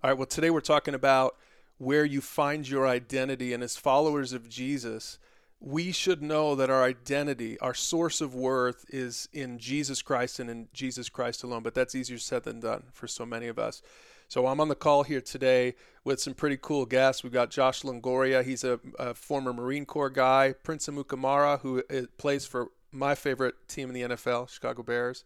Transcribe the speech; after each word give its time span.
All 0.00 0.08
right, 0.10 0.16
well, 0.16 0.26
today 0.26 0.50
we're 0.50 0.60
talking 0.60 0.94
about 0.94 1.34
where 1.78 2.04
you 2.04 2.20
find 2.20 2.68
your 2.68 2.86
identity. 2.86 3.52
And 3.52 3.64
as 3.64 3.76
followers 3.76 4.32
of 4.32 4.48
Jesus, 4.48 5.18
we 5.58 5.90
should 5.90 6.22
know 6.22 6.54
that 6.54 6.70
our 6.70 6.84
identity, 6.84 7.58
our 7.58 7.74
source 7.74 8.20
of 8.20 8.32
worth 8.32 8.86
is 8.90 9.28
in 9.32 9.58
Jesus 9.58 10.00
Christ 10.00 10.38
and 10.38 10.48
in 10.48 10.68
Jesus 10.72 11.08
Christ 11.08 11.42
alone. 11.42 11.64
But 11.64 11.74
that's 11.74 11.96
easier 11.96 12.18
said 12.18 12.44
than 12.44 12.60
done 12.60 12.84
for 12.92 13.08
so 13.08 13.26
many 13.26 13.48
of 13.48 13.58
us. 13.58 13.82
So 14.28 14.46
I'm 14.46 14.60
on 14.60 14.68
the 14.68 14.76
call 14.76 15.02
here 15.02 15.20
today 15.20 15.74
with 16.04 16.20
some 16.20 16.34
pretty 16.34 16.58
cool 16.62 16.86
guests. 16.86 17.24
We've 17.24 17.32
got 17.32 17.50
Josh 17.50 17.82
Longoria. 17.82 18.44
He's 18.44 18.62
a, 18.62 18.78
a 19.00 19.14
former 19.14 19.52
Marine 19.52 19.84
Corps 19.84 20.10
guy. 20.10 20.54
Prince 20.62 20.86
Amukamara, 20.86 21.58
who 21.62 21.82
plays 22.18 22.46
for 22.46 22.68
my 22.92 23.16
favorite 23.16 23.56
team 23.66 23.88
in 23.88 23.94
the 23.94 24.14
NFL, 24.14 24.48
Chicago 24.48 24.84
Bears. 24.84 25.24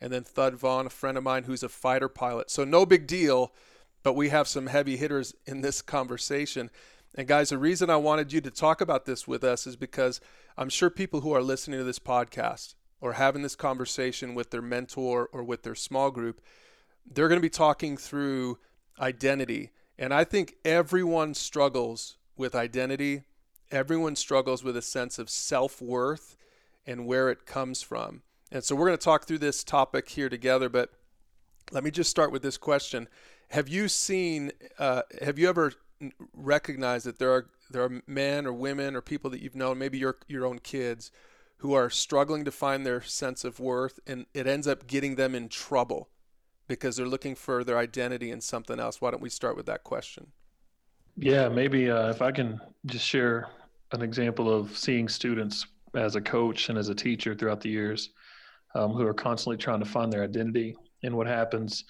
And 0.00 0.12
then 0.12 0.22
Thud 0.22 0.54
Vaughn, 0.54 0.86
a 0.86 0.90
friend 0.90 1.18
of 1.18 1.24
mine 1.24 1.42
who's 1.42 1.64
a 1.64 1.68
fighter 1.68 2.08
pilot. 2.08 2.52
So 2.52 2.62
no 2.62 2.86
big 2.86 3.08
deal 3.08 3.52
but 4.02 4.14
we 4.14 4.28
have 4.30 4.48
some 4.48 4.66
heavy 4.66 4.96
hitters 4.96 5.34
in 5.46 5.60
this 5.60 5.82
conversation. 5.82 6.70
And 7.14 7.28
guys, 7.28 7.50
the 7.50 7.58
reason 7.58 7.90
I 7.90 7.96
wanted 7.96 8.32
you 8.32 8.40
to 8.40 8.50
talk 8.50 8.80
about 8.80 9.04
this 9.04 9.28
with 9.28 9.44
us 9.44 9.66
is 9.66 9.76
because 9.76 10.20
I'm 10.56 10.68
sure 10.68 10.90
people 10.90 11.20
who 11.20 11.32
are 11.32 11.42
listening 11.42 11.78
to 11.78 11.84
this 11.84 11.98
podcast 11.98 12.74
or 13.00 13.14
having 13.14 13.42
this 13.42 13.56
conversation 13.56 14.34
with 14.34 14.50
their 14.50 14.62
mentor 14.62 15.28
or 15.32 15.42
with 15.42 15.62
their 15.62 15.74
small 15.74 16.10
group, 16.10 16.40
they're 17.10 17.28
going 17.28 17.40
to 17.40 17.42
be 17.42 17.50
talking 17.50 17.96
through 17.96 18.58
identity. 19.00 19.70
And 19.98 20.14
I 20.14 20.24
think 20.24 20.54
everyone 20.64 21.34
struggles 21.34 22.16
with 22.36 22.54
identity. 22.54 23.24
Everyone 23.70 24.16
struggles 24.16 24.64
with 24.64 24.76
a 24.76 24.82
sense 24.82 25.18
of 25.18 25.28
self 25.28 25.82
worth 25.82 26.36
and 26.86 27.06
where 27.06 27.30
it 27.30 27.46
comes 27.46 27.82
from. 27.82 28.22
And 28.50 28.62
so 28.62 28.74
we're 28.74 28.86
going 28.86 28.98
to 28.98 29.04
talk 29.04 29.26
through 29.26 29.38
this 29.38 29.64
topic 29.64 30.10
here 30.10 30.28
together. 30.28 30.68
But 30.68 30.90
let 31.70 31.84
me 31.84 31.90
just 31.90 32.10
start 32.10 32.32
with 32.32 32.42
this 32.42 32.58
question 32.58 33.08
have 33.52 33.68
you 33.68 33.86
seen? 33.86 34.50
Uh, 34.78 35.02
have 35.20 35.38
you 35.38 35.48
ever 35.48 35.74
recognized 36.32 37.06
that 37.06 37.18
there 37.18 37.30
are 37.30 37.46
there 37.70 37.84
are 37.84 38.02
men 38.06 38.46
or 38.46 38.52
women 38.52 38.96
or 38.96 39.02
people 39.02 39.30
that 39.30 39.40
you've 39.40 39.54
known, 39.54 39.78
maybe 39.78 39.98
your 39.98 40.16
your 40.26 40.46
own 40.46 40.58
kids, 40.58 41.10
who 41.58 41.74
are 41.74 41.90
struggling 41.90 42.46
to 42.46 42.50
find 42.50 42.86
their 42.86 43.02
sense 43.02 43.44
of 43.44 43.60
worth, 43.60 44.00
and 44.06 44.24
it 44.32 44.46
ends 44.46 44.66
up 44.66 44.86
getting 44.86 45.16
them 45.16 45.34
in 45.34 45.50
trouble 45.50 46.08
because 46.66 46.96
they're 46.96 47.06
looking 47.06 47.34
for 47.34 47.62
their 47.62 47.76
identity 47.76 48.30
in 48.30 48.40
something 48.40 48.80
else. 48.80 49.02
Why 49.02 49.10
don't 49.10 49.22
we 49.22 49.28
start 49.28 49.54
with 49.54 49.66
that 49.66 49.84
question? 49.84 50.28
Yeah, 51.18 51.50
maybe 51.50 51.90
uh, 51.90 52.08
if 52.08 52.22
I 52.22 52.32
can 52.32 52.58
just 52.86 53.04
share 53.04 53.48
an 53.92 54.00
example 54.00 54.50
of 54.50 54.76
seeing 54.78 55.08
students 55.08 55.66
as 55.94 56.16
a 56.16 56.22
coach 56.22 56.70
and 56.70 56.78
as 56.78 56.88
a 56.88 56.94
teacher 56.94 57.34
throughout 57.34 57.60
the 57.60 57.68
years 57.68 58.10
um, 58.74 58.92
who 58.92 59.06
are 59.06 59.12
constantly 59.12 59.58
trying 59.58 59.80
to 59.80 59.84
find 59.84 60.10
their 60.10 60.24
identity. 60.24 60.74
And 61.02 61.14
what 61.14 61.26
happens 61.26 61.84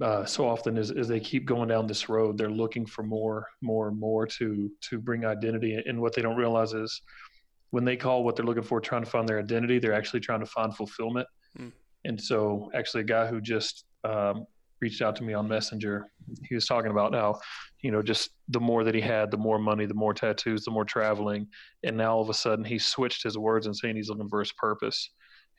uh, 0.00 0.24
so 0.24 0.46
often 0.46 0.76
as, 0.76 0.90
as 0.90 1.08
they 1.08 1.20
keep 1.20 1.46
going 1.46 1.68
down 1.68 1.86
this 1.86 2.08
road, 2.08 2.36
they're 2.36 2.50
looking 2.50 2.84
for 2.86 3.02
more, 3.02 3.48
more 3.62 3.88
and 3.88 3.98
more 3.98 4.26
to 4.26 4.70
to 4.88 4.98
bring 4.98 5.24
identity. 5.24 5.82
And 5.86 6.00
what 6.00 6.14
they 6.14 6.22
don't 6.22 6.36
realize 6.36 6.74
is 6.74 7.00
when 7.70 7.84
they 7.84 7.96
call 7.96 8.22
what 8.22 8.36
they're 8.36 8.44
looking 8.44 8.62
for 8.62 8.80
trying 8.80 9.04
to 9.04 9.10
find 9.10 9.26
their 9.26 9.38
identity, 9.38 9.78
they're 9.78 9.94
actually 9.94 10.20
trying 10.20 10.40
to 10.40 10.46
find 10.46 10.76
fulfillment. 10.76 11.26
Mm. 11.58 11.72
And 12.04 12.20
so, 12.20 12.70
actually, 12.74 13.00
a 13.00 13.04
guy 13.04 13.26
who 13.26 13.40
just 13.40 13.84
um, 14.04 14.46
reached 14.80 15.00
out 15.00 15.16
to 15.16 15.24
me 15.24 15.32
on 15.32 15.48
Messenger, 15.48 16.06
he 16.46 16.54
was 16.54 16.66
talking 16.66 16.90
about 16.90 17.14
how, 17.14 17.40
you 17.80 17.90
know, 17.90 18.02
just 18.02 18.30
the 18.48 18.60
more 18.60 18.84
that 18.84 18.94
he 18.94 19.00
had, 19.00 19.30
the 19.30 19.38
more 19.38 19.58
money, 19.58 19.86
the 19.86 19.94
more 19.94 20.12
tattoos, 20.12 20.64
the 20.64 20.70
more 20.70 20.84
traveling, 20.84 21.46
and 21.82 21.96
now 21.96 22.14
all 22.14 22.22
of 22.22 22.28
a 22.28 22.34
sudden 22.34 22.64
he 22.64 22.78
switched 22.78 23.22
his 23.22 23.38
words 23.38 23.66
and 23.66 23.74
saying 23.74 23.96
he's 23.96 24.10
looking 24.10 24.28
for 24.28 24.40
his 24.40 24.52
purpose. 24.52 25.10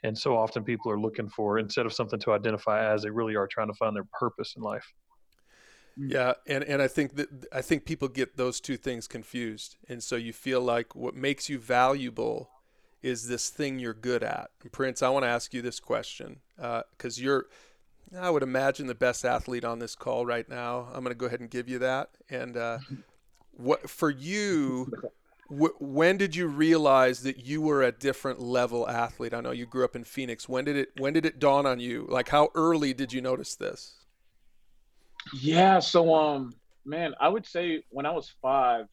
And 0.03 0.17
so 0.17 0.35
often 0.35 0.63
people 0.63 0.91
are 0.91 0.99
looking 0.99 1.29
for, 1.29 1.59
instead 1.59 1.85
of 1.85 1.93
something 1.93 2.19
to 2.19 2.33
identify 2.33 2.93
as, 2.93 3.03
they 3.03 3.09
really 3.09 3.35
are 3.35 3.47
trying 3.47 3.67
to 3.67 3.73
find 3.73 3.95
their 3.95 4.07
purpose 4.19 4.55
in 4.57 4.61
life. 4.61 4.93
Mm. 5.97 6.11
Yeah, 6.11 6.33
and, 6.47 6.63
and 6.63 6.81
I 6.81 6.87
think 6.87 7.15
that 7.15 7.29
I 7.51 7.61
think 7.61 7.85
people 7.85 8.07
get 8.07 8.35
those 8.35 8.59
two 8.59 8.77
things 8.77 9.07
confused, 9.07 9.77
and 9.87 10.03
so 10.03 10.15
you 10.15 10.33
feel 10.33 10.59
like 10.59 10.95
what 10.95 11.15
makes 11.15 11.49
you 11.49 11.59
valuable 11.59 12.49
is 13.03 13.27
this 13.27 13.49
thing 13.49 13.79
you're 13.79 13.93
good 13.93 14.23
at. 14.23 14.49
And 14.61 14.71
Prince, 14.71 15.01
I 15.01 15.09
want 15.09 15.23
to 15.23 15.29
ask 15.29 15.53
you 15.53 15.61
this 15.61 15.79
question 15.79 16.39
because 16.55 17.19
uh, 17.19 17.23
you're, 17.23 17.45
I 18.17 18.29
would 18.29 18.43
imagine 18.43 18.87
the 18.87 18.95
best 18.95 19.25
athlete 19.25 19.65
on 19.65 19.79
this 19.79 19.93
call 19.93 20.25
right 20.25 20.47
now. 20.47 20.87
I'm 20.93 21.03
going 21.03 21.13
to 21.13 21.15
go 21.15 21.25
ahead 21.25 21.41
and 21.41 21.49
give 21.49 21.67
you 21.67 21.79
that. 21.79 22.11
And 22.29 22.55
uh, 22.55 22.79
what 23.51 23.89
for 23.89 24.09
you? 24.09 24.91
When 25.49 26.17
did 26.17 26.35
you 26.35 26.47
realize 26.47 27.23
that 27.23 27.45
you 27.45 27.61
were 27.61 27.83
a 27.83 27.91
different 27.91 28.39
level 28.39 28.87
athlete? 28.87 29.33
I 29.33 29.41
know 29.41 29.51
you 29.51 29.65
grew 29.65 29.83
up 29.83 29.95
in 29.95 30.03
Phoenix. 30.03 30.47
When 30.47 30.65
did 30.65 30.75
it 30.75 30.89
when 30.97 31.13
did 31.13 31.25
it 31.25 31.39
dawn 31.39 31.65
on 31.65 31.79
you? 31.79 32.07
Like 32.09 32.29
how 32.29 32.49
early 32.55 32.93
did 32.93 33.11
you 33.11 33.21
notice 33.21 33.55
this? 33.55 33.95
Yeah, 35.33 35.79
so 35.79 36.13
um 36.13 36.53
man, 36.85 37.13
I 37.19 37.29
would 37.29 37.45
say 37.45 37.83
when 37.89 38.05
I 38.05 38.11
was 38.11 38.33
5 38.41 38.85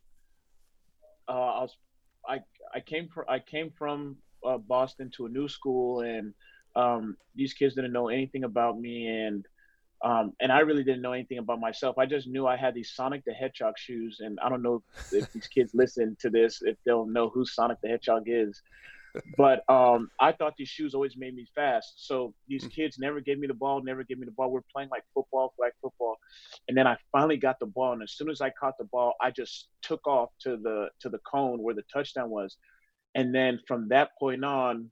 uh 1.28 1.32
I 1.32 1.62
was 1.62 1.76
I 2.28 2.40
I 2.74 2.80
came 2.80 3.08
from 3.08 3.24
I 3.28 3.38
came 3.38 3.72
from 3.76 4.16
uh, 4.44 4.58
Boston 4.58 5.10
to 5.16 5.26
a 5.26 5.28
new 5.28 5.48
school 5.48 6.00
and 6.00 6.34
um 6.76 7.16
these 7.34 7.52
kids 7.52 7.74
didn't 7.74 7.92
know 7.92 8.08
anything 8.08 8.44
about 8.44 8.78
me 8.78 9.08
and 9.08 9.46
um, 10.02 10.32
and 10.40 10.50
I 10.50 10.60
really 10.60 10.84
didn't 10.84 11.02
know 11.02 11.12
anything 11.12 11.38
about 11.38 11.60
myself. 11.60 11.98
I 11.98 12.06
just 12.06 12.26
knew 12.26 12.46
I 12.46 12.56
had 12.56 12.74
these 12.74 12.92
Sonic 12.94 13.24
the 13.24 13.32
Hedgehog 13.32 13.74
shoes, 13.76 14.18
and 14.20 14.38
I 14.40 14.48
don't 14.48 14.62
know 14.62 14.82
if 15.12 15.32
these 15.32 15.46
kids 15.46 15.72
listen 15.74 16.16
to 16.20 16.30
this 16.30 16.62
if 16.62 16.76
they'll 16.84 17.06
know 17.06 17.28
who 17.28 17.44
Sonic 17.44 17.78
the 17.82 17.88
Hedgehog 17.88 18.24
is. 18.26 18.62
But 19.36 19.68
um, 19.68 20.10
I 20.20 20.32
thought 20.32 20.54
these 20.56 20.68
shoes 20.68 20.94
always 20.94 21.16
made 21.16 21.34
me 21.34 21.46
fast. 21.54 22.06
So 22.06 22.32
these 22.48 22.64
mm. 22.64 22.72
kids 22.72 22.98
never 22.98 23.20
gave 23.20 23.38
me 23.38 23.46
the 23.46 23.54
ball, 23.54 23.82
never 23.82 24.04
gave 24.04 24.18
me 24.18 24.24
the 24.24 24.32
ball. 24.32 24.50
We're 24.50 24.60
playing 24.72 24.88
like 24.90 25.02
football, 25.14 25.52
flag 25.56 25.72
football, 25.82 26.16
and 26.68 26.76
then 26.76 26.86
I 26.86 26.96
finally 27.12 27.36
got 27.36 27.58
the 27.58 27.66
ball. 27.66 27.92
And 27.92 28.02
as 28.02 28.12
soon 28.12 28.30
as 28.30 28.40
I 28.40 28.50
caught 28.50 28.78
the 28.78 28.84
ball, 28.84 29.14
I 29.20 29.30
just 29.30 29.68
took 29.82 30.06
off 30.06 30.30
to 30.42 30.56
the 30.56 30.88
to 31.00 31.08
the 31.08 31.18
cone 31.18 31.62
where 31.62 31.74
the 31.74 31.84
touchdown 31.92 32.30
was. 32.30 32.56
And 33.14 33.34
then 33.34 33.58
from 33.66 33.88
that 33.88 34.10
point 34.18 34.44
on, 34.44 34.90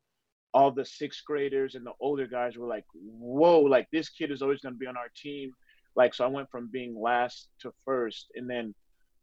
all 0.55 0.71
the 0.71 0.85
sixth 0.85 1.25
graders 1.27 1.75
and 1.75 1.85
the 1.85 1.93
older 2.01 2.27
guys 2.27 2.57
were 2.57 2.67
like, 2.67 2.85
whoa, 2.95 3.61
like 3.61 3.87
this 3.93 4.09
kid 4.09 4.31
is 4.31 4.43
always 4.43 4.61
going 4.61 4.75
to 4.75 4.79
be 4.79 4.87
on 4.87 4.97
our 4.97 5.11
team. 5.17 5.53
Like, 5.95 6.15
so 6.15 6.25
I 6.25 6.29
went 6.29 6.51
from 6.51 6.71
being 6.73 6.99
last 6.99 7.49
to 7.61 7.73
first. 7.85 8.27
And 8.35 8.49
then 8.49 8.75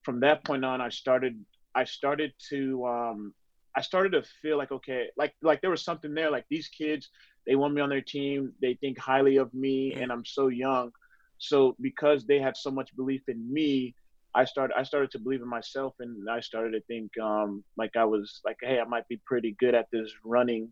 from 0.03 0.19
that 0.21 0.43
point 0.43 0.63
on, 0.65 0.81
I 0.81 0.89
started, 0.89 1.43
I 1.73 1.85
started 1.85 2.33
to, 2.49 2.85
um, 2.85 3.33
I 3.75 3.81
started 3.81 4.11
to 4.11 4.23
feel 4.41 4.57
like, 4.57 4.71
okay, 4.71 5.07
like, 5.17 5.33
like 5.41 5.61
there 5.61 5.69
was 5.69 5.83
something 5.83 6.13
there, 6.13 6.31
like 6.31 6.45
these 6.49 6.67
kids, 6.67 7.09
they 7.47 7.55
want 7.55 7.73
me 7.73 7.81
on 7.81 7.89
their 7.89 8.01
team. 8.01 8.53
They 8.61 8.75
think 8.75 8.97
highly 8.99 9.37
of 9.37 9.53
me 9.53 9.93
and 9.93 10.11
I'm 10.11 10.25
so 10.25 10.47
young. 10.47 10.91
So 11.37 11.75
because 11.81 12.25
they 12.25 12.39
had 12.39 12.55
so 12.55 12.71
much 12.71 12.95
belief 12.95 13.21
in 13.27 13.51
me, 13.51 13.95
I 14.33 14.43
started 14.43 14.73
I 14.77 14.83
started 14.83 15.11
to 15.11 15.19
believe 15.19 15.41
in 15.41 15.47
myself 15.47 15.93
and 15.99 16.29
I 16.29 16.41
started 16.41 16.71
to 16.71 16.81
think 16.81 17.17
um, 17.19 17.63
like 17.77 17.95
I 17.95 18.03
was 18.03 18.41
like 18.43 18.57
hey 18.61 18.79
I 18.79 18.83
might 18.83 19.07
be 19.07 19.21
pretty 19.25 19.55
good 19.59 19.73
at 19.73 19.87
this 19.93 20.11
running 20.25 20.69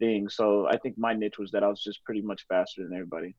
thing. 0.00 0.28
So 0.28 0.66
I 0.66 0.76
think 0.78 0.98
my 0.98 1.14
niche 1.14 1.38
was 1.38 1.52
that 1.52 1.62
I 1.62 1.68
was 1.68 1.82
just 1.82 2.02
pretty 2.04 2.22
much 2.22 2.46
faster 2.48 2.82
than 2.82 2.92
everybody. 2.92 3.36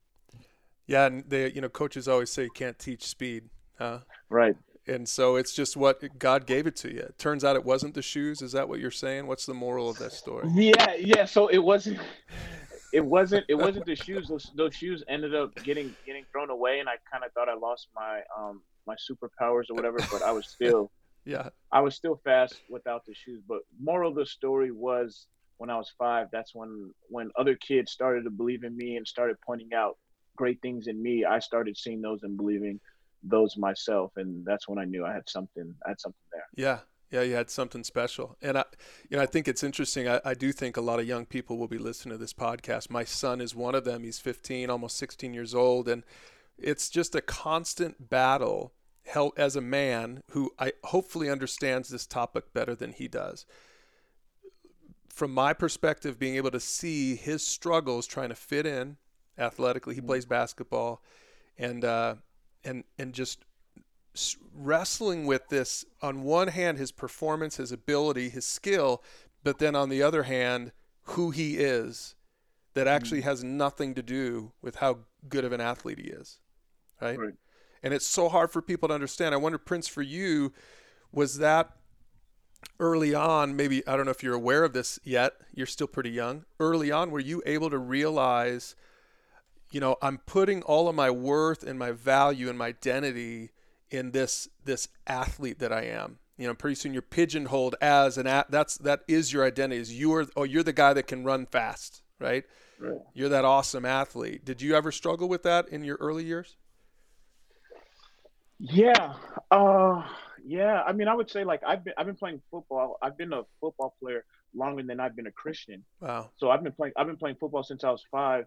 Yeah, 0.86 1.06
and 1.06 1.24
they, 1.28 1.52
you 1.52 1.60
know, 1.60 1.68
coaches 1.68 2.08
always 2.08 2.30
say 2.30 2.44
you 2.44 2.50
can't 2.50 2.78
teach 2.78 3.04
speed, 3.04 3.44
huh? 3.78 3.98
Right. 4.30 4.56
And 4.86 5.08
so 5.08 5.36
it's 5.36 5.54
just 5.54 5.76
what 5.76 6.02
God 6.18 6.46
gave 6.46 6.66
it 6.66 6.74
to 6.76 6.92
you. 6.92 7.00
It 7.00 7.18
turns 7.18 7.44
out 7.44 7.54
it 7.54 7.64
wasn't 7.64 7.94
the 7.94 8.02
shoes. 8.02 8.42
Is 8.42 8.52
that 8.52 8.68
what 8.68 8.80
you're 8.80 8.90
saying? 8.90 9.26
What's 9.26 9.46
the 9.46 9.54
moral 9.54 9.88
of 9.88 9.98
that 9.98 10.12
story? 10.12 10.48
Yeah, 10.54 10.94
yeah. 10.98 11.24
So 11.24 11.46
it 11.46 11.58
wasn't. 11.58 12.00
It 12.92 13.04
wasn't. 13.04 13.44
It 13.48 13.54
wasn't 13.54 13.86
the 13.86 13.94
shoes. 13.94 14.28
Those, 14.28 14.50
those 14.56 14.74
shoes 14.74 15.04
ended 15.08 15.34
up 15.36 15.54
getting 15.62 15.94
getting 16.04 16.24
thrown 16.32 16.50
away, 16.50 16.80
and 16.80 16.88
I 16.88 16.94
kind 17.10 17.24
of 17.24 17.32
thought 17.32 17.48
I 17.48 17.54
lost 17.54 17.88
my 17.94 18.22
um 18.36 18.60
my 18.86 18.96
superpowers 18.96 19.70
or 19.70 19.74
whatever. 19.74 19.98
But 20.10 20.22
I 20.22 20.32
was 20.32 20.48
still. 20.56 20.90
yeah. 21.24 21.50
I 21.70 21.80
was 21.80 21.94
still 21.94 22.20
fast 22.24 22.56
without 22.68 23.06
the 23.06 23.14
shoes. 23.14 23.40
But 23.46 23.60
moral 23.80 24.10
of 24.10 24.16
the 24.16 24.26
story 24.26 24.72
was 24.72 25.28
when 25.58 25.70
I 25.70 25.76
was 25.76 25.92
five, 25.98 26.28
that's 26.32 26.54
when 26.54 26.92
when 27.08 27.30
other 27.38 27.54
kids 27.56 27.92
started 27.92 28.24
to 28.24 28.30
believe 28.30 28.64
in 28.64 28.76
me 28.76 28.96
and 28.96 29.06
started 29.06 29.36
pointing 29.44 29.72
out 29.74 29.96
great 30.36 30.60
things 30.62 30.86
in 30.86 31.02
me. 31.02 31.24
I 31.24 31.38
started 31.38 31.76
seeing 31.76 32.00
those 32.00 32.22
and 32.22 32.36
believing 32.36 32.80
those 33.22 33.56
myself, 33.56 34.12
and 34.16 34.44
that's 34.44 34.68
when 34.68 34.78
I 34.78 34.84
knew 34.84 35.04
I 35.04 35.12
had 35.12 35.28
something. 35.28 35.74
I 35.86 35.90
had 35.90 36.00
something 36.00 36.18
there. 36.32 36.46
Yeah, 36.56 36.78
yeah, 37.10 37.22
you 37.22 37.34
had 37.34 37.50
something 37.50 37.84
special. 37.84 38.36
And 38.42 38.58
I, 38.58 38.64
you 39.08 39.16
know, 39.16 39.22
I 39.22 39.26
think 39.26 39.46
it's 39.46 39.62
interesting. 39.62 40.08
I, 40.08 40.20
I 40.24 40.34
do 40.34 40.50
think 40.50 40.76
a 40.76 40.80
lot 40.80 40.98
of 40.98 41.06
young 41.06 41.26
people 41.26 41.58
will 41.58 41.68
be 41.68 41.78
listening 41.78 42.14
to 42.14 42.18
this 42.18 42.32
podcast. 42.32 42.90
My 42.90 43.04
son 43.04 43.40
is 43.40 43.54
one 43.54 43.74
of 43.74 43.84
them. 43.84 44.02
He's 44.02 44.18
15, 44.18 44.70
almost 44.70 44.96
16 44.96 45.34
years 45.34 45.54
old, 45.54 45.88
and 45.88 46.04
it's 46.58 46.88
just 46.88 47.14
a 47.14 47.20
constant 47.20 48.08
battle. 48.10 48.72
Help 49.04 49.36
as 49.36 49.56
a 49.56 49.60
man 49.60 50.22
who 50.30 50.52
I 50.60 50.74
hopefully 50.84 51.28
understands 51.28 51.88
this 51.88 52.06
topic 52.06 52.52
better 52.54 52.76
than 52.76 52.92
he 52.92 53.08
does 53.08 53.44
from 55.12 55.32
my 55.32 55.52
perspective, 55.52 56.18
being 56.18 56.36
able 56.36 56.50
to 56.50 56.58
see 56.58 57.14
his 57.16 57.46
struggles 57.46 58.06
trying 58.06 58.30
to 58.30 58.34
fit 58.34 58.66
in 58.66 58.96
athletically, 59.38 59.94
he 59.94 60.00
mm-hmm. 60.00 60.08
plays 60.08 60.24
basketball, 60.24 61.02
and 61.58 61.84
uh, 61.84 62.14
and 62.64 62.84
and 62.98 63.12
just 63.12 63.44
wrestling 64.54 65.26
with 65.26 65.48
this. 65.48 65.84
On 66.00 66.22
one 66.22 66.48
hand, 66.48 66.78
his 66.78 66.92
performance, 66.92 67.58
his 67.58 67.72
ability, 67.72 68.30
his 68.30 68.46
skill, 68.46 69.02
but 69.44 69.58
then 69.58 69.76
on 69.76 69.90
the 69.90 70.02
other 70.02 70.22
hand, 70.22 70.72
who 71.02 71.30
he 71.30 71.58
is, 71.58 72.14
that 72.72 72.88
actually 72.88 73.20
mm-hmm. 73.20 73.28
has 73.28 73.44
nothing 73.44 73.94
to 73.94 74.02
do 74.02 74.52
with 74.62 74.76
how 74.76 75.00
good 75.28 75.44
of 75.44 75.52
an 75.52 75.60
athlete 75.60 75.98
he 75.98 76.08
is, 76.08 76.40
right? 77.02 77.18
right. 77.18 77.34
and 77.82 77.92
it's 77.92 78.06
so 78.06 78.30
hard 78.30 78.50
for 78.50 78.62
people 78.62 78.88
to 78.88 78.94
understand. 78.94 79.34
I 79.34 79.38
wonder, 79.38 79.58
Prince, 79.58 79.88
for 79.88 80.02
you, 80.02 80.54
was 81.12 81.36
that 81.36 81.76
early 82.78 83.14
on? 83.14 83.56
Maybe 83.56 83.86
I 83.86 83.96
don't 83.96 84.04
know 84.04 84.10
if 84.10 84.22
you're 84.22 84.34
aware 84.34 84.64
of 84.64 84.72
this 84.72 84.98
yet. 85.04 85.34
You're 85.54 85.66
still 85.66 85.86
pretty 85.86 86.10
young. 86.10 86.44
Early 86.58 86.90
on, 86.90 87.10
were 87.10 87.20
you 87.20 87.42
able 87.46 87.70
to 87.70 87.78
realize, 87.78 88.74
you 89.70 89.80
know, 89.80 89.96
I'm 90.02 90.18
putting 90.18 90.62
all 90.62 90.88
of 90.88 90.94
my 90.94 91.10
worth 91.10 91.62
and 91.62 91.78
my 91.78 91.92
value 91.92 92.48
and 92.48 92.58
my 92.58 92.68
identity 92.68 93.50
in 93.90 94.12
this 94.12 94.48
this 94.64 94.88
athlete 95.06 95.58
that 95.60 95.72
I 95.72 95.82
am? 95.82 96.18
You 96.38 96.48
know, 96.48 96.54
pretty 96.54 96.74
soon 96.76 96.92
you're 96.92 97.02
pigeonholed 97.02 97.76
as 97.80 98.18
an 98.18 98.26
at. 98.26 98.50
That's 98.50 98.78
that 98.78 99.00
is 99.06 99.32
your 99.32 99.44
identity. 99.44 99.80
Is 99.80 99.98
you're 99.98 100.26
oh 100.36 100.44
you're 100.44 100.62
the 100.62 100.72
guy 100.72 100.92
that 100.92 101.06
can 101.06 101.24
run 101.24 101.46
fast, 101.46 102.02
right? 102.18 102.44
Right. 102.80 102.98
You're 103.14 103.28
that 103.28 103.44
awesome 103.44 103.84
athlete. 103.84 104.44
Did 104.44 104.60
you 104.60 104.74
ever 104.74 104.90
struggle 104.90 105.28
with 105.28 105.44
that 105.44 105.68
in 105.68 105.84
your 105.84 105.96
early 106.00 106.24
years? 106.24 106.56
Yeah. 108.62 109.14
Uh 109.50 110.04
yeah. 110.44 110.82
I 110.82 110.92
mean 110.92 111.08
I 111.08 111.14
would 111.14 111.28
say 111.28 111.42
like 111.44 111.62
I've 111.66 111.84
been 111.84 111.94
I've 111.98 112.06
been 112.06 112.16
playing 112.16 112.40
football. 112.50 112.96
I've 113.02 113.18
been 113.18 113.32
a 113.32 113.42
football 113.60 113.96
player 114.00 114.24
longer 114.54 114.84
than 114.84 115.00
I've 115.00 115.16
been 115.16 115.26
a 115.26 115.32
Christian. 115.32 115.84
Wow. 116.00 116.30
So 116.36 116.50
I've 116.50 116.62
been 116.62 116.72
playing 116.72 116.94
I've 116.96 117.08
been 117.08 117.16
playing 117.16 117.36
football 117.40 117.64
since 117.64 117.82
I 117.82 117.90
was 117.90 118.04
5 118.12 118.44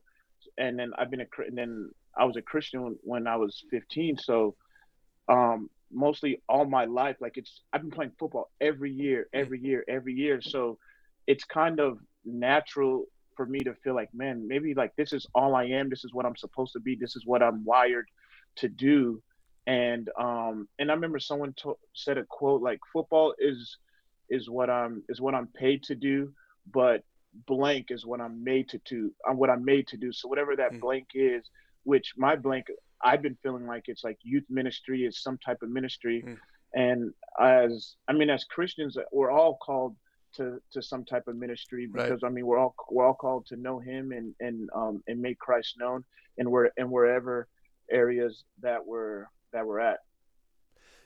and 0.57 0.79
then 0.79 0.91
I've 0.97 1.11
been 1.11 1.21
a 1.21 1.27
and 1.45 1.57
then 1.57 1.89
I 2.17 2.23
was 2.23 2.37
a 2.37 2.41
Christian 2.41 2.81
when, 2.83 2.95
when 3.03 3.27
I 3.27 3.35
was 3.35 3.63
15. 3.71 4.17
So 4.19 4.55
um 5.27 5.69
mostly 5.91 6.41
all 6.47 6.65
my 6.65 6.85
life 6.85 7.17
like 7.19 7.33
it's 7.35 7.61
I've 7.73 7.81
been 7.81 7.91
playing 7.91 8.13
football 8.17 8.51
every 8.61 8.91
year, 8.93 9.27
every 9.33 9.59
year, 9.59 9.83
every 9.89 10.13
year. 10.13 10.41
So 10.41 10.77
it's 11.27 11.43
kind 11.43 11.81
of 11.81 11.99
natural 12.23 13.05
for 13.35 13.45
me 13.45 13.59
to 13.59 13.73
feel 13.83 13.95
like, 13.95 14.09
man, 14.13 14.47
maybe 14.47 14.73
like 14.73 14.95
this 14.95 15.11
is 15.11 15.27
all 15.35 15.55
I 15.55 15.65
am. 15.65 15.89
This 15.89 16.05
is 16.05 16.13
what 16.13 16.25
I'm 16.25 16.37
supposed 16.37 16.71
to 16.73 16.79
be. 16.79 16.95
This 16.95 17.17
is 17.17 17.25
what 17.25 17.43
I'm 17.43 17.65
wired 17.65 18.07
to 18.57 18.69
do. 18.69 19.21
And 19.67 20.09
um, 20.19 20.67
and 20.77 20.91
I 20.91 20.93
remember 20.93 21.19
someone 21.19 21.53
to- 21.63 21.77
said 21.93 22.17
a 22.17 22.23
quote 22.23 22.61
like, 22.61 22.79
"Football 22.93 23.33
is 23.39 23.77
is 24.29 24.49
what 24.49 24.69
I'm 24.69 25.03
is 25.09 25.21
what 25.21 25.35
I'm 25.35 25.47
paid 25.47 25.83
to 25.83 25.95
do, 25.95 26.33
but 26.71 27.03
blank 27.47 27.87
is 27.89 28.05
what 28.05 28.21
I'm 28.21 28.43
made 28.43 28.69
to 28.69 28.79
do. 28.85 29.11
I'm 29.25 29.33
uh, 29.33 29.35
what 29.35 29.49
I'm 29.49 29.65
made 29.65 29.87
to 29.87 29.97
do. 29.97 30.11
So 30.11 30.27
whatever 30.27 30.55
that 30.55 30.73
mm. 30.73 30.79
blank 30.79 31.07
is, 31.13 31.49
which 31.83 32.13
my 32.17 32.35
blank, 32.35 32.67
I've 33.03 33.21
been 33.21 33.37
feeling 33.43 33.65
like 33.65 33.83
it's 33.87 34.03
like 34.03 34.17
youth 34.23 34.45
ministry 34.49 35.03
is 35.03 35.21
some 35.21 35.37
type 35.39 35.61
of 35.61 35.69
ministry. 35.69 36.23
Mm. 36.25 36.37
And 36.73 37.13
as 37.39 37.95
I 38.07 38.13
mean, 38.13 38.29
as 38.29 38.43
Christians, 38.43 38.97
we're 39.11 39.31
all 39.31 39.57
called 39.57 39.95
to 40.35 40.61
to 40.71 40.81
some 40.81 41.05
type 41.05 41.27
of 41.27 41.35
ministry 41.35 41.87
because 41.87 42.21
right. 42.21 42.29
I 42.29 42.29
mean 42.29 42.45
we're 42.45 42.57
all 42.57 42.75
we're 42.91 43.05
all 43.05 43.13
called 43.13 43.45
to 43.47 43.55
know 43.55 43.79
Him 43.79 44.11
and 44.11 44.35
and 44.39 44.69
um 44.75 45.03
and 45.07 45.21
make 45.21 45.39
Christ 45.39 45.75
known 45.79 46.03
and 46.37 46.49
we're 46.49 46.69
and 46.77 46.91
wherever 46.91 47.47
areas 47.89 48.43
that 48.61 48.85
we're 48.85 49.27
that 49.53 49.65
we're 49.65 49.79
at. 49.79 49.99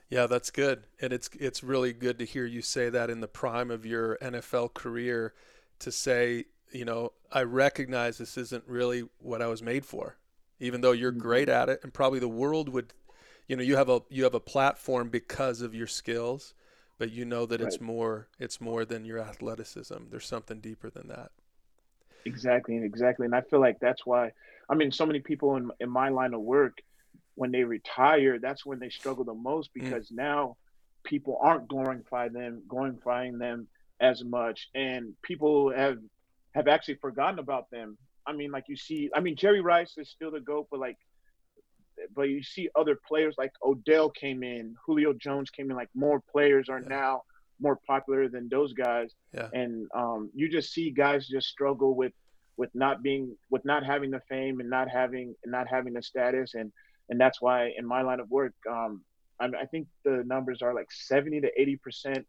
Yeah, 0.09 0.25
that's 0.25 0.49
good, 0.49 0.85
and 1.01 1.13
it's 1.13 1.29
it's 1.39 1.63
really 1.63 1.93
good 1.93 2.17
to 2.19 2.25
hear 2.25 2.45
you 2.45 2.61
say 2.61 2.89
that 2.89 3.09
in 3.09 3.21
the 3.21 3.27
prime 3.27 3.69
of 3.69 3.85
your 3.85 4.17
NFL 4.17 4.73
career, 4.73 5.33
to 5.79 5.91
say 5.91 6.45
you 6.71 6.85
know 6.85 7.13
I 7.31 7.43
recognize 7.43 8.17
this 8.17 8.37
isn't 8.37 8.63
really 8.67 9.03
what 9.19 9.41
I 9.41 9.47
was 9.47 9.61
made 9.61 9.85
for, 9.85 10.17
even 10.59 10.81
though 10.81 10.93
you're 10.93 11.11
mm-hmm. 11.11 11.21
great 11.21 11.49
at 11.49 11.69
it, 11.69 11.81
and 11.83 11.93
probably 11.93 12.19
the 12.19 12.27
world 12.27 12.69
would, 12.69 12.93
you 13.47 13.55
know, 13.55 13.61
you 13.61 13.75
have 13.75 13.89
a 13.89 14.01
you 14.09 14.23
have 14.23 14.33
a 14.33 14.39
platform 14.39 15.09
because 15.09 15.61
of 15.61 15.75
your 15.75 15.87
skills 15.87 16.55
but 16.99 17.11
you 17.11 17.25
know 17.25 17.47
that 17.47 17.59
right. 17.59 17.67
it's 17.67 17.81
more 17.81 18.27
it's 18.37 18.61
more 18.61 18.85
than 18.85 19.03
your 19.03 19.17
athleticism 19.17 19.95
there's 20.11 20.27
something 20.27 20.59
deeper 20.59 20.91
than 20.91 21.07
that 21.07 21.31
exactly 22.25 22.77
exactly 22.77 23.25
and 23.25 23.33
i 23.33 23.41
feel 23.41 23.59
like 23.59 23.79
that's 23.79 24.05
why 24.05 24.31
i 24.69 24.75
mean 24.75 24.91
so 24.91 25.05
many 25.05 25.19
people 25.19 25.55
in, 25.55 25.71
in 25.79 25.89
my 25.89 26.09
line 26.09 26.35
of 26.35 26.41
work 26.41 26.81
when 27.39 27.51
they 27.51 27.63
retire 27.63 28.37
that's 28.39 28.65
when 28.65 28.79
they 28.79 28.89
struggle 28.89 29.23
the 29.23 29.33
most 29.33 29.69
mm. 29.69 29.81
because 29.81 30.07
mm. 30.09 30.17
now 30.17 30.57
people 31.03 31.39
aren't 31.41 31.67
glorifying 31.69 32.33
them 32.33 32.61
glorifying 32.67 33.37
them 33.37 33.67
as 34.01 34.23
much 34.23 34.67
and 34.75 35.13
people 35.21 35.71
have 35.73 35.97
have 36.53 36.67
actually 36.67 36.95
forgotten 36.95 37.39
about 37.39 37.69
them 37.71 37.97
i 38.27 38.33
mean 38.33 38.51
like 38.51 38.65
you 38.67 38.75
see 38.75 39.09
i 39.15 39.21
mean 39.21 39.35
jerry 39.37 39.61
rice 39.61 39.93
is 39.97 40.09
still 40.09 40.31
the 40.31 40.39
goat 40.41 40.67
but 40.69 40.79
like 40.79 40.97
but 42.15 42.23
you 42.23 42.43
see 42.43 42.69
other 42.75 42.97
players 43.07 43.35
like 43.37 43.51
Odell 43.63 44.09
came 44.09 44.43
in, 44.43 44.75
Julio 44.85 45.13
Jones 45.13 45.49
came 45.49 45.69
in. 45.69 45.75
Like 45.75 45.89
more 45.93 46.21
players 46.31 46.69
are 46.69 46.79
yeah. 46.79 46.87
now 46.87 47.23
more 47.59 47.77
popular 47.87 48.29
than 48.29 48.47
those 48.49 48.73
guys, 48.73 49.13
yeah. 49.33 49.49
and 49.53 49.87
um, 49.93 50.29
you 50.33 50.49
just 50.49 50.71
see 50.71 50.91
guys 50.91 51.27
just 51.27 51.47
struggle 51.47 51.95
with 51.95 52.13
with 52.57 52.69
not 52.73 53.03
being 53.03 53.35
with 53.49 53.65
not 53.65 53.85
having 53.85 54.11
the 54.11 54.21
fame 54.29 54.59
and 54.59 54.69
not 54.69 54.89
having 54.89 55.35
and 55.43 55.51
not 55.51 55.67
having 55.67 55.93
the 55.93 56.01
status, 56.01 56.53
and 56.53 56.71
and 57.09 57.19
that's 57.19 57.41
why 57.41 57.71
in 57.77 57.85
my 57.85 58.01
line 58.01 58.19
of 58.19 58.29
work, 58.29 58.53
um, 58.69 59.01
I, 59.39 59.45
I 59.45 59.65
think 59.65 59.87
the 60.03 60.23
numbers 60.25 60.61
are 60.61 60.73
like 60.73 60.91
seventy 60.91 61.41
to 61.41 61.49
eighty 61.59 61.75
percent 61.75 62.25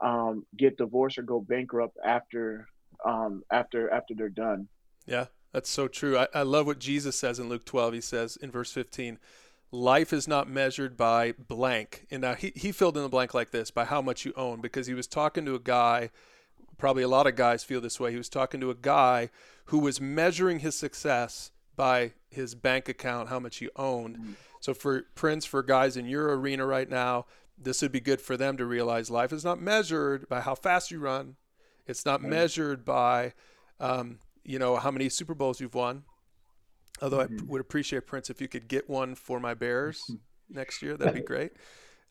um, 0.00 0.44
get 0.56 0.76
divorced 0.76 1.18
or 1.18 1.22
go 1.22 1.40
bankrupt 1.40 1.96
after 2.04 2.68
um, 3.04 3.42
after 3.50 3.90
after 3.90 4.14
they're 4.14 4.28
done. 4.28 4.68
Yeah, 5.06 5.26
that's 5.52 5.70
so 5.70 5.88
true. 5.88 6.18
I, 6.18 6.28
I 6.34 6.42
love 6.42 6.66
what 6.66 6.78
Jesus 6.78 7.16
says 7.16 7.38
in 7.38 7.48
Luke 7.48 7.64
12. 7.64 7.94
He 7.94 8.00
says 8.00 8.36
in 8.36 8.50
verse 8.50 8.72
15, 8.72 9.18
life 9.70 10.12
is 10.12 10.26
not 10.26 10.48
measured 10.48 10.96
by 10.96 11.32
blank. 11.32 12.06
And 12.10 12.22
now 12.22 12.34
he, 12.34 12.52
he 12.54 12.72
filled 12.72 12.96
in 12.96 13.02
the 13.02 13.08
blank 13.08 13.34
like 13.34 13.50
this 13.50 13.70
by 13.70 13.84
how 13.84 14.00
much 14.00 14.24
you 14.24 14.32
own 14.36 14.60
because 14.60 14.86
he 14.86 14.94
was 14.94 15.06
talking 15.06 15.44
to 15.44 15.54
a 15.54 15.60
guy, 15.60 16.10
probably 16.78 17.02
a 17.02 17.08
lot 17.08 17.26
of 17.26 17.36
guys 17.36 17.64
feel 17.64 17.80
this 17.80 18.00
way. 18.00 18.10
He 18.10 18.16
was 18.16 18.28
talking 18.28 18.60
to 18.60 18.70
a 18.70 18.74
guy 18.74 19.30
who 19.66 19.78
was 19.78 20.00
measuring 20.00 20.60
his 20.60 20.76
success 20.76 21.50
by 21.76 22.12
his 22.30 22.54
bank 22.54 22.88
account, 22.88 23.28
how 23.28 23.38
much 23.38 23.56
he 23.58 23.68
owned. 23.76 24.16
Mm-hmm. 24.16 24.32
So 24.60 24.74
for 24.74 25.02
Prince, 25.14 25.44
for 25.44 25.62
guys 25.62 25.96
in 25.96 26.06
your 26.06 26.36
arena 26.36 26.66
right 26.66 26.88
now, 26.88 27.26
this 27.58 27.82
would 27.82 27.92
be 27.92 28.00
good 28.00 28.20
for 28.20 28.36
them 28.36 28.56
to 28.56 28.64
realize 28.64 29.10
life 29.10 29.32
is 29.32 29.44
not 29.44 29.60
measured 29.60 30.28
by 30.28 30.40
how 30.40 30.54
fast 30.54 30.90
you 30.90 30.98
run. 30.98 31.36
It's 31.86 32.04
not 32.04 32.20
mm-hmm. 32.20 32.30
measured 32.30 32.84
by 32.84 33.34
um, 33.80 34.18
you 34.44 34.58
know 34.58 34.76
how 34.76 34.90
many 34.90 35.08
Super 35.08 35.34
Bowls 35.34 35.60
you've 35.60 35.74
won. 35.74 36.04
Although 37.02 37.18
mm-hmm. 37.18 37.40
I 37.40 37.44
would 37.46 37.60
appreciate 37.60 38.06
Prince 38.06 38.30
if 38.30 38.40
you 38.40 38.48
could 38.48 38.68
get 38.68 38.88
one 38.88 39.14
for 39.14 39.40
my 39.40 39.54
Bears 39.54 40.02
next 40.48 40.82
year, 40.82 40.96
that'd 40.96 41.14
be 41.14 41.20
great. 41.26 41.52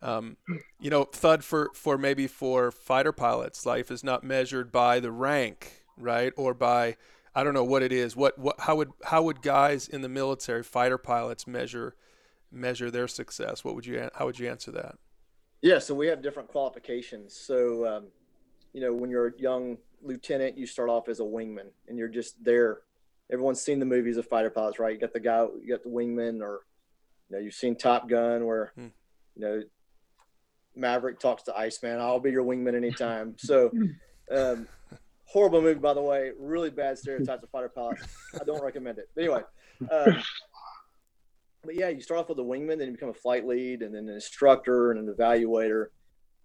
Um, 0.02 0.36
you 0.80 0.90
know, 0.90 1.06
Thud 1.06 1.44
for 1.44 1.72
for 1.74 1.98
maybe 1.98 2.28
for 2.28 2.72
fighter 2.72 3.12
pilots, 3.14 3.66
life 3.66 3.90
is 3.90 4.04
not 4.04 4.24
measured 4.24 4.72
by 4.72 5.00
the 5.00 5.12
rank, 5.12 5.86
right, 5.98 6.34
or 6.36 6.54
by 6.54 6.98
I 7.36 7.44
don't 7.44 7.54
know 7.54 7.64
what 7.64 7.82
it 7.82 7.92
is. 7.92 8.16
What 8.16 8.38
what 8.38 8.60
how 8.60 8.76
would 8.76 8.92
how 9.06 9.24
would 9.24 9.42
guys 9.42 9.88
in 9.88 10.02
the 10.02 10.10
military, 10.10 10.64
fighter 10.64 10.98
pilots, 10.98 11.48
measure 11.48 11.96
measure 12.52 12.92
their 12.92 13.08
success? 13.08 13.64
What 13.64 13.76
would 13.76 13.86
you 13.86 14.10
how 14.14 14.26
would 14.26 14.40
you 14.40 14.50
answer 14.50 14.72
that? 14.72 14.96
Yeah, 15.62 15.80
so 15.80 15.96
we 15.96 16.08
have 16.08 16.22
different 16.22 16.50
qualifications. 16.50 17.34
So, 17.34 17.88
um, 17.88 18.08
you 18.74 18.82
know, 18.82 18.94
when 18.94 19.10
you're 19.10 19.28
a 19.28 19.32
young 19.38 19.78
lieutenant, 20.02 20.58
you 20.58 20.68
start 20.68 20.90
off 20.90 21.08
as 21.08 21.22
a 21.22 21.24
wingman, 21.24 21.70
and 21.88 21.98
you're 21.98 22.10
just 22.10 22.44
there. 22.44 22.82
Everyone's 23.32 23.62
seen 23.62 23.80
the 23.80 23.86
movies 23.86 24.18
of 24.18 24.28
fighter 24.28 24.50
pilots, 24.50 24.78
right? 24.78 24.94
You 24.94 25.00
got 25.00 25.14
the 25.14 25.22
guy, 25.22 25.48
you 25.62 25.70
got 25.70 25.82
the 25.82 25.90
wingman, 25.90 26.42
or 26.42 26.66
you 27.30 27.38
know, 27.38 27.40
you've 27.40 27.54
seen 27.54 27.78
Top 27.78 28.10
Gun, 28.10 28.46
where 28.46 28.74
hmm. 28.76 28.88
you 29.36 29.42
know 29.42 29.64
Maverick 30.76 31.20
talks 31.20 31.44
to 31.44 31.56
Iceman. 31.56 32.00
I'll 32.00 32.20
be 32.20 32.32
your 32.32 32.44
wingman 32.44 32.76
anytime. 32.76 33.36
So, 33.38 33.72
um, 34.32 34.68
horrible 35.34 35.62
movie, 35.62 35.80
by 35.80 35.94
the 35.94 36.02
way. 36.02 36.32
Really 36.40 36.70
bad 36.70 36.98
stereotypes 36.98 37.44
of 37.44 37.50
fighter 37.50 37.70
pilots. 37.70 38.04
I 38.40 38.44
don't 38.46 38.64
recommend 38.64 39.00
it. 39.00 39.10
But 39.16 39.24
anyway, 39.24 39.42
um, 39.92 40.24
but 41.66 41.76
yeah, 41.76 41.90
you 41.90 42.02
start 42.02 42.20
off 42.22 42.30
with 42.30 42.40
a 42.40 42.44
wingman, 42.44 42.78
then 42.78 42.88
you 42.88 42.92
become 42.94 43.10
a 43.10 43.14
flight 43.14 43.46
lead, 43.46 43.82
and 43.82 43.94
then 43.94 44.08
an 44.08 44.14
instructor 44.14 44.92
and 44.92 45.10
an 45.10 45.14
evaluator 45.14 45.88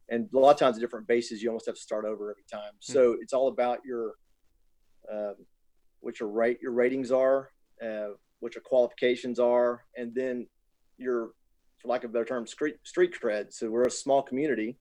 and 0.09 0.29
a 0.35 0.39
lot 0.39 0.51
of 0.51 0.59
times 0.59 0.77
at 0.77 0.81
different 0.81 1.07
bases 1.07 1.43
you 1.43 1.49
almost 1.49 1.67
have 1.67 1.75
to 1.75 1.81
start 1.81 2.05
over 2.05 2.31
every 2.31 2.45
time 2.51 2.73
hmm. 2.73 2.93
so 2.93 3.17
it's 3.21 3.33
all 3.33 3.49
about 3.49 3.79
your 3.85 4.13
um, 5.13 5.35
what 6.01 6.21
your 6.21 6.29
rate 6.29 6.59
your 6.63 6.73
ratings 6.73 7.11
are 7.11 7.51
uh, 7.85 8.09
what 8.41 8.55
your 8.55 8.63
qualifications 8.63 9.39
are 9.39 9.85
and 9.97 10.15
then 10.15 10.47
your 10.97 11.31
for 11.79 11.89
lack 11.89 12.05
of 12.05 12.11
a 12.11 12.13
better 12.13 12.25
term 12.25 12.47
street 12.47 12.77
street 12.83 13.15
cred 13.21 13.53
so 13.53 13.71
we're 13.71 13.85
a 13.85 13.91
small 13.91 14.23
community 14.23 14.77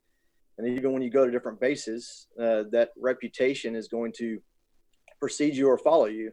and 0.58 0.66
even 0.68 0.92
when 0.92 1.02
you 1.02 1.10
go 1.10 1.24
to 1.24 1.30
different 1.30 1.60
bases 1.60 2.26
uh, 2.40 2.64
that 2.70 2.90
reputation 2.98 3.74
is 3.74 3.88
going 3.88 4.12
to 4.12 4.38
precede 5.20 5.56
you 5.56 5.68
or 5.68 5.78
follow 5.78 6.06
you 6.06 6.30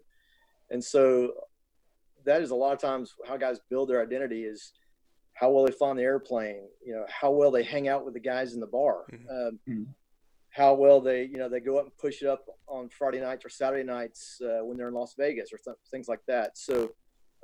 and 0.72 0.84
so 0.84 1.32
that 2.26 2.42
is 2.42 2.52
a 2.52 2.56
lot 2.56 2.74
of 2.74 2.80
times 2.80 3.14
how 3.28 3.38
guys 3.38 3.60
build 3.70 3.90
their 3.90 4.02
identity 4.02 4.44
is 4.44 4.74
how 5.36 5.50
well 5.52 5.66
they 5.66 5.72
fly 5.72 5.90
on 5.90 5.98
the 5.98 6.04
airplane, 6.04 6.64
you 6.84 6.94
know, 6.94 7.06
how 7.10 7.30
well 7.30 7.52
they 7.52 7.64
hang 7.64 7.88
out 7.88 8.06
with 8.06 8.14
the 8.14 8.20
guys 8.20 8.54
in 8.54 8.60
the 8.60 8.68
bar, 8.68 9.06
mm-hmm. 9.12 9.30
Um, 9.30 9.60
mm-hmm. 9.70 9.84
how 10.50 10.74
well 10.74 11.02
they, 11.02 11.26
you 11.26 11.38
know, 11.38 11.50
they 11.50 11.60
go 11.60 11.78
up 11.78 11.84
and 11.84 11.98
push 11.98 12.22
it 12.22 12.28
up 12.28 12.46
on 12.68 12.90
Friday 12.90 13.20
nights 13.20 13.46
or 13.46 13.50
Saturday 13.50 13.84
nights 13.84 14.40
uh, 14.42 14.64
when 14.64 14.78
they're 14.78 14.88
in 14.88 14.94
Las 14.94 15.14
Vegas 15.18 15.52
or 15.54 15.58
th- 15.58 15.78
things 15.92 16.08
like 16.08 16.22
that. 16.28 16.58
So 16.58 16.94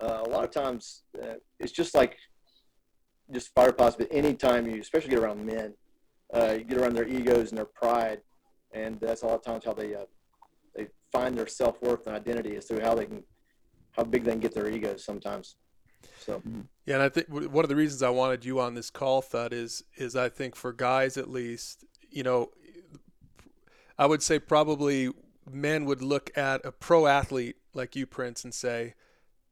uh, 0.02 0.24
a 0.26 0.30
lot 0.30 0.46
of 0.46 0.52
times 0.52 1.04
uh, 1.22 1.36
it's 1.60 1.74
just 1.74 1.94
like 1.94 2.16
just 3.32 3.54
fire 3.54 3.74
pilots, 3.74 3.98
but 3.98 4.08
anytime 4.10 4.70
you, 4.70 4.80
especially 4.80 5.10
get 5.10 5.20
around 5.20 5.46
men, 5.46 5.74
uh, 6.34 6.58
get 6.58 6.78
around 6.78 6.96
their 6.96 7.08
egos 7.08 7.50
and 7.50 7.58
their 7.58 7.66
pride, 7.66 8.22
and 8.74 9.00
that's 9.00 9.24
a 9.24 9.28
lot 9.28 9.36
of 9.36 9.44
times 9.44 9.66
how 9.66 9.74
they 9.74 9.96
uh, 9.96 10.06
they 10.76 10.88
find 11.12 11.38
their 11.38 11.48
self 11.48 11.82
worth 11.82 12.08
and 12.08 12.16
identity 12.16 12.56
as 12.56 12.66
to 12.66 12.82
how 12.82 12.96
they 12.96 13.06
can, 13.06 13.24
how 13.92 14.04
big 14.04 14.24
they 14.24 14.32
can 14.32 14.40
get 14.40 14.54
their 14.54 14.70
egos 14.70 15.04
sometimes. 15.04 15.56
So 16.20 16.42
yeah, 16.86 16.96
and 16.96 17.04
I 17.04 17.10
think 17.10 17.28
one 17.30 17.64
of 17.64 17.70
the 17.70 17.76
reasons 17.76 18.02
I 18.02 18.10
wanted 18.10 18.44
you 18.46 18.60
on 18.60 18.74
this 18.74 18.90
call, 18.90 19.22
Thud, 19.22 19.54
is 19.54 19.84
is 19.98 20.16
I 20.16 20.30
think 20.30 20.56
for 20.56 20.74
guys 20.74 21.18
at 21.18 21.30
least, 21.30 21.86
you 22.10 22.24
know, 22.24 22.50
I 23.98 24.06
would 24.06 24.24
say 24.24 24.40
probably 24.40 25.12
men 25.50 25.86
would 25.86 26.02
look 26.02 26.36
at 26.38 26.66
a 26.66 26.72
pro 26.72 27.08
athlete 27.08 27.58
like 27.74 27.96
you, 27.96 28.06
Prince, 28.06 28.44
and 28.44 28.54
say, 28.54 28.96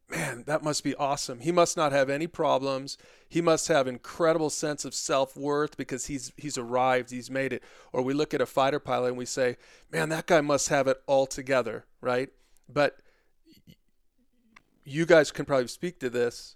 man, 0.09 0.43
that 0.47 0.63
must 0.63 0.83
be 0.83 0.95
awesome. 0.95 1.39
He 1.39 1.51
must 1.51 1.77
not 1.77 1.91
have 1.91 2.09
any 2.09 2.27
problems. 2.27 2.97
He 3.27 3.41
must 3.41 3.67
have 3.67 3.87
incredible 3.87 4.49
sense 4.49 4.85
of 4.85 4.93
self-worth 4.93 5.77
because 5.77 6.07
he's 6.07 6.31
he's 6.37 6.57
arrived, 6.57 7.11
he's 7.11 7.29
made 7.29 7.53
it. 7.53 7.63
Or 7.93 8.01
we 8.01 8.13
look 8.13 8.33
at 8.33 8.41
a 8.41 8.45
fighter 8.45 8.79
pilot 8.79 9.09
and 9.09 9.17
we 9.17 9.25
say, 9.25 9.57
man, 9.91 10.09
that 10.09 10.25
guy 10.25 10.41
must 10.41 10.69
have 10.69 10.87
it 10.87 11.01
all 11.05 11.27
together, 11.27 11.85
right? 12.01 12.29
But 12.67 12.97
you 14.83 15.05
guys 15.05 15.31
can 15.31 15.45
probably 15.45 15.67
speak 15.67 15.99
to 15.99 16.09
this. 16.09 16.55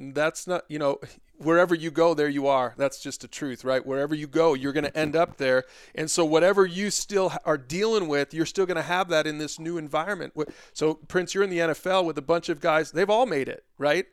That's 0.00 0.46
not, 0.46 0.64
you 0.68 0.78
know, 0.78 0.98
wherever 1.36 1.74
you 1.74 1.90
go, 1.90 2.14
there 2.14 2.28
you 2.28 2.46
are. 2.46 2.74
That's 2.78 3.02
just 3.02 3.20
the 3.20 3.28
truth, 3.28 3.64
right? 3.64 3.84
Wherever 3.84 4.14
you 4.14 4.26
go, 4.26 4.54
you're 4.54 4.72
going 4.72 4.84
to 4.84 4.96
end 4.96 5.14
up 5.14 5.36
there. 5.36 5.64
And 5.94 6.10
so, 6.10 6.24
whatever 6.24 6.64
you 6.64 6.90
still 6.90 7.32
are 7.44 7.58
dealing 7.58 8.08
with, 8.08 8.32
you're 8.32 8.46
still 8.46 8.66
going 8.66 8.76
to 8.76 8.82
have 8.82 9.08
that 9.10 9.26
in 9.26 9.38
this 9.38 9.58
new 9.58 9.76
environment. 9.76 10.34
So, 10.72 10.94
Prince, 10.94 11.34
you're 11.34 11.44
in 11.44 11.50
the 11.50 11.58
NFL 11.58 12.06
with 12.06 12.16
a 12.16 12.22
bunch 12.22 12.48
of 12.48 12.60
guys, 12.60 12.92
they've 12.92 13.10
all 13.10 13.26
made 13.26 13.48
it, 13.48 13.64
right? 13.76 14.06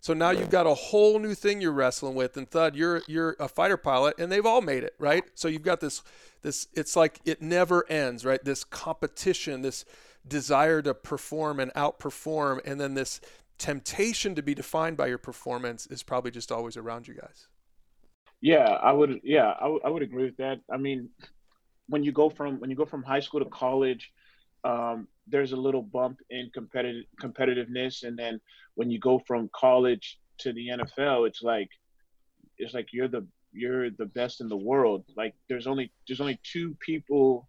So 0.00 0.14
now 0.14 0.30
you've 0.30 0.50
got 0.50 0.66
a 0.66 0.74
whole 0.74 1.18
new 1.18 1.34
thing 1.34 1.60
you're 1.60 1.72
wrestling 1.72 2.14
with, 2.14 2.36
and 2.36 2.48
Thud, 2.48 2.76
you're 2.76 3.02
you're 3.08 3.34
a 3.40 3.48
fighter 3.48 3.76
pilot, 3.76 4.14
and 4.18 4.30
they've 4.30 4.46
all 4.46 4.60
made 4.60 4.84
it, 4.84 4.94
right? 4.98 5.24
So 5.34 5.48
you've 5.48 5.62
got 5.64 5.80
this 5.80 6.02
this. 6.42 6.68
It's 6.72 6.94
like 6.94 7.20
it 7.24 7.42
never 7.42 7.84
ends, 7.90 8.24
right? 8.24 8.42
This 8.44 8.62
competition, 8.62 9.62
this 9.62 9.84
desire 10.26 10.82
to 10.82 10.94
perform 10.94 11.58
and 11.58 11.72
outperform, 11.74 12.60
and 12.64 12.80
then 12.80 12.94
this 12.94 13.20
temptation 13.58 14.34
to 14.34 14.42
be 14.42 14.54
defined 14.54 14.96
by 14.96 15.06
your 15.06 15.18
performance 15.18 15.86
is 15.86 16.02
probably 16.02 16.30
just 16.30 16.50
always 16.52 16.76
around 16.76 17.08
you 17.08 17.14
guys. 17.14 17.48
Yeah, 18.40 18.64
I 18.64 18.92
would. 18.92 19.20
Yeah, 19.24 19.54
I, 19.58 19.64
w- 19.64 19.80
I 19.84 19.90
would 19.90 20.02
agree 20.02 20.24
with 20.24 20.36
that. 20.36 20.60
I 20.72 20.76
mean, 20.76 21.10
when 21.88 22.04
you 22.04 22.12
go 22.12 22.30
from 22.30 22.60
when 22.60 22.70
you 22.70 22.76
go 22.76 22.86
from 22.86 23.02
high 23.02 23.20
school 23.20 23.40
to 23.40 23.50
college, 23.50 24.12
um, 24.64 25.08
there's 25.26 25.52
a 25.52 25.56
little 25.56 25.82
bump 25.82 26.20
in 26.30 26.50
competitive 26.54 27.04
competitiveness, 27.20 28.04
and 28.04 28.16
then 28.16 28.40
when 28.76 28.90
you 28.90 29.00
go 29.00 29.18
from 29.26 29.50
college 29.52 30.20
to 30.38 30.52
the 30.52 30.68
NFL, 30.68 31.26
it's 31.26 31.42
like 31.42 31.68
it's 32.58 32.74
like 32.74 32.88
you're 32.92 33.08
the 33.08 33.26
you're 33.52 33.90
the 33.90 34.06
best 34.06 34.40
in 34.40 34.48
the 34.48 34.56
world. 34.56 35.04
Like 35.16 35.34
there's 35.48 35.66
only 35.66 35.90
there's 36.06 36.20
only 36.20 36.38
two 36.44 36.76
people 36.78 37.48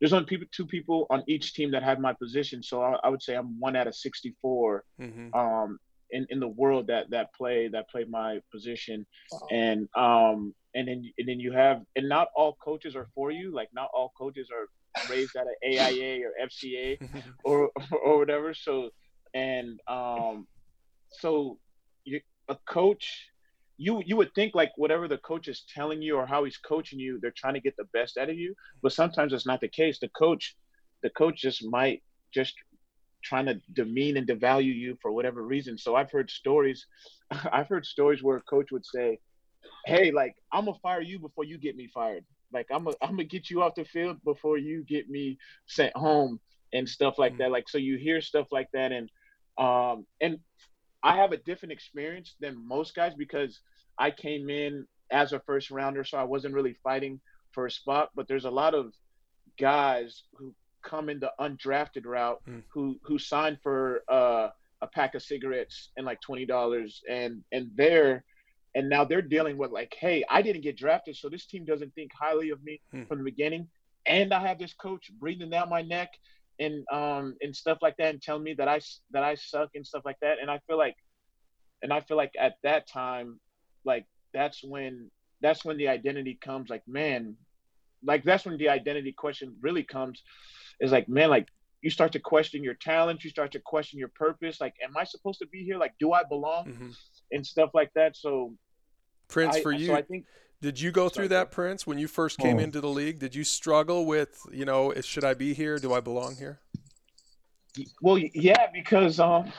there's 0.00 0.12
only 0.12 0.26
people, 0.26 0.46
two 0.50 0.66
people 0.66 1.06
on 1.10 1.22
each 1.26 1.54
team 1.54 1.70
that 1.72 1.82
have 1.82 2.00
my 2.00 2.12
position. 2.14 2.62
So 2.62 2.82
I, 2.82 2.98
I 3.04 3.08
would 3.08 3.22
say 3.22 3.34
I'm 3.34 3.58
one 3.60 3.76
out 3.76 3.86
of 3.86 3.94
64 3.94 4.84
mm-hmm. 5.00 5.34
um, 5.34 5.78
in, 6.10 6.26
in 6.30 6.40
the 6.40 6.48
world 6.48 6.86
that 6.88 7.10
that 7.10 7.32
play 7.34 7.68
that 7.68 7.88
play 7.90 8.04
my 8.04 8.40
position. 8.50 9.06
Wow. 9.30 9.48
And 9.50 9.88
um, 9.94 10.54
and 10.74 10.88
then 10.88 11.04
and 11.18 11.28
then 11.28 11.38
you 11.38 11.52
have 11.52 11.82
and 11.96 12.08
not 12.08 12.28
all 12.34 12.56
coaches 12.62 12.96
are 12.96 13.08
for 13.14 13.30
you. 13.30 13.52
Like 13.52 13.68
not 13.72 13.90
all 13.94 14.12
coaches 14.16 14.48
are 14.50 14.66
raised 15.08 15.36
at 15.36 15.46
an 15.46 15.54
AIA 15.64 16.22
or 16.26 16.46
FCA 16.46 16.98
or 17.44 17.70
or 18.02 18.18
whatever. 18.18 18.54
So 18.54 18.90
and 19.34 19.80
um, 19.86 20.46
so 21.10 21.58
you, 22.04 22.20
a 22.48 22.56
coach 22.66 23.28
you 23.80 24.02
you 24.04 24.14
would 24.14 24.34
think 24.34 24.54
like 24.54 24.72
whatever 24.76 25.08
the 25.08 25.16
coach 25.18 25.48
is 25.48 25.64
telling 25.74 26.02
you 26.02 26.14
or 26.16 26.26
how 26.26 26.44
he's 26.44 26.58
coaching 26.58 26.98
you, 26.98 27.18
they're 27.18 27.32
trying 27.34 27.54
to 27.54 27.60
get 27.60 27.74
the 27.78 27.88
best 27.94 28.18
out 28.18 28.28
of 28.28 28.36
you. 28.36 28.54
But 28.82 28.92
sometimes 28.92 29.32
it's 29.32 29.46
not 29.46 29.62
the 29.62 29.68
case. 29.68 29.98
The 29.98 30.10
coach, 30.10 30.54
the 31.02 31.08
coach 31.08 31.40
just 31.40 31.64
might 31.64 32.02
just 32.30 32.54
trying 33.24 33.46
to 33.46 33.58
demean 33.72 34.18
and 34.18 34.28
devalue 34.28 34.74
you 34.74 34.98
for 35.00 35.12
whatever 35.12 35.42
reason. 35.42 35.78
So 35.78 35.96
I've 35.96 36.10
heard 36.10 36.30
stories, 36.30 36.86
I've 37.52 37.68
heard 37.68 37.86
stories 37.86 38.22
where 38.22 38.36
a 38.36 38.42
coach 38.42 38.70
would 38.70 38.84
say, 38.84 39.18
"Hey, 39.86 40.10
like 40.10 40.34
I'm 40.52 40.66
gonna 40.66 40.78
fire 40.82 41.00
you 41.00 41.18
before 41.18 41.44
you 41.44 41.56
get 41.56 41.74
me 41.74 41.88
fired. 41.94 42.26
Like 42.52 42.66
I'm 42.70 42.84
gonna 42.84 42.96
I'm 43.00 43.12
gonna 43.12 43.24
get 43.24 43.48
you 43.48 43.62
off 43.62 43.76
the 43.76 43.86
field 43.86 44.18
before 44.24 44.58
you 44.58 44.84
get 44.84 45.08
me 45.08 45.38
sent 45.66 45.96
home 45.96 46.38
and 46.74 46.86
stuff 46.86 47.18
like 47.18 47.32
mm-hmm. 47.32 47.44
that. 47.44 47.50
Like 47.50 47.66
so 47.70 47.78
you 47.78 47.96
hear 47.96 48.20
stuff 48.20 48.48
like 48.50 48.68
that 48.74 48.92
and 48.92 49.08
um 49.56 50.04
and 50.20 50.38
I 51.02 51.16
have 51.16 51.32
a 51.32 51.36
different 51.38 51.72
experience 51.72 52.34
than 52.40 52.66
most 52.66 52.94
guys 52.94 53.14
because 53.16 53.60
I 53.98 54.10
came 54.10 54.50
in 54.50 54.86
as 55.10 55.32
a 55.32 55.40
first 55.40 55.70
rounder, 55.70 56.04
so 56.04 56.18
I 56.18 56.24
wasn't 56.24 56.54
really 56.54 56.76
fighting 56.84 57.20
for 57.52 57.66
a 57.66 57.70
spot. 57.70 58.10
But 58.14 58.28
there's 58.28 58.44
a 58.44 58.50
lot 58.50 58.74
of 58.74 58.92
guys 59.58 60.22
who 60.34 60.54
come 60.82 61.08
in 61.08 61.20
the 61.20 61.32
undrafted 61.40 62.06
route 62.06 62.40
mm. 62.48 62.62
who 62.72 62.98
who 63.02 63.18
signed 63.18 63.58
for 63.62 64.02
uh, 64.08 64.48
a 64.82 64.86
pack 64.86 65.14
of 65.14 65.22
cigarettes 65.22 65.90
and 65.96 66.06
like 66.06 66.20
twenty 66.20 66.46
dollars, 66.46 67.02
and 67.08 67.42
and 67.52 67.70
they're 67.74 68.24
and 68.74 68.88
now 68.88 69.04
they're 69.04 69.22
dealing 69.22 69.58
with 69.58 69.72
like, 69.72 69.94
hey, 69.98 70.22
I 70.30 70.42
didn't 70.42 70.62
get 70.62 70.76
drafted, 70.76 71.16
so 71.16 71.28
this 71.28 71.46
team 71.46 71.64
doesn't 71.64 71.94
think 71.94 72.12
highly 72.18 72.50
of 72.50 72.62
me 72.62 72.80
mm. 72.94 73.08
from 73.08 73.18
the 73.18 73.24
beginning, 73.24 73.68
and 74.06 74.32
I 74.32 74.46
have 74.46 74.58
this 74.58 74.74
coach 74.74 75.10
breathing 75.18 75.50
down 75.50 75.68
my 75.68 75.82
neck 75.82 76.10
and 76.60 76.84
um 76.92 77.34
and 77.40 77.56
stuff 77.56 77.78
like 77.82 77.96
that 77.96 78.10
and 78.10 78.22
telling 78.22 78.44
me 78.44 78.54
that 78.54 78.68
I 78.68 78.80
that 79.10 79.24
I 79.24 79.34
suck 79.34 79.70
and 79.74 79.84
stuff 79.84 80.02
like 80.04 80.18
that. 80.20 80.38
And 80.40 80.50
I 80.50 80.60
feel 80.66 80.78
like 80.78 80.94
and 81.82 81.92
I 81.92 82.00
feel 82.02 82.16
like 82.16 82.32
at 82.38 82.54
that 82.62 82.86
time 82.88 83.40
like 83.84 84.06
that's 84.32 84.62
when 84.62 85.10
that's 85.40 85.64
when 85.64 85.78
the 85.78 85.88
identity 85.88 86.38
comes 86.40 86.68
like 86.70 86.86
man 86.86 87.34
like 88.04 88.22
that's 88.22 88.44
when 88.44 88.58
the 88.58 88.68
identity 88.68 89.12
question 89.12 89.56
really 89.60 89.82
comes. 89.82 90.22
Is 90.80 90.92
like 90.92 91.08
man 91.08 91.30
like 91.30 91.48
you 91.82 91.90
start 91.90 92.12
to 92.12 92.20
question 92.20 92.62
your 92.62 92.74
talent 92.74 93.24
you 93.24 93.30
start 93.30 93.52
to 93.52 93.60
question 93.60 93.98
your 93.98 94.12
purpose. 94.14 94.60
Like 94.60 94.74
am 94.84 94.96
I 94.96 95.04
supposed 95.04 95.40
to 95.40 95.46
be 95.46 95.64
here? 95.64 95.78
Like 95.78 95.94
do 95.98 96.12
I 96.12 96.22
belong? 96.28 96.66
Mm-hmm. 96.66 96.90
and 97.32 97.46
stuff 97.46 97.70
like 97.72 97.90
that. 97.94 98.16
So 98.16 98.54
Prince 99.28 99.56
I, 99.56 99.62
for 99.62 99.72
you 99.72 99.86
so 99.86 99.94
I 99.94 100.02
think 100.02 100.26
did 100.62 100.80
you 100.80 100.92
go 100.92 101.08
through 101.08 101.28
that, 101.28 101.50
Prince, 101.50 101.86
when 101.86 101.98
you 101.98 102.06
first 102.06 102.38
came 102.38 102.58
oh. 102.58 102.60
into 102.60 102.80
the 102.80 102.88
league? 102.88 103.18
Did 103.18 103.34
you 103.34 103.44
struggle 103.44 104.04
with, 104.04 104.40
you 104.52 104.64
know, 104.64 104.92
should 105.00 105.24
I 105.24 105.34
be 105.34 105.54
here? 105.54 105.78
Do 105.78 105.92
I 105.92 106.00
belong 106.00 106.36
here? 106.36 106.60
Well, 108.02 108.18
yeah, 108.18 108.66
because 108.72 109.20
um, 109.20 109.52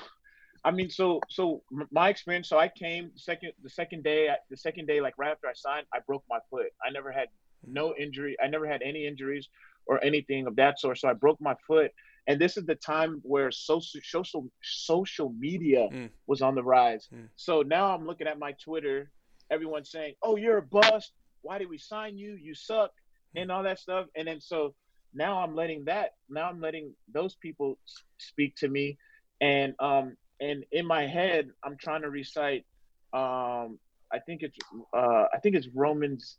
I 0.64 0.72
mean, 0.72 0.90
so 0.90 1.20
so 1.30 1.64
my 1.92 2.10
experience. 2.10 2.50
So 2.50 2.60
I 2.60 2.68
came 2.68 3.12
second 3.16 3.54
the 3.64 3.70
second 3.70 4.04
day. 4.04 4.30
The 4.50 4.58
second 4.58 4.88
day, 4.88 5.02
like 5.02 5.14
right 5.18 5.32
after 5.32 5.48
I 5.48 5.54
signed, 5.56 5.88
I 5.94 6.00
broke 6.06 6.24
my 6.30 6.40
foot. 6.50 6.68
I 6.86 6.92
never 6.92 7.12
had 7.12 7.30
no 7.66 7.96
injury. 7.96 8.36
I 8.44 8.48
never 8.48 8.68
had 8.68 8.82
any 8.82 9.08
injuries 9.08 9.48
or 9.88 10.04
anything 10.04 10.46
of 10.46 10.56
that 10.58 10.80
sort. 10.80 11.00
So 11.00 11.08
I 11.08 11.14
broke 11.14 11.42
my 11.42 11.56
foot, 11.66 11.92
and 12.28 12.40
this 12.40 12.58
is 12.58 12.66
the 12.66 12.76
time 12.76 13.22
where 13.24 13.50
social 13.50 14.02
social 14.04 14.48
social 14.62 15.34
media 15.40 15.88
mm. 15.92 16.10
was 16.28 16.42
on 16.42 16.54
the 16.54 16.64
rise. 16.64 17.08
Mm. 17.14 17.30
So 17.38 17.62
now 17.64 17.96
I'm 17.96 18.06
looking 18.06 18.28
at 18.28 18.38
my 18.38 18.52
Twitter 18.64 19.10
everyone 19.52 19.86
saying, 19.86 20.16
"Oh, 20.24 20.38
you're 20.38 20.58
a 20.60 20.64
bust. 20.64 21.14
Why 21.42 21.58
did 21.60 21.70
we 21.70 21.78
sign 21.78 22.18
you? 22.18 22.38
You 22.42 22.56
suck," 22.56 22.92
and 23.36 23.52
all 23.52 23.64
that 23.64 23.80
stuff. 23.80 24.08
And 24.16 24.28
then 24.28 24.42
so 24.42 24.76
now 25.14 25.40
I'm 25.44 25.56
letting 25.56 25.86
that 25.86 26.12
now 26.30 26.50
I'm 26.50 26.62
letting 26.62 26.94
those 27.14 27.36
people 27.36 27.78
speak 28.20 28.56
to 28.58 28.68
me, 28.70 28.98
and 29.42 29.74
um 29.80 30.16
and 30.40 30.66
in 30.72 30.86
my 30.88 31.06
head 31.08 31.50
I'm 31.64 31.78
trying 31.78 32.02
to 32.04 32.10
recite 32.10 32.66
um 33.14 33.80
I 34.14 34.20
think 34.26 34.42
it's 34.44 34.58
uh 34.96 35.26
I 35.34 35.40
think 35.44 35.56
it's 35.56 35.68
Romans 35.76 36.38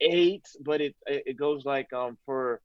eight, 0.00 0.44
but 0.64 0.80
it 0.80 0.94
it 1.06 1.36
goes 1.38 1.64
like 1.64 1.92
um 1.92 2.18
for 2.26 2.60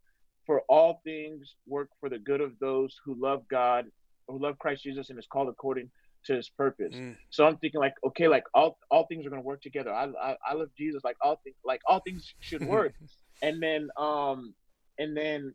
for 0.46 0.62
all 0.70 1.02
things 1.04 1.56
work 1.68 1.90
for 2.00 2.10
the 2.10 2.20
good 2.20 2.42
of 2.42 2.54
those 2.60 2.96
who 3.06 3.16
love 3.22 3.44
God, 3.50 3.86
who 4.28 4.42
love 4.42 4.58
Christ 4.60 4.84
Jesus, 4.84 5.10
and 5.10 5.20
is 5.20 5.28
called 5.32 5.50
according 5.50 5.92
to 6.26 6.36
his 6.36 6.50
purpose. 6.50 6.94
Mm. 6.96 7.16
So 7.30 7.46
I'm 7.46 7.58
thinking 7.58 7.80
like, 7.80 7.96
okay, 8.06 8.28
like 8.28 8.44
all 8.54 8.78
all 8.92 9.06
things 9.08 9.26
are 9.26 9.30
gonna 9.30 9.42
work 9.42 9.62
together. 9.62 9.94
I 9.94 10.06
I, 10.22 10.38
I 10.50 10.54
love 10.54 10.70
Jesus. 10.78 11.04
Like 11.04 11.18
all 11.22 11.40
things 11.44 11.56
like 11.66 11.82
all 11.86 12.00
things 12.00 12.34
should 12.40 12.66
work. 12.68 12.94
and 13.42 13.62
then 13.62 13.90
um 13.98 14.54
and 15.00 15.16
then 15.16 15.54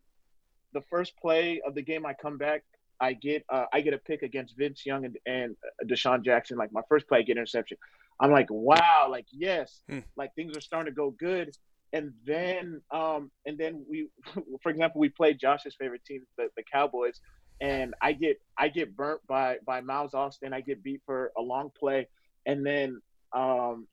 the 0.72 0.82
first 0.82 1.16
play 1.16 1.60
of 1.66 1.74
the 1.74 1.82
game, 1.82 2.06
I 2.06 2.14
come 2.14 2.38
back. 2.38 2.64
I 3.00 3.14
get 3.14 3.44
uh, 3.48 3.64
I 3.72 3.80
get 3.80 3.94
a 3.94 3.98
pick 3.98 4.22
against 4.22 4.56
Vince 4.56 4.86
Young 4.86 5.04
and, 5.04 5.16
and 5.26 5.56
DeSean 5.86 6.24
Jackson. 6.24 6.56
Like 6.56 6.72
my 6.72 6.82
first 6.88 7.08
play, 7.08 7.18
I 7.18 7.22
get 7.22 7.36
interception. 7.36 7.76
I'm 8.20 8.30
like, 8.30 8.46
wow, 8.50 9.08
like 9.10 9.26
yes, 9.32 9.82
mm. 9.90 10.04
like 10.16 10.34
things 10.34 10.56
are 10.56 10.60
starting 10.60 10.92
to 10.92 10.96
go 10.96 11.10
good. 11.10 11.50
And 11.92 12.12
then 12.24 12.80
um 12.90 13.30
and 13.44 13.58
then 13.58 13.84
we, 13.90 14.08
for 14.62 14.70
example, 14.70 15.00
we 15.00 15.08
played 15.08 15.38
Josh's 15.40 15.74
favorite 15.74 16.04
team, 16.04 16.22
the, 16.38 16.48
the 16.56 16.62
Cowboys, 16.62 17.20
and 17.62 17.94
I 18.02 18.12
get 18.12 18.38
I 18.58 18.68
get 18.68 18.94
burnt 18.94 19.20
by 19.26 19.58
by 19.64 19.80
Miles 19.80 20.12
Austin. 20.12 20.52
I 20.52 20.60
get 20.60 20.82
beat 20.82 21.00
for 21.06 21.32
a 21.38 21.40
long 21.40 21.70
play, 21.78 22.08
and 22.44 22.66
then 22.66 23.00
um, 23.32 23.86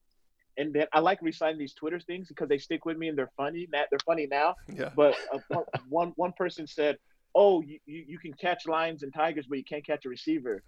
and 0.58 0.74
then 0.74 0.88
I 0.92 1.00
like 1.00 1.22
reciting 1.22 1.60
these 1.60 1.74
Twitter 1.74 2.00
things 2.00 2.28
because 2.28 2.50
they 2.50 2.58
stick 2.58 2.84
with 2.84 2.98
me 2.98 3.08
and 3.08 3.18
they're 3.18 3.32
funny. 3.38 3.68
Matt, 3.72 3.88
They're 3.92 4.00
funny 4.06 4.28
now. 4.28 4.56
Yeah. 4.68 4.90
But 4.96 5.16
uh, 5.32 5.62
one 5.88 6.14
one 6.16 6.34
person 6.34 6.66
said, 6.66 6.98
"Oh, 7.36 7.62
you, 7.62 7.80
you 7.86 8.18
can 8.18 8.34
catch 8.34 8.66
lions 8.66 9.04
and 9.04 9.14
tigers, 9.14 9.46
but 9.48 9.60
you 9.60 9.64
can't 9.64 9.86
catch 9.86 10.04
a 10.06 10.10
receiver," 10.10 10.64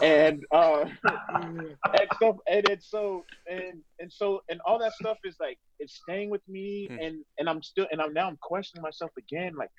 and 0.00 0.44
uh, 0.52 0.84
and 1.34 1.76
stuff. 2.14 2.36
And 2.48 2.68
it's 2.68 2.88
so 2.88 3.24
and 3.50 3.82
and 3.98 4.12
so 4.12 4.44
and 4.48 4.60
all 4.64 4.78
that 4.78 4.92
stuff 4.92 5.18
is 5.24 5.34
like 5.40 5.58
it's 5.80 5.94
staying 5.94 6.30
with 6.30 6.46
me, 6.48 6.88
mm. 6.88 7.04
and 7.04 7.24
and 7.38 7.48
I'm 7.48 7.62
still 7.64 7.88
and 7.90 8.00
I'm 8.00 8.14
now 8.14 8.28
I'm 8.28 8.38
questioning 8.40 8.82
myself 8.82 9.10
again, 9.18 9.56
like 9.56 9.70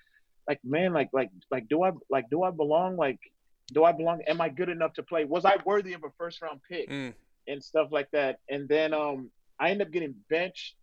like 0.48 0.60
man 0.64 0.94
like 0.94 1.10
like 1.14 1.30
like 1.52 1.68
do 1.68 1.84
i 1.84 1.92
like 2.10 2.30
do 2.30 2.44
i 2.44 2.52
belong 2.52 2.96
like 2.98 3.20
do 3.74 3.84
I 3.84 3.94
belong? 3.94 4.22
Am 4.28 4.42
I 4.42 4.50
good 4.50 4.70
enough 4.70 4.94
to 4.94 5.02
play? 5.02 5.26
Was 5.26 5.44
I 5.44 5.56
worthy 5.66 5.94
of 5.94 6.04
a 6.04 6.12
first 6.20 6.40
round 6.44 6.60
pick 6.70 6.88
Mm. 6.88 7.16
and 7.48 7.64
stuff 7.64 7.88
like 7.92 8.08
that? 8.12 8.38
And 8.48 8.70
then 8.70 8.94
um, 8.94 9.32
I 9.60 9.72
end 9.72 9.82
up 9.82 9.90
getting 9.90 10.14
benched 10.30 10.76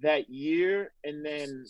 that 0.00 0.30
year, 0.30 0.92
and 1.02 1.26
then 1.26 1.64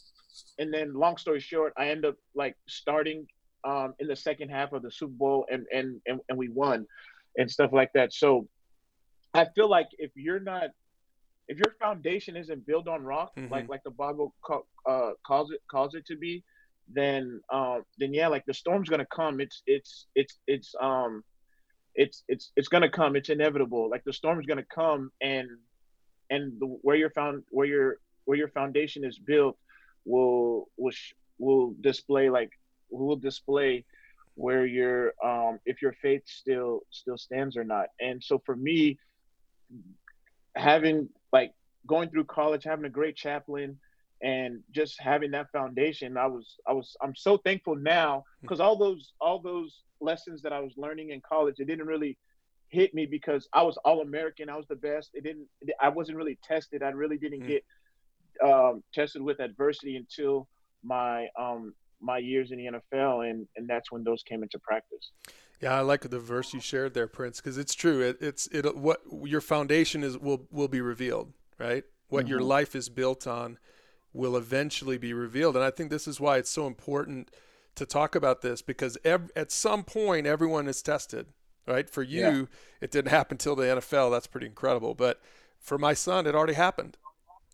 and 0.58 0.70
then 0.70 0.92
long 0.92 1.16
story 1.16 1.40
short, 1.40 1.72
I 1.78 1.88
end 1.88 2.04
up 2.04 2.16
like 2.34 2.56
starting 2.68 3.26
um, 3.64 3.94
in 4.00 4.06
the 4.06 4.14
second 4.14 4.50
half 4.50 4.74
of 4.74 4.82
the 4.82 4.90
Super 4.90 5.14
Bowl, 5.14 5.46
and 5.50 5.64
and 5.72 5.98
and, 6.06 6.20
and 6.28 6.36
we 6.36 6.50
won, 6.50 6.86
and 7.38 7.50
stuff 7.50 7.70
like 7.72 7.90
that. 7.94 8.12
So 8.12 8.46
I 9.32 9.46
feel 9.54 9.70
like 9.70 9.88
if 9.96 10.10
you're 10.14 10.40
not 10.40 10.64
if 11.48 11.56
your 11.56 11.74
foundation 11.80 12.36
isn't 12.36 12.66
built 12.66 12.86
on 12.86 13.02
rock, 13.02 13.30
Mhm. 13.38 13.50
like 13.50 13.66
like 13.70 13.82
the 13.82 13.92
Bible 13.92 14.34
ca- 14.44 14.60
uh, 14.86 15.12
calls 15.26 15.50
it 15.52 15.62
calls 15.70 15.94
it 15.94 16.04
to 16.08 16.16
be, 16.18 16.44
then 16.92 17.40
um, 17.52 17.84
then 17.98 18.12
yeah, 18.14 18.28
like 18.28 18.44
the 18.46 18.54
storm's 18.54 18.88
gonna 18.88 19.06
come. 19.14 19.40
It's 19.40 19.62
it's 19.66 20.06
it's 20.14 20.38
it's 20.46 20.74
um 20.80 21.22
it's 21.94 22.24
it's 22.28 22.52
it's 22.56 22.68
gonna 22.68 22.90
come. 22.90 23.16
It's 23.16 23.28
inevitable. 23.30 23.90
Like 23.90 24.04
the 24.04 24.12
storm's 24.12 24.46
gonna 24.46 24.64
come, 24.74 25.10
and 25.20 25.48
and 26.30 26.52
the, 26.60 26.66
where 26.82 26.96
your 26.96 27.10
found 27.10 27.42
where 27.50 27.66
your 27.66 27.96
where 28.24 28.38
your 28.38 28.48
foundation 28.48 29.04
is 29.04 29.18
built 29.18 29.56
will 30.04 30.68
will 30.76 30.92
will 31.38 31.74
display 31.80 32.30
like 32.30 32.50
will 32.90 33.16
display 33.16 33.84
where 34.34 34.66
your 34.66 35.12
um 35.24 35.58
if 35.66 35.82
your 35.82 35.92
faith 36.00 36.22
still 36.26 36.80
still 36.90 37.18
stands 37.18 37.56
or 37.56 37.64
not. 37.64 37.86
And 38.00 38.22
so 38.22 38.40
for 38.44 38.56
me, 38.56 38.98
having 40.56 41.08
like 41.32 41.52
going 41.86 42.10
through 42.10 42.24
college, 42.24 42.64
having 42.64 42.84
a 42.84 42.90
great 42.90 43.16
chaplain, 43.16 43.78
and 44.22 44.60
just 44.70 45.00
having 45.00 45.30
that 45.32 45.50
foundation, 45.50 46.16
I 46.16 46.26
was 46.26 46.56
I 46.66 46.72
was 46.72 46.96
I'm 47.02 47.14
so 47.16 47.36
thankful 47.38 47.76
now 47.76 48.24
because 48.42 48.60
all 48.60 48.76
those 48.76 49.12
all 49.20 49.40
those 49.40 49.82
lessons 50.00 50.42
that 50.42 50.52
I 50.52 50.60
was 50.60 50.72
learning 50.76 51.10
in 51.10 51.20
college, 51.20 51.56
it 51.58 51.66
didn't 51.66 51.86
really 51.86 52.18
hit 52.68 52.94
me 52.94 53.06
because 53.06 53.48
I 53.52 53.62
was 53.62 53.76
all 53.84 54.00
American. 54.02 54.48
I 54.48 54.56
was 54.56 54.66
the 54.68 54.76
best. 54.76 55.10
It 55.14 55.24
didn't. 55.24 55.46
I 55.80 55.88
wasn't 55.88 56.18
really 56.18 56.38
tested. 56.44 56.82
I 56.82 56.90
really 56.90 57.18
didn't 57.18 57.40
Mm. 57.42 57.46
get 57.48 57.64
um, 58.42 58.82
tested 58.94 59.22
with 59.22 59.40
adversity 59.40 59.96
until 59.96 60.48
my 60.82 61.28
um, 61.38 61.74
my 62.00 62.18
years 62.18 62.52
in 62.52 62.58
the 62.58 62.66
NFL, 62.66 63.28
and 63.28 63.46
and 63.56 63.68
that's 63.68 63.90
when 63.92 64.04
those 64.04 64.22
came 64.22 64.42
into 64.42 64.58
practice. 64.58 65.12
Yeah, 65.60 65.74
I 65.74 65.80
like 65.80 66.08
the 66.08 66.18
verse 66.18 66.54
you 66.54 66.60
shared 66.60 66.94
there, 66.94 67.06
Prince, 67.06 67.38
because 67.38 67.58
it's 67.58 67.74
true. 67.74 68.00
It, 68.00 68.16
it's 68.20 68.46
it 68.48 68.76
what 68.76 69.00
your 69.24 69.42
foundation 69.42 70.02
is 70.02 70.16
will 70.16 70.46
will 70.50 70.68
be 70.68 70.80
revealed, 70.80 71.32
right? 71.58 71.84
What 72.08 72.28
your 72.28 72.40
Mhm. 72.40 72.46
life 72.46 72.74
is 72.74 72.88
built 72.88 73.26
on 73.26 73.58
will 74.12 74.36
eventually 74.36 74.98
be 74.98 75.12
revealed, 75.12 75.56
and 75.56 75.64
I 75.64 75.70
think 75.70 75.90
this 75.90 76.08
is 76.08 76.18
why 76.20 76.38
it's 76.38 76.50
so 76.50 76.66
important 76.66 77.30
to 77.76 77.86
talk 77.86 78.14
about 78.14 78.42
this 78.42 78.60
because 78.62 78.98
ev- 79.04 79.30
at 79.36 79.52
some 79.52 79.84
point 79.84 80.26
everyone 80.26 80.66
is 80.66 80.82
tested, 80.82 81.26
right? 81.66 81.88
For 81.88 82.02
you, 82.02 82.20
Yeah. 82.20 82.44
it 82.80 82.90
didn't 82.90 83.10
happen 83.10 83.38
till 83.38 83.54
the 83.56 83.66
NFL. 83.68 84.10
That's 84.10 84.26
pretty 84.26 84.46
incredible, 84.46 84.94
but 84.94 85.20
for 85.60 85.78
my 85.78 85.94
son, 85.94 86.26
it 86.26 86.34
already 86.34 86.54
happened, 86.54 86.96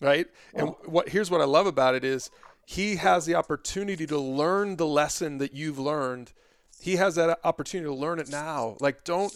right? 0.01 0.27
And 0.55 0.75
what 0.87 1.11
here's 1.11 1.31
what 1.31 1.41
I 1.43 1.45
love 1.45 1.67
about 1.67 1.95
it 1.95 2.05
is 2.05 2.31
he 2.65 2.97
has 2.97 3.27
the 3.27 3.35
opportunity 3.35 4.07
to 4.07 4.19
learn 4.19 4.77
the 4.77 4.87
lesson 4.87 5.39
that 5.39 5.53
you've 5.53 5.79
learned 5.79 6.33
he 6.81 6.97
has 6.97 7.15
that 7.15 7.39
opportunity 7.43 7.89
to 7.89 7.95
learn 7.95 8.19
it 8.19 8.29
now 8.29 8.77
like 8.81 9.03
don't 9.03 9.35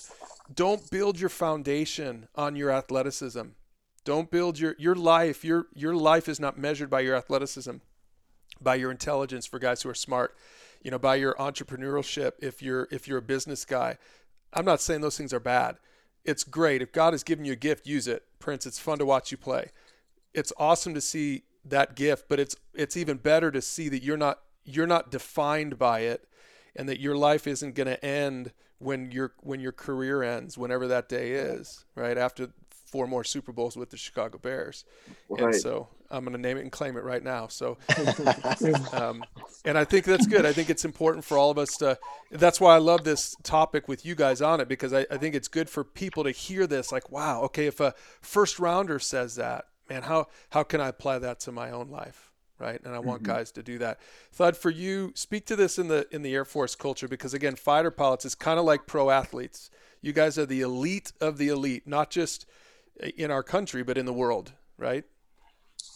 don't 0.55 0.91
build 0.91 1.19
your 1.19 1.31
foundation 1.31 2.29
on 2.35 2.55
your 2.55 2.71
athleticism 2.71 3.43
don't 4.05 4.31
build 4.31 4.59
your 4.59 4.75
your 4.79 4.95
life 4.95 5.45
your 5.45 5.67
your 5.75 5.95
life 5.95 6.29
is 6.29 6.41
not 6.41 6.59
measured 6.59 6.91
by 6.91 7.01
your 7.01 7.15
athleticism 7.15 7.77
by 8.61 8.75
your 8.75 8.91
intelligence 8.91 9.47
for 9.47 9.59
guys 9.59 9.83
who 9.83 9.89
are 9.89 9.95
smart 9.95 10.35
you 10.83 10.91
know 10.91 10.99
by 10.99 11.15
your 11.15 11.35
entrepreneurship 11.35 12.33
if 12.41 12.63
you're 12.63 12.89
if 12.91 13.07
you're 13.07 13.19
a 13.19 13.23
business 13.23 13.65
guy. 13.65 13.99
I'm 14.53 14.65
not 14.65 14.81
saying 14.81 15.01
those 15.01 15.17
things 15.17 15.33
are 15.33 15.41
bad. 15.41 15.77
It's 16.25 16.45
great. 16.45 16.83
If 16.83 16.93
god 16.93 17.13
has 17.13 17.23
given 17.23 17.45
you 17.45 17.53
a 17.53 17.57
gift 17.57 17.87
use 17.87 18.09
it. 18.09 18.25
Prince 18.39 18.67
it's 18.67 18.79
fun 18.79 18.99
to 18.99 19.05
watch 19.05 19.31
you 19.31 19.37
play. 19.37 19.71
It's 20.35 20.53
awesome 20.57 20.95
to 20.95 21.01
see 21.01 21.43
that 21.65 21.95
gift 21.95 22.25
but 22.29 22.41
it's 22.41 22.57
it's 22.73 22.97
even 22.97 23.19
better 23.19 23.51
to 23.51 23.61
see 23.61 23.89
that 23.91 24.03
you're 24.03 24.17
not 24.17 24.41
you're 24.65 24.87
not 24.87 25.11
defined 25.11 25.79
by 25.79 26.01
it 26.01 26.27
and 26.75 26.89
that 26.89 27.01
your 27.01 27.15
life 27.15 27.47
isn't 27.47 27.75
going 27.75 27.87
to 27.87 28.03
end 28.03 28.53
when 28.79 29.11
your 29.11 29.35
when 29.43 29.61
your 29.61 29.73
career 29.73 30.23
ends 30.23 30.57
whenever 30.57 30.89
that 30.89 31.09
day 31.09 31.33
is 31.33 31.85
right? 31.95 32.17
After 32.17 32.51
four 32.91 33.07
more 33.07 33.25
super 33.25 33.53
bowls 33.53 33.77
with 33.77 33.91
the 33.91 33.97
chicago 33.97 34.39
bears. 34.39 34.85
And 35.37 35.55
so 35.55 35.89
i'm 36.11 36.25
going 36.25 36.37
to 36.37 36.41
name 36.41 36.57
it 36.57 36.63
and 36.63 36.73
claim 36.73 36.97
it 36.97 37.05
right 37.05 37.23
now. 37.23 37.47
So 37.47 37.79
um, 38.93 39.25
and 39.65 39.79
i 39.79 39.85
think 39.85 40.05
that's 40.05 40.27
good. 40.27 40.45
I 40.45 40.53
think 40.53 40.71
it's 40.71 40.85
important 40.85 41.25
for 41.25 41.39
all 41.39 41.51
of 41.51 41.59
us 41.59 41.77
to 41.79 41.99
that's 42.31 42.61
why 42.61 42.75
i 42.75 42.79
love 42.79 43.05
this 43.05 43.35
topic 43.43 43.89
with 43.89 44.05
you 44.05 44.15
guys 44.15 44.43
on 44.43 44.61
it 44.61 44.69
because 44.69 44.93
I, 44.93 45.07
I 45.11 45.17
think 45.17 45.35
it's 45.35 45.49
good 45.49 45.69
for 45.71 45.85
people 45.85 46.25
to 46.25 46.31
hear 46.31 46.67
this 46.67 46.93
like 46.93 47.11
wow 47.11 47.43
okay 47.43 47.67
if 47.67 47.81
a 47.81 47.95
first 48.21 48.59
rounder 48.59 48.99
says 48.99 49.37
that 49.37 49.67
man 49.89 50.03
how 50.03 50.29
how 50.51 50.63
can 50.63 50.81
i 50.81 50.89
apply 50.89 51.19
that 51.19 51.41
to 51.41 51.53
my 51.53 51.71
own 51.71 51.89
life 51.89 52.31
right? 52.61 52.81
And 52.85 52.95
i 52.95 52.99
want 52.99 53.23
guys 53.23 53.51
to 53.53 53.63
do 53.63 53.79
that. 53.79 53.99
Thud 54.33 54.57
for 54.57 54.71
you 54.71 55.13
speak 55.15 55.47
to 55.47 55.57
this 55.57 55.79
in 55.79 55.89
the 55.89 56.07
in 56.13 56.23
the 56.23 56.35
air 56.35 56.45
force 56.45 56.77
culture 56.77 57.09
because 57.09 57.35
again 57.35 57.57
fighter 57.57 57.91
pilots 57.91 58.25
is 58.25 58.35
kind 58.35 58.59
of 58.59 58.65
like 58.65 58.87
pro 58.87 59.11
athletes. 59.11 59.71
You 60.03 60.13
guys 60.13 60.39
are 60.39 60.47
the 60.47 60.61
elite 60.61 61.13
of 61.21 61.39
the 61.39 61.49
elite 61.49 61.87
not 61.87 62.11
just 62.11 62.47
in 63.17 63.31
our 63.31 63.43
country 63.43 63.83
but 63.83 63.97
in 63.99 64.07
the 64.07 64.13
world 64.13 64.53
right 64.79 65.05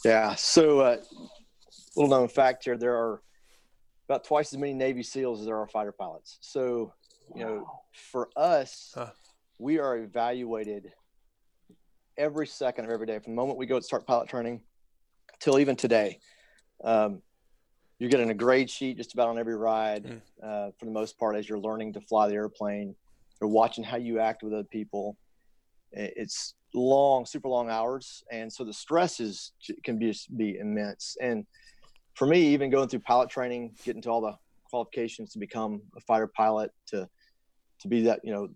Yeah. 0.04 0.34
So, 0.34 0.80
uh, 0.80 0.96
little 1.96 2.10
known 2.10 2.28
fact 2.28 2.64
here: 2.64 2.76
there 2.76 2.94
are 2.96 3.22
about 4.08 4.24
twice 4.24 4.52
as 4.52 4.58
many 4.58 4.74
Navy 4.74 5.02
SEALs 5.02 5.40
as 5.40 5.46
there 5.46 5.56
are 5.56 5.66
fighter 5.68 5.92
pilots. 5.92 6.36
So, 6.40 6.92
you 7.34 7.42
know, 7.44 7.66
for 8.10 8.28
us, 8.36 8.92
Huh. 8.94 9.10
we 9.58 9.78
are 9.78 9.96
evaluated 9.96 10.92
every 12.16 12.46
second 12.46 12.84
of 12.84 12.90
every 12.90 13.06
day 13.06 13.18
from 13.18 13.32
the 13.32 13.36
moment 13.36 13.58
we 13.58 13.66
go 13.66 13.78
to 13.78 13.84
start 13.84 14.06
pilot 14.06 14.28
training 14.28 14.60
till 15.40 15.58
even 15.58 15.74
today. 15.76 16.20
Um, 16.82 17.22
you're 17.98 18.10
getting 18.10 18.30
a 18.30 18.34
grade 18.34 18.68
sheet 18.68 18.96
just 18.98 19.14
about 19.14 19.28
on 19.28 19.38
every 19.38 19.56
ride, 19.56 20.04
Mm. 20.04 20.22
uh, 20.42 20.70
for 20.78 20.84
the 20.84 20.90
most 20.90 21.18
part, 21.18 21.34
as 21.36 21.48
you're 21.48 21.58
learning 21.58 21.92
to 21.94 22.00
fly 22.02 22.28
the 22.28 22.34
airplane. 22.34 22.94
They're 23.38 23.48
watching 23.48 23.84
how 23.84 23.96
you 23.96 24.18
act 24.20 24.42
with 24.42 24.52
other 24.52 24.64
people. 24.64 25.16
It's 25.92 26.54
long, 26.74 27.24
super 27.24 27.48
long 27.48 27.70
hours, 27.70 28.24
and 28.30 28.52
so 28.52 28.64
the 28.64 28.72
stress 28.72 29.20
is 29.20 29.52
can 29.84 29.98
be 29.98 30.14
be 30.36 30.58
immense. 30.58 31.16
And 31.20 31.46
for 32.14 32.26
me, 32.26 32.40
even 32.48 32.70
going 32.70 32.88
through 32.88 33.00
pilot 33.00 33.30
training, 33.30 33.74
getting 33.84 34.02
to 34.02 34.10
all 34.10 34.20
the 34.20 34.36
qualifications 34.68 35.32
to 35.32 35.38
become 35.38 35.82
a 35.96 36.00
fighter 36.00 36.26
pilot, 36.26 36.72
to 36.88 37.08
to 37.80 37.88
be 37.88 38.02
that, 38.02 38.20
you 38.24 38.32
know, 38.32 38.48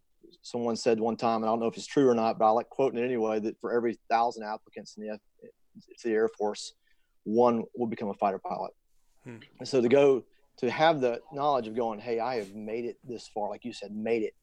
someone 0.42 0.76
said 0.76 1.00
one 1.00 1.16
time, 1.16 1.42
and 1.42 1.46
I 1.46 1.48
don't 1.48 1.60
know 1.60 1.66
if 1.66 1.76
it's 1.76 1.86
true 1.86 2.08
or 2.08 2.14
not, 2.14 2.38
but 2.38 2.46
I 2.46 2.50
like 2.50 2.68
quoting 2.68 2.98
it 2.98 3.04
anyway, 3.04 3.40
that 3.40 3.60
for 3.60 3.72
every 3.72 3.98
thousand 4.10 4.44
applicants 4.44 4.96
in 4.96 5.04
the 5.04 5.12
F- 5.14 5.50
to 6.00 6.08
the 6.08 6.14
Air 6.14 6.28
Force, 6.28 6.74
one 7.24 7.64
will 7.76 7.86
become 7.86 8.08
a 8.08 8.14
fighter 8.14 8.38
pilot. 8.38 8.72
Hmm. 9.24 9.36
And 9.58 9.68
so 9.68 9.80
to 9.80 9.88
go 9.88 10.24
to 10.58 10.70
have 10.70 11.00
the 11.00 11.20
knowledge 11.32 11.68
of 11.68 11.76
going, 11.76 12.00
hey, 12.00 12.20
I 12.20 12.36
have 12.36 12.54
made 12.54 12.84
it 12.84 12.96
this 13.04 13.28
far, 13.28 13.48
like 13.48 13.64
you 13.64 13.72
said, 13.72 13.92
made 13.94 14.22
it. 14.22 14.34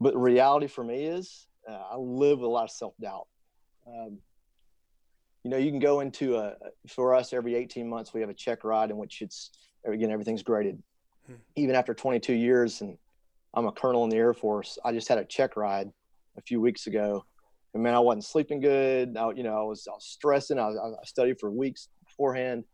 But 0.00 0.14
the 0.14 0.18
reality 0.18 0.66
for 0.66 0.84
me 0.84 1.04
is, 1.04 1.46
uh, 1.68 1.82
I 1.92 1.96
live 1.96 2.38
with 2.38 2.46
a 2.46 2.50
lot 2.50 2.64
of 2.64 2.70
self 2.70 2.94
doubt. 3.00 3.26
Um, 3.86 4.18
you 5.44 5.50
know, 5.50 5.56
you 5.56 5.70
can 5.70 5.78
go 5.78 6.00
into 6.00 6.36
a 6.36 6.54
for 6.88 7.14
us 7.14 7.32
every 7.32 7.54
18 7.54 7.88
months 7.88 8.12
we 8.12 8.20
have 8.20 8.30
a 8.30 8.34
check 8.34 8.64
ride 8.64 8.90
in 8.90 8.96
which 8.96 9.22
it's 9.22 9.50
again 9.86 10.10
everything's 10.10 10.42
graded. 10.42 10.82
Hmm. 11.26 11.34
Even 11.56 11.74
after 11.74 11.94
22 11.94 12.34
years, 12.34 12.80
and 12.80 12.96
I'm 13.54 13.66
a 13.66 13.72
colonel 13.72 14.04
in 14.04 14.10
the 14.10 14.16
Air 14.16 14.34
Force, 14.34 14.78
I 14.84 14.92
just 14.92 15.08
had 15.08 15.18
a 15.18 15.24
check 15.24 15.56
ride 15.56 15.90
a 16.36 16.42
few 16.42 16.60
weeks 16.60 16.86
ago, 16.86 17.24
and 17.74 17.82
man, 17.82 17.94
I 17.94 18.00
wasn't 18.00 18.24
sleeping 18.24 18.60
good. 18.60 19.16
I, 19.16 19.30
you 19.32 19.42
know, 19.42 19.56
I 19.56 19.62
was, 19.62 19.86
I 19.88 19.92
was 19.92 20.04
stressing. 20.04 20.58
I, 20.58 20.68
I 20.68 21.04
studied 21.04 21.38
for 21.38 21.50
weeks 21.50 21.88
beforehand, 22.04 22.64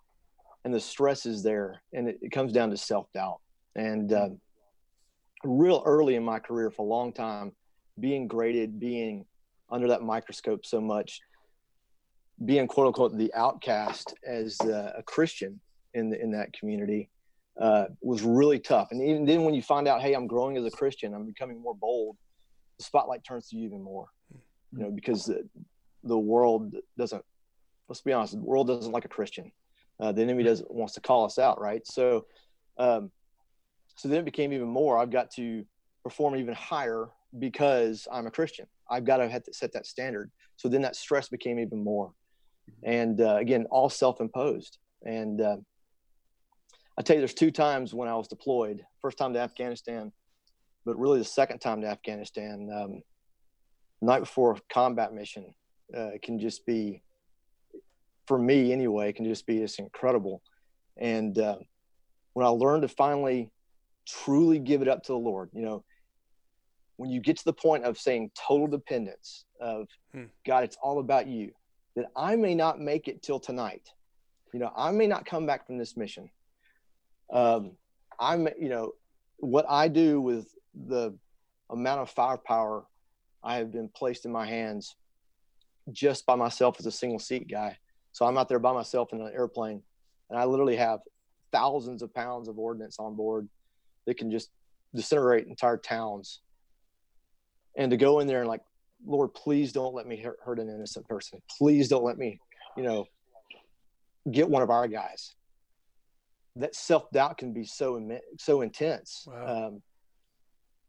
and 0.64 0.72
the 0.72 0.80
stress 0.80 1.26
is 1.26 1.42
there, 1.42 1.82
and 1.92 2.08
it, 2.08 2.18
it 2.22 2.32
comes 2.32 2.52
down 2.52 2.70
to 2.70 2.76
self 2.76 3.12
doubt. 3.12 3.40
And 3.74 4.12
uh, 4.12 4.28
real 5.44 5.82
early 5.84 6.14
in 6.14 6.24
my 6.24 6.38
career, 6.38 6.70
for 6.70 6.82
a 6.86 6.88
long 6.88 7.12
time, 7.12 7.52
being 7.98 8.26
graded, 8.26 8.78
being 8.78 9.24
under 9.70 9.88
that 9.88 10.02
microscope 10.02 10.66
so 10.66 10.80
much, 10.80 11.20
being 12.44 12.66
quote 12.66 12.88
unquote 12.88 13.16
the 13.16 13.32
outcast 13.34 14.14
as 14.26 14.60
uh, 14.60 14.92
a 14.96 15.02
Christian 15.02 15.60
in 15.94 16.10
the, 16.10 16.20
in 16.20 16.30
that 16.32 16.52
community 16.52 17.10
uh, 17.60 17.86
was 18.00 18.22
really 18.22 18.58
tough. 18.58 18.88
And 18.90 19.02
even 19.02 19.24
then, 19.24 19.44
when 19.44 19.54
you 19.54 19.62
find 19.62 19.86
out, 19.86 20.00
hey, 20.00 20.14
I'm 20.14 20.26
growing 20.26 20.56
as 20.56 20.64
a 20.64 20.70
Christian, 20.70 21.14
I'm 21.14 21.26
becoming 21.26 21.60
more 21.60 21.74
bold, 21.74 22.16
the 22.78 22.84
spotlight 22.84 23.24
turns 23.24 23.48
to 23.48 23.56
you 23.56 23.66
even 23.66 23.82
more. 23.82 24.06
You 24.72 24.84
know, 24.84 24.90
because 24.90 25.26
the, 25.26 25.46
the 26.04 26.18
world 26.18 26.74
doesn't. 26.96 27.24
Let's 27.88 28.00
be 28.00 28.12
honest, 28.12 28.32
the 28.32 28.40
world 28.40 28.68
doesn't 28.68 28.92
like 28.92 29.04
a 29.04 29.08
Christian. 29.08 29.52
Uh, 30.00 30.12
the 30.12 30.22
enemy 30.22 30.42
doesn't 30.42 30.70
wants 30.70 30.94
to 30.94 31.00
call 31.00 31.26
us 31.26 31.38
out, 31.38 31.60
right? 31.60 31.86
So, 31.86 32.24
um, 32.78 33.10
so 33.96 34.08
then 34.08 34.20
it 34.20 34.24
became 34.24 34.52
even 34.54 34.68
more. 34.68 34.96
I've 34.96 35.10
got 35.10 35.30
to 35.32 35.64
perform 36.02 36.36
even 36.36 36.54
higher 36.54 37.10
because 37.38 38.06
I'm 38.12 38.26
a 38.26 38.30
Christian. 38.30 38.66
I've 38.90 39.04
got 39.04 39.18
to 39.18 39.28
have 39.28 39.44
to 39.44 39.52
set 39.52 39.72
that 39.72 39.86
standard. 39.86 40.30
So 40.56 40.68
then 40.68 40.82
that 40.82 40.96
stress 40.96 41.28
became 41.28 41.58
even 41.58 41.82
more, 41.82 42.12
and 42.84 43.20
uh, 43.20 43.36
again, 43.36 43.66
all 43.70 43.88
self-imposed. 43.88 44.78
And 45.04 45.40
uh, 45.40 45.56
I 46.98 47.02
tell 47.02 47.16
you, 47.16 47.20
there's 47.20 47.34
two 47.34 47.50
times 47.50 47.94
when 47.94 48.08
I 48.08 48.14
was 48.14 48.28
deployed. 48.28 48.82
First 49.00 49.18
time 49.18 49.32
to 49.32 49.40
Afghanistan, 49.40 50.12
but 50.84 50.98
really 50.98 51.18
the 51.18 51.24
second 51.24 51.58
time 51.58 51.80
to 51.80 51.88
Afghanistan, 51.88 52.68
um, 52.72 53.02
night 54.00 54.20
before 54.20 54.58
combat 54.72 55.12
mission, 55.12 55.54
uh, 55.96 56.10
can 56.22 56.38
just 56.38 56.64
be, 56.66 57.02
for 58.26 58.38
me 58.38 58.72
anyway, 58.72 59.12
can 59.12 59.24
just 59.24 59.46
be 59.46 59.58
just 59.58 59.78
incredible. 59.78 60.42
And 60.96 61.38
uh, 61.38 61.56
when 62.34 62.46
I 62.46 62.50
learned 62.50 62.82
to 62.82 62.88
finally 62.88 63.50
truly 64.06 64.58
give 64.58 64.82
it 64.82 64.88
up 64.88 65.02
to 65.04 65.12
the 65.12 65.18
Lord, 65.18 65.50
you 65.52 65.62
know, 65.62 65.84
when 67.02 67.10
you 67.10 67.20
get 67.20 67.36
to 67.36 67.44
the 67.44 67.52
point 67.52 67.82
of 67.82 67.98
saying 67.98 68.30
total 68.38 68.68
dependence 68.68 69.44
of 69.60 69.88
hmm. 70.14 70.26
God, 70.46 70.62
it's 70.62 70.76
all 70.80 71.00
about 71.00 71.26
you, 71.26 71.50
that 71.96 72.06
I 72.14 72.36
may 72.36 72.54
not 72.54 72.78
make 72.78 73.08
it 73.08 73.24
till 73.24 73.40
tonight. 73.40 73.88
You 74.54 74.60
know, 74.60 74.70
I 74.76 74.92
may 74.92 75.08
not 75.08 75.26
come 75.26 75.44
back 75.44 75.66
from 75.66 75.78
this 75.78 75.96
mission. 75.96 76.30
Um, 77.32 77.72
I'm, 78.20 78.46
you 78.56 78.68
know, 78.68 78.92
what 79.38 79.66
I 79.68 79.88
do 79.88 80.20
with 80.20 80.46
the 80.86 81.18
amount 81.70 82.02
of 82.02 82.10
firepower 82.10 82.84
I 83.42 83.56
have 83.56 83.72
been 83.72 83.88
placed 83.88 84.24
in 84.24 84.30
my 84.30 84.46
hands 84.46 84.94
just 85.90 86.24
by 86.24 86.36
myself 86.36 86.76
as 86.78 86.86
a 86.86 86.92
single 86.92 87.18
seat 87.18 87.50
guy. 87.50 87.78
So 88.12 88.26
I'm 88.26 88.38
out 88.38 88.48
there 88.48 88.60
by 88.60 88.72
myself 88.72 89.12
in 89.12 89.20
an 89.20 89.32
airplane, 89.34 89.82
and 90.30 90.38
I 90.38 90.44
literally 90.44 90.76
have 90.76 91.00
thousands 91.50 92.00
of 92.00 92.14
pounds 92.14 92.46
of 92.46 92.60
ordnance 92.60 93.00
on 93.00 93.16
board 93.16 93.48
that 94.06 94.18
can 94.18 94.30
just 94.30 94.50
disintegrate 94.94 95.48
entire 95.48 95.78
towns. 95.78 96.42
And 97.76 97.90
to 97.90 97.96
go 97.96 98.20
in 98.20 98.26
there 98.26 98.40
and 98.40 98.48
like, 98.48 98.60
Lord, 99.04 99.34
please 99.34 99.72
don't 99.72 99.94
let 99.94 100.06
me 100.06 100.16
hurt, 100.16 100.38
hurt 100.44 100.58
an 100.58 100.68
innocent 100.68 101.08
person. 101.08 101.40
Please 101.58 101.88
don't 101.88 102.04
let 102.04 102.18
me, 102.18 102.38
you 102.76 102.82
know, 102.82 103.06
get 104.30 104.48
one 104.48 104.62
of 104.62 104.70
our 104.70 104.86
guys. 104.86 105.34
That 106.56 106.74
self 106.74 107.10
doubt 107.10 107.38
can 107.38 107.52
be 107.52 107.64
so 107.64 108.00
so 108.38 108.60
intense. 108.60 109.24
Wow. 109.26 109.68
Um, 109.68 109.82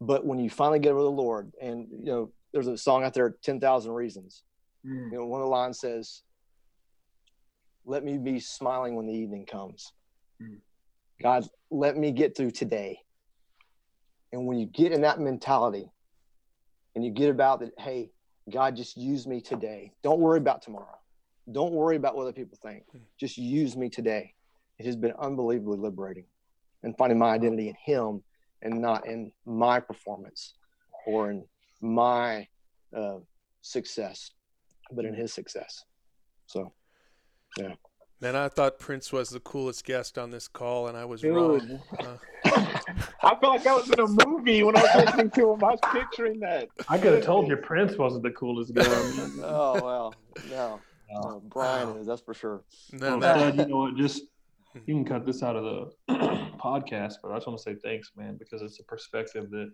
but 0.02 0.26
when 0.26 0.39
you 0.39 0.50
finally 0.50 0.80
get 0.80 0.91
over 0.91 1.02
the 1.02 1.10
Lord, 1.10 1.54
and 1.62 1.88
you 1.89 2.06
know, 2.06 2.32
there's 2.52 2.67
a 2.67 2.78
song 2.78 3.04
out 3.04 3.13
there, 3.13 3.36
Ten 3.41 3.62
Thousand 3.62 3.93
Reasons. 3.93 4.43
Mm. 4.86 5.12
You 5.12 5.17
know, 5.19 5.26
one 5.26 5.39
of 5.39 5.46
the 5.46 5.52
lines 5.52 5.80
says, 5.80 6.22
"Let 7.86 8.04
me 8.04 8.17
be 8.17 8.41
smiling 8.41 8.96
when 8.96 9.08
the 9.08 9.13
evening 9.13 9.46
comes." 9.46 9.93
Mm. 10.41 10.58
God, 11.22 11.48
let 11.72 11.96
me 11.96 12.12
get 12.12 12.36
through 12.36 12.52
today. 12.52 13.00
And 14.34 14.46
when 14.46 14.60
you 14.60 14.65
get 14.65 14.91
in 14.91 15.02
that 15.02 15.19
mentality, 15.19 15.92
and 16.95 17.03
you 17.03 17.12
get 17.12 17.29
about 17.29 17.60
that, 17.62 17.71
hey, 17.77 18.12
God, 18.51 18.75
just 18.75 18.97
use 18.97 19.25
me 19.25 19.41
today. 19.41 19.91
Don't 20.03 20.19
worry 20.19 20.38
about 20.38 20.62
tomorrow. 20.62 20.97
Don't 21.51 21.73
worry 21.73 21.95
about 21.95 22.15
what 22.15 22.23
other 22.23 22.34
people 22.34 22.58
think. 22.62 22.84
Mm. 22.95 23.01
Just 23.19 23.38
use 23.38 23.75
me 23.75 23.89
today. 23.89 24.34
It 24.79 24.86
has 24.86 24.95
been 24.95 25.13
unbelievably 25.19 25.77
liberating, 25.77 26.25
and 26.84 26.97
finding 26.97 27.19
my 27.19 27.29
identity 27.29 27.69
in 27.69 27.75
Him 27.84 28.23
and 28.63 28.82
not 28.82 29.06
in 29.06 29.32
my 29.45 29.79
performance 29.79 30.56
or 31.06 31.29
in 31.29 31.43
my 31.82 32.47
uh, 32.95 33.17
success, 33.62 34.32
but 34.91 35.06
in 35.06 35.13
his 35.13 35.34
success. 35.34 35.84
So, 36.47 36.73
yeah. 37.58 37.73
Man, 38.21 38.36
I 38.36 38.47
thought 38.47 38.79
Prince 38.79 39.12
was 39.12 39.29
the 39.29 39.41
coolest 39.41 39.84
guest 39.84 40.17
on 40.17 40.32
this 40.32 40.47
call, 40.47 40.88
and 40.88 40.97
I 40.97 41.06
was 41.06 41.21
Dude. 41.21 41.36
wrong. 41.36 41.79
Uh, 41.99 42.17
I 42.56 43.36
felt 43.39 43.44
like 43.44 43.68
I 43.68 43.74
was 43.74 43.89
in 43.89 44.00
a 44.00 44.26
movie 44.26 44.63
when 44.63 44.78
I 44.78 44.82
was 44.82 45.06
listening 45.06 45.32
to 45.32 45.54
him. 45.54 45.63
I 45.63 45.72
was 45.72 45.80
picturing 45.92 46.39
that. 46.42 46.70
I 46.89 46.98
could 46.98 47.13
have 47.13 47.24
told 47.24 47.48
you 47.48 47.58
Prince 47.58 47.98
wasn't 47.98 48.24
the 48.24 48.32
coolest 48.32 48.74
guy. 48.74 48.84
oh 49.44 49.82
well, 49.84 50.16
no, 50.50 50.80
no, 51.12 51.42
Brian 51.48 51.98
is. 51.98 52.08
That's 52.08 52.22
for 52.22 52.34
sure. 52.34 52.63
No, 52.92 53.18
well, 53.18 53.56
you 53.56 53.66
know 53.66 53.78
what? 53.78 53.96
Just 53.96 54.24
you 54.74 54.82
can 54.82 55.06
cut 55.06 55.26
this 55.26 55.44
out 55.44 55.56
of 55.56 55.94
the 56.08 56.13
podcast, 56.60 57.16
but 57.22 57.32
I 57.32 57.36
just 57.36 57.48
want 57.48 57.60
to 57.60 57.63
say 57.63 57.76
thanks, 57.76 58.12
man, 58.16 58.38
because 58.38 58.62
it's 58.62 58.80
a 58.80 58.84
perspective 58.84 59.50
that 59.52 59.72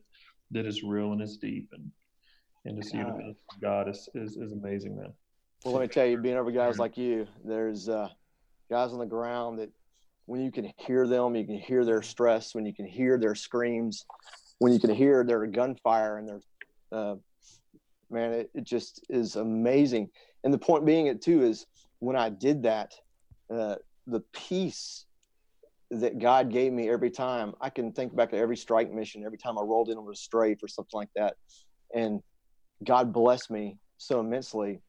that 0.51 0.65
is 0.65 0.83
real 0.83 1.13
and 1.13 1.21
is 1.21 1.37
deep, 1.37 1.69
and 1.73 1.91
and 2.65 2.81
to 2.81 2.87
see 2.87 2.97
God. 2.97 3.17
the 3.17 3.35
God 3.61 3.89
is, 3.89 4.09
is 4.15 4.37
is 4.37 4.51
amazing, 4.51 4.95
man. 4.95 5.13
Well, 5.63 5.73
let 5.73 5.81
me 5.81 5.87
tell 5.87 6.05
you, 6.05 6.17
being 6.17 6.37
over 6.37 6.51
guys 6.51 6.79
like 6.79 6.97
you, 6.97 7.27
there's 7.43 7.89
uh, 7.89 8.07
guys 8.69 8.93
on 8.93 8.99
the 8.99 9.05
ground 9.05 9.59
that 9.59 9.69
when 10.29 10.41
you 10.41 10.51
can 10.51 10.71
hear 10.77 11.07
them, 11.07 11.35
you 11.35 11.43
can 11.43 11.57
hear 11.57 11.83
their 11.83 12.03
stress, 12.03 12.53
when 12.53 12.63
you 12.63 12.73
can 12.73 12.85
hear 12.85 13.17
their 13.17 13.33
screams, 13.33 14.05
when 14.59 14.71
you 14.71 14.79
can 14.79 14.93
hear 14.93 15.23
their 15.23 15.47
gunfire 15.47 16.19
and 16.19 16.29
their 16.29 16.39
uh, 16.91 17.15
man, 18.11 18.33
it, 18.33 18.51
it 18.53 18.63
just 18.63 19.03
is 19.09 19.37
amazing. 19.37 20.07
And 20.43 20.53
the 20.53 20.59
point 20.59 20.85
being, 20.85 21.07
it 21.07 21.23
too 21.23 21.41
is 21.41 21.65
when 21.97 22.15
I 22.15 22.29
did 22.29 22.61
that, 22.63 22.93
uh, 23.51 23.75
the 24.05 24.19
peace 24.31 25.05
that 25.89 26.19
God 26.19 26.51
gave 26.51 26.71
me 26.73 26.89
every 26.89 27.09
time. 27.09 27.55
I 27.59 27.71
can 27.71 27.91
think 27.91 28.15
back 28.15 28.29
to 28.29 28.37
every 28.37 28.55
strike 28.55 28.93
mission, 28.93 29.23
every 29.25 29.39
time 29.39 29.57
I 29.57 29.61
rolled 29.63 29.89
in 29.89 29.97
on 29.97 30.07
a 30.11 30.15
strafe 30.15 30.61
or 30.61 30.67
something 30.67 30.95
like 30.99 31.09
that. 31.15 31.37
And 31.95 32.21
God 32.83 33.11
blessed 33.11 33.49
me 33.49 33.77
so 33.97 34.19
immensely 34.19 34.79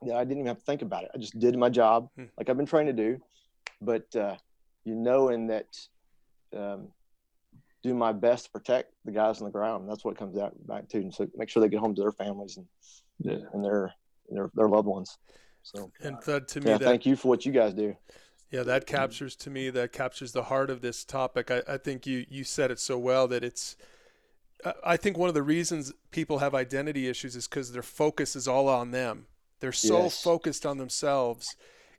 that 0.00 0.16
I 0.16 0.24
didn't 0.24 0.38
even 0.38 0.46
have 0.46 0.60
to 0.60 0.64
think 0.64 0.80
about 0.80 1.04
it. 1.04 1.10
I 1.14 1.18
just 1.18 1.38
did 1.38 1.58
my 1.58 1.68
job 1.68 2.08
hmm. 2.16 2.24
like 2.38 2.48
I've 2.48 2.56
been 2.56 2.64
trained 2.64 2.86
to 2.86 2.94
do. 2.94 3.20
But 3.82 4.16
uh, 4.16 4.36
you 4.86 4.94
knowing 4.94 5.48
that 5.48 5.66
um, 6.56 6.88
do 7.82 7.92
my 7.92 8.12
best 8.12 8.46
to 8.46 8.50
protect 8.50 8.92
the 9.04 9.12
guys 9.12 9.40
on 9.40 9.46
the 9.46 9.50
ground. 9.50 9.88
That's 9.88 10.04
what 10.04 10.16
comes 10.16 10.38
out 10.38 10.54
back 10.66 10.88
to. 10.90 10.98
And 10.98 11.12
so 11.12 11.26
make 11.36 11.48
sure 11.48 11.60
they 11.60 11.68
get 11.68 11.80
home 11.80 11.94
to 11.94 12.02
their 12.02 12.12
families 12.12 12.56
and 12.56 12.66
yeah. 13.18 13.46
and 13.52 13.64
their, 13.64 13.92
their 14.30 14.50
their 14.54 14.68
loved 14.68 14.86
ones. 14.86 15.18
So 15.62 15.90
and 16.00 16.20
Thud, 16.20 16.48
to 16.48 16.60
me, 16.60 16.70
yeah, 16.70 16.78
that, 16.78 16.84
thank 16.84 17.04
you 17.04 17.16
for 17.16 17.28
what 17.28 17.44
you 17.44 17.52
guys 17.52 17.74
do. 17.74 17.96
Yeah, 18.50 18.62
that 18.62 18.86
captures 18.86 19.34
to 19.36 19.50
me 19.50 19.70
that 19.70 19.92
captures 19.92 20.32
the 20.32 20.44
heart 20.44 20.70
of 20.70 20.80
this 20.80 21.04
topic. 21.04 21.50
I, 21.50 21.62
I 21.68 21.76
think 21.76 22.06
you 22.06 22.24
you 22.28 22.44
said 22.44 22.70
it 22.70 22.78
so 22.78 22.98
well 22.98 23.28
that 23.28 23.42
it's. 23.42 23.76
I 24.82 24.96
think 24.96 25.18
one 25.18 25.28
of 25.28 25.34
the 25.34 25.42
reasons 25.42 25.92
people 26.10 26.38
have 26.38 26.54
identity 26.54 27.08
issues 27.08 27.36
is 27.36 27.46
because 27.46 27.72
their 27.72 27.82
focus 27.82 28.34
is 28.34 28.48
all 28.48 28.68
on 28.68 28.90
them. 28.90 29.26
They're 29.60 29.70
so 29.72 30.04
yes. 30.04 30.22
focused 30.22 30.64
on 30.64 30.78
themselves, 30.78 31.56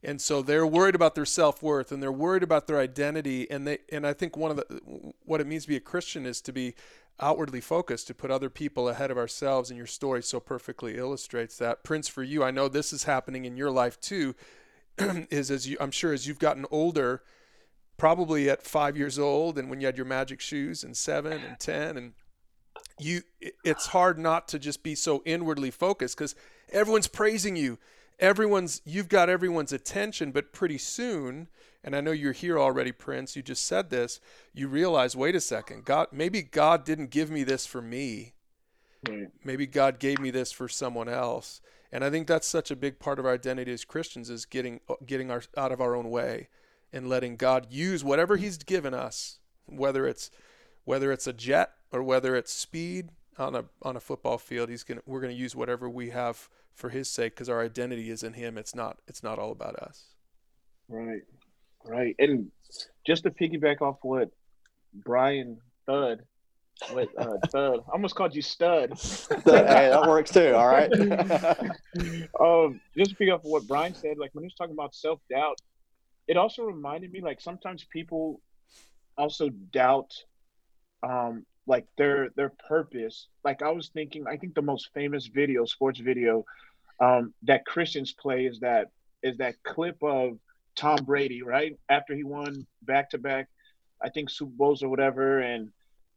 and 0.07 0.21
so 0.21 0.41
they're 0.41 0.65
worried 0.65 0.95
about 0.95 1.15
their 1.15 1.25
self 1.25 1.61
worth 1.61 1.91
and 1.91 2.01
they're 2.01 2.13
worried 2.13 2.41
about 2.41 2.65
their 2.65 2.79
identity. 2.79 3.49
And 3.51 3.67
they 3.67 3.79
and 3.91 4.07
I 4.07 4.13
think 4.13 4.37
one 4.37 4.51
of 4.51 4.57
the 4.57 5.13
what 5.25 5.41
it 5.41 5.47
means 5.47 5.63
to 5.63 5.67
be 5.67 5.75
a 5.75 5.81
Christian 5.81 6.25
is 6.25 6.39
to 6.41 6.53
be 6.53 6.75
outwardly 7.19 7.59
focused, 7.59 8.07
to 8.07 8.13
put 8.13 8.31
other 8.31 8.49
people 8.49 8.87
ahead 8.87 9.11
of 9.11 9.17
ourselves. 9.17 9.69
And 9.69 9.77
your 9.77 9.85
story 9.85 10.23
so 10.23 10.39
perfectly 10.39 10.97
illustrates 10.97 11.57
that. 11.57 11.83
Prince, 11.83 12.07
for 12.07 12.23
you, 12.23 12.41
I 12.41 12.51
know 12.51 12.69
this 12.69 12.93
is 12.93 13.03
happening 13.03 13.43
in 13.43 13.57
your 13.57 13.69
life 13.69 13.99
too. 13.99 14.33
is 14.97 15.51
as 15.51 15.67
you, 15.67 15.75
I'm 15.81 15.91
sure 15.91 16.13
as 16.13 16.25
you've 16.25 16.39
gotten 16.39 16.65
older, 16.71 17.21
probably 17.97 18.49
at 18.49 18.63
five 18.63 18.95
years 18.95 19.19
old, 19.19 19.59
and 19.59 19.69
when 19.69 19.81
you 19.81 19.87
had 19.87 19.97
your 19.97 20.05
magic 20.05 20.39
shoes, 20.39 20.83
and 20.83 20.95
seven 20.95 21.33
and 21.33 21.59
ten, 21.59 21.97
and 21.97 22.13
you, 22.97 23.23
it's 23.65 23.87
hard 23.87 24.17
not 24.17 24.47
to 24.47 24.57
just 24.57 24.83
be 24.83 24.95
so 24.95 25.21
inwardly 25.25 25.69
focused 25.69 26.17
because 26.17 26.33
everyone's 26.71 27.07
praising 27.07 27.57
you. 27.57 27.77
Everyone's 28.19 28.81
you've 28.85 29.09
got 29.09 29.29
everyone's 29.29 29.73
attention, 29.73 30.31
but 30.31 30.53
pretty 30.53 30.77
soon, 30.77 31.47
and 31.83 31.95
I 31.95 32.01
know 32.01 32.11
you're 32.11 32.31
here 32.31 32.59
already, 32.59 32.91
Prince. 32.91 33.35
You 33.35 33.43
just 33.43 33.65
said 33.65 33.89
this. 33.89 34.19
You 34.53 34.67
realize, 34.67 35.15
wait 35.15 35.35
a 35.35 35.41
second, 35.41 35.85
God, 35.85 36.07
maybe 36.11 36.41
God 36.41 36.83
didn't 36.83 37.11
give 37.11 37.29
me 37.29 37.43
this 37.43 37.65
for 37.65 37.81
me. 37.81 38.33
Right. 39.07 39.27
Maybe 39.43 39.67
God 39.67 39.99
gave 39.99 40.19
me 40.19 40.31
this 40.31 40.51
for 40.51 40.67
someone 40.67 41.07
else 41.07 41.61
and 41.91 42.03
I 42.03 42.09
think 42.09 42.27
that's 42.27 42.47
such 42.47 42.71
a 42.71 42.75
big 42.75 42.99
part 42.99 43.19
of 43.19 43.25
our 43.25 43.33
identity 43.33 43.71
as 43.71 43.85
Christians 43.85 44.29
is 44.29 44.45
getting 44.45 44.81
uh, 44.89 44.95
getting 45.05 45.31
our 45.31 45.43
out 45.55 45.71
of 45.71 45.81
our 45.81 45.95
own 45.95 46.09
way 46.09 46.49
and 46.91 47.07
letting 47.07 47.35
God 47.35 47.67
use 47.69 48.03
whatever 48.03 48.37
He's 48.37 48.57
given 48.57 48.93
us, 48.93 49.39
whether 49.65 50.05
it's 50.05 50.29
whether 50.83 51.11
it's 51.11 51.27
a 51.27 51.33
jet 51.33 51.71
or 51.91 52.03
whether 52.03 52.35
it's 52.35 52.53
speed 52.53 53.09
on 53.39 53.55
a 53.55 53.65
on 53.81 53.95
a 53.95 53.99
football 53.99 54.37
field. 54.37 54.69
He's 54.69 54.83
gonna 54.83 55.01
we're 55.05 55.21
gonna 55.21 55.33
use 55.33 55.55
whatever 55.55 55.89
we 55.89 56.09
have 56.09 56.49
for 56.73 56.89
His 56.89 57.09
sake 57.09 57.33
because 57.33 57.49
our 57.49 57.61
identity 57.61 58.09
is 58.09 58.23
in 58.23 58.33
Him. 58.33 58.57
It's 58.57 58.75
not 58.75 58.99
it's 59.07 59.23
not 59.23 59.39
all 59.39 59.51
about 59.51 59.75
us. 59.75 60.05
Right, 60.89 61.21
right, 61.85 62.15
and 62.19 62.51
just 63.05 63.23
to 63.23 63.31
piggyback 63.31 63.81
off 63.81 63.97
what 64.01 64.31
Brian 64.93 65.57
Thud 65.85 66.23
Wait, 66.93 67.09
uh, 67.17 67.37
stud. 67.49 67.79
I 67.87 67.91
almost 67.91 68.15
called 68.15 68.35
you 68.35 68.41
stud. 68.41 68.93
hey, 69.45 69.89
that 69.89 70.05
works 70.07 70.31
too. 70.31 70.53
All 70.53 70.67
right. 70.67 70.91
um, 72.39 72.79
just 72.97 73.11
to 73.11 73.15
pick 73.15 73.29
up 73.29 73.41
what 73.43 73.67
Brian 73.67 73.93
said, 73.93 74.17
like 74.17 74.33
when 74.33 74.43
he 74.43 74.47
was 74.47 74.53
talking 74.53 74.73
about 74.73 74.95
self 74.95 75.19
doubt, 75.29 75.59
it 76.27 76.37
also 76.37 76.63
reminded 76.63 77.11
me 77.11 77.21
like 77.21 77.41
sometimes 77.41 77.85
people 77.89 78.41
also 79.17 79.49
doubt, 79.49 80.13
um, 81.03 81.45
like 81.67 81.85
their 81.97 82.29
their 82.35 82.53
purpose. 82.67 83.27
Like 83.43 83.61
I 83.61 83.71
was 83.71 83.89
thinking, 83.89 84.25
I 84.27 84.37
think 84.37 84.55
the 84.55 84.61
most 84.61 84.89
famous 84.93 85.27
video, 85.27 85.65
sports 85.65 85.99
video, 85.99 86.45
um, 86.99 87.33
that 87.43 87.65
Christians 87.65 88.13
play 88.13 88.45
is 88.45 88.59
that 88.61 88.87
is 89.21 89.37
that 89.37 89.55
clip 89.63 89.97
of 90.01 90.39
Tom 90.75 91.03
Brady, 91.03 91.41
right 91.41 91.77
after 91.89 92.15
he 92.15 92.23
won 92.23 92.65
back 92.83 93.09
to 93.11 93.17
back, 93.17 93.49
I 94.01 94.09
think 94.09 94.29
Super 94.29 94.53
Bowls 94.55 94.83
or 94.83 94.89
whatever, 94.89 95.39
and 95.39 95.69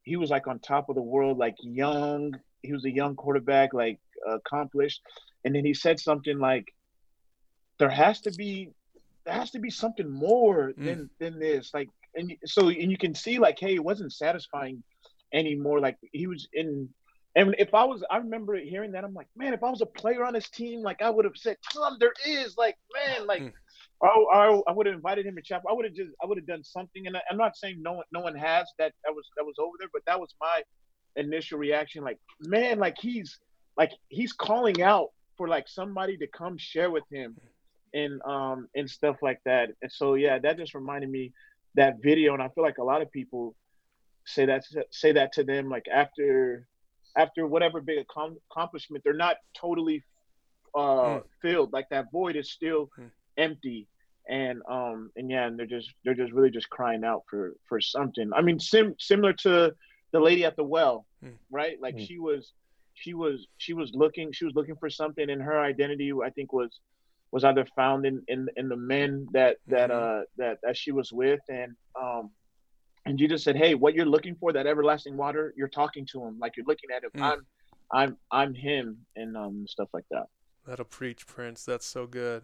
he 0.03 0.17
was 0.17 0.31
like 0.31 0.47
on 0.47 0.59
top 0.61 0.89
of 0.89 0.95
the 0.95 1.03
world, 1.03 1.39
like 1.39 1.57
young. 1.63 2.39
He 2.63 2.73
was 2.73 2.85
a 2.85 2.91
young 2.91 3.17
quarterback, 3.17 3.73
like 3.73 3.99
accomplished. 4.27 5.01
And 5.45 5.55
then 5.55 5.65
he 5.65 5.75
said 5.75 5.99
something 5.99 6.39
like, 6.39 6.67
"There 7.79 7.91
has 7.91 8.21
to 8.23 8.31
be, 8.33 8.71
there 9.25 9.35
has 9.35 9.51
to 9.53 9.59
be 9.59 9.71
something 9.71 10.09
more 10.09 10.73
mm. 10.73 10.85
than 10.85 11.11
than 11.19 11.39
this." 11.39 11.73
Like, 11.73 11.89
and 12.15 12.37
so 12.45 12.69
and 12.69 12.91
you 12.91 12.99
can 12.99 13.15
see 13.15 13.39
like, 13.39 13.59
hey, 13.59 13.75
it 13.75 13.85
wasn't 13.85 14.13
satisfying 14.13 14.83
anymore. 15.33 15.81
Like 15.81 15.99
he 16.13 16.27
was 16.27 16.49
in 16.53 16.89
and 17.37 17.55
if 17.59 17.75
I 17.75 17.85
was, 17.85 18.03
I 18.11 18.17
remember 18.17 18.57
hearing 18.57 18.93
that, 18.93 19.05
I'm 19.05 19.15
like, 19.15 19.29
man, 19.37 19.55
if 19.55 19.63
I 19.63 19.71
was 19.71 19.83
a 19.83 19.87
player 19.87 20.25
on 20.25 20.33
this 20.33 20.51
team, 20.51 20.83
like 20.83 21.01
I 21.01 21.11
would 21.11 21.25
have 21.25 21.37
said, 21.37 21.57
Tom, 21.73 21.97
there 22.01 22.13
is, 22.27 22.57
like, 22.57 22.77
man, 22.93 23.25
like, 23.27 23.43
mm. 23.43 23.53
I, 24.03 24.07
I, 24.07 24.61
I 24.67 24.73
would 24.73 24.87
have 24.87 24.97
invited 24.97 25.27
him 25.27 25.37
to 25.37 25.43
chapel. 25.43 25.71
I 25.71 25.75
would 25.75 25.85
have 25.85 25.95
just, 25.95 26.11
I 26.21 26.27
would 26.27 26.39
have 26.39 26.47
done 26.47 26.65
something. 26.65 27.07
And 27.07 27.17
I, 27.17 27.21
am 27.31 27.37
not 27.37 27.57
saying 27.57 27.81
no 27.81 27.93
one, 27.93 28.05
no 28.13 28.21
one 28.21 28.35
has 28.35 28.67
that. 28.79 28.93
That 29.05 29.15
was, 29.15 29.27
that 29.37 29.45
was 29.45 29.55
over 29.61 29.77
there, 29.79 29.89
but 29.93 30.03
that 30.07 30.19
was 30.19 30.35
my 30.41 30.63
initial 31.15 31.59
reaction. 31.59 32.03
Like, 32.03 32.19
man, 32.41 32.81
like 32.81 32.97
he's, 32.99 33.39
like 33.77 33.93
he's 34.09 34.33
calling 34.33 34.83
out 34.83 35.09
for 35.37 35.49
like 35.49 35.69
somebody 35.69 36.17
to 36.19 36.27
come 36.27 36.59
share 36.59 36.91
with 36.91 37.05
him, 37.11 37.37
and 37.95 38.21
um 38.23 38.69
and 38.75 38.89
stuff 38.91 39.17
like 39.23 39.41
that. 39.45 39.71
And 39.81 39.91
so 39.91 40.15
yeah, 40.15 40.39
that 40.39 40.59
just 40.59 40.75
reminded 40.75 41.11
me 41.11 41.33
that 41.77 42.03
video, 42.03 42.35
and 42.35 42.43
I 42.43 42.49
feel 42.49 42.65
like 42.65 42.79
a 42.79 42.85
lot 42.85 43.01
of 43.01 43.11
people 43.11 43.55
say 44.25 44.47
that 44.47 44.65
say 44.91 45.13
that 45.13 45.33
to 45.33 45.45
them 45.45 45.69
like 45.69 45.87
after 45.89 46.67
after 47.17 47.47
whatever 47.47 47.81
big 47.81 47.99
accomplishment, 48.51 49.03
they're 49.05 49.13
not 49.15 49.37
totally 49.59 50.05
uh, 50.75 50.79
mm. 50.79 51.23
filled. 51.43 51.73
Like 51.73 51.89
that 51.91 52.07
void 52.13 52.37
is 52.37 52.51
still 52.51 52.91
mm. 52.99 53.11
empty. 53.37 53.89
And 54.29 54.63
um 54.69 55.11
and 55.17 55.31
yeah, 55.31 55.47
and 55.47 55.59
they're 55.59 55.67
just 55.67 55.91
they're 56.05 56.15
just 56.15 56.33
really 56.33 56.51
just 56.51 56.71
crying 56.71 57.05
out 57.05 57.25
for 57.29 57.55
for 57.69 57.81
something. 57.81 58.31
I 58.35 58.43
mean, 58.43 58.61
sim- 58.61 58.95
similar 58.99 59.33
to 59.45 59.75
the 60.13 60.21
lady 60.21 60.45
at 60.45 60.57
the 60.57 60.63
well, 60.63 61.07
mm. 61.25 61.33
right? 61.51 61.81
Like 61.81 61.95
hmm. 61.95 62.05
she 62.05 62.19
was 62.19 62.53
she 62.95 63.15
was 63.15 63.49
she 63.57 63.73
was 63.73 63.91
looking 63.95 64.31
she 64.33 64.45
was 64.45 64.55
looking 64.55 64.77
for 64.77 64.91
something, 64.91 65.31
and 65.31 65.43
her 65.43 65.61
identity 65.61 66.13
I 66.25 66.31
think 66.31 66.53
was 66.53 66.79
was 67.33 67.45
either 67.45 67.67
found 67.75 68.07
in 68.07 68.23
in, 68.29 68.49
in 68.57 68.69
the 68.69 68.77
men 68.77 69.27
that 69.33 69.57
that 69.69 69.91
mm-hmm. 69.91 70.21
uh 70.21 70.25
that 70.37 70.59
that 70.63 70.77
she 70.77 70.93
was 70.93 71.13
with, 71.13 71.41
and 71.49 71.75
um 72.01 72.31
and 73.07 73.19
Jesus 73.19 73.43
said, 73.43 73.57
"Hey, 73.57 73.75
what 73.75 73.95
you're 73.95 74.07
looking 74.07 74.35
for, 74.35 74.53
that 74.53 74.67
everlasting 74.67 75.17
water, 75.17 75.55
you're 75.57 75.69
talking 75.69 76.07
to 76.13 76.23
him 76.25 76.39
like 76.39 76.57
you're 76.57 76.67
looking 76.67 76.91
at 76.95 77.05
him. 77.05 77.11
Mm. 77.17 77.23
I'm, 77.23 77.47
I'm, 77.93 78.17
I'm 78.31 78.55
him, 78.55 78.99
and 79.17 79.37
um, 79.37 79.67
stuff 79.69 79.89
like 79.93 80.05
that." 80.11 80.27
That'll 80.67 80.85
preach, 80.85 81.27
Prince. 81.27 81.65
That's 81.65 81.87
so 81.87 82.07
good. 82.07 82.43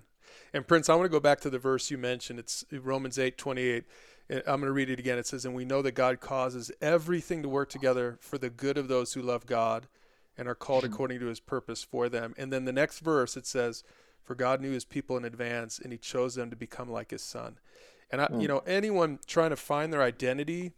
And 0.53 0.67
Prince, 0.67 0.89
I 0.89 0.95
want 0.95 1.07
to 1.07 1.11
go 1.11 1.21
back 1.21 1.41
to 1.41 1.51
the 1.51 1.59
verse 1.59 1.91
you 1.91 1.99
mentioned. 1.99 2.39
It's 2.39 2.65
Romans 2.73 3.19
eight 3.19 3.39
twenty 3.39 3.63
eight. 3.63 3.85
I'm 4.29 4.61
going 4.61 4.63
to 4.63 4.73
read 4.73 4.91
it 4.91 4.99
again. 4.99 5.19
It 5.19 5.27
says, 5.27 5.45
"And 5.45 5.55
we 5.55 5.65
know 5.65 5.83
that 5.83 5.93
God 5.93 6.21
causes 6.21 6.73
everything 6.81 7.43
to 7.43 7.49
work 7.49 7.69
together 7.69 8.19
for 8.21 8.39
the 8.39 8.51
good 8.51 8.77
of 8.77 8.89
those 8.89 9.13
who 9.13 9.23
love 9.23 9.47
God, 9.47 9.87
and 10.37 10.49
are 10.49 10.55
called 10.55 10.83
mm. 10.85 10.89
according 10.89 11.21
to 11.21 11.27
His 11.27 11.39
purpose 11.39 11.85
for 11.85 12.09
them." 12.09 12.35
And 12.37 12.53
then 12.53 12.65
the 12.65 12.73
next 12.73 13.01
verse 13.01 13.37
it 13.37 13.47
says, 13.47 13.85
"For 14.25 14.35
God 14.35 14.61
knew 14.61 14.73
His 14.73 14.85
people 14.85 15.17
in 15.17 15.25
advance, 15.25 15.79
and 15.79 15.93
He 15.93 15.99
chose 15.99 16.35
them 16.35 16.51
to 16.51 16.57
become 16.57 16.91
like 16.91 17.11
His 17.11 17.23
Son." 17.23 17.59
And 18.11 18.21
I, 18.21 18.27
mm. 18.27 18.41
you 18.43 18.49
know, 18.49 18.59
anyone 18.67 19.19
trying 19.27 19.51
to 19.51 19.57
find 19.57 19.93
their 19.93 20.03
identity, 20.03 20.73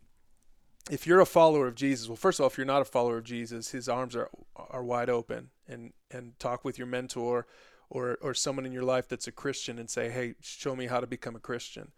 if 0.91 1.07
you're 1.07 1.21
a 1.21 1.27
follower 1.27 1.67
of 1.67 1.75
Jesus, 1.75 2.09
well, 2.09 2.17
first 2.17 2.39
of 2.39 2.45
all, 2.45 2.51
if 2.51 2.57
you're 2.57 2.67
not 2.67 2.83
a 2.83 2.87
follower 2.87 3.19
of 3.19 3.25
Jesus, 3.25 3.71
his 3.71 3.89
arms 3.89 4.17
are 4.17 4.31
are 4.57 4.83
wide 4.83 5.11
open, 5.11 5.51
and 5.69 5.93
and 6.11 6.39
talk 6.39 6.65
with 6.65 6.79
your 6.79 6.87
mentor, 6.87 7.47
or 7.91 8.19
or 8.23 8.35
someone 8.35 8.65
in 8.65 8.73
your 8.73 8.83
life 8.83 9.09
that's 9.09 9.27
a 9.27 9.33
Christian, 9.33 9.79
and 9.79 9.91
say, 9.91 10.09
hey, 10.09 10.35
show 10.41 10.75
me 10.75 10.87
how 10.87 11.01
to 11.01 11.07
become 11.07 11.37
a 11.37 11.41
Christian. 11.41 11.93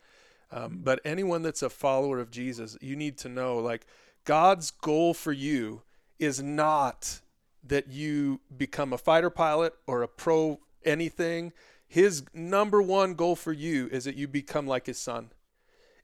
Um, 0.53 0.81
but 0.83 0.99
anyone 1.05 1.43
that's 1.43 1.63
a 1.63 1.71
follower 1.71 2.19
of 2.19 2.33
Jesus, 2.33 2.77
you 2.81 2.97
need 2.97 3.17
to 3.19 3.29
know, 3.29 3.59
like, 3.59 3.87
God's 4.25 4.73
goal 4.73 5.15
for 5.15 5.31
you 5.33 5.83
is 6.19 6.43
not 6.43 7.21
that 7.63 7.89
you 7.89 8.41
become 8.57 8.93
a 8.93 8.99
fighter 8.99 9.31
pilot 9.31 9.75
or 9.87 10.03
a 10.03 10.09
pro 10.09 10.59
anything 10.85 11.53
his 11.91 12.23
number 12.33 12.81
one 12.81 13.15
goal 13.15 13.35
for 13.35 13.53
you 13.53 13.89
is 13.89 14.05
that 14.05 14.15
you 14.15 14.29
become 14.29 14.65
like 14.65 14.87
his 14.87 14.97
son. 14.97 15.33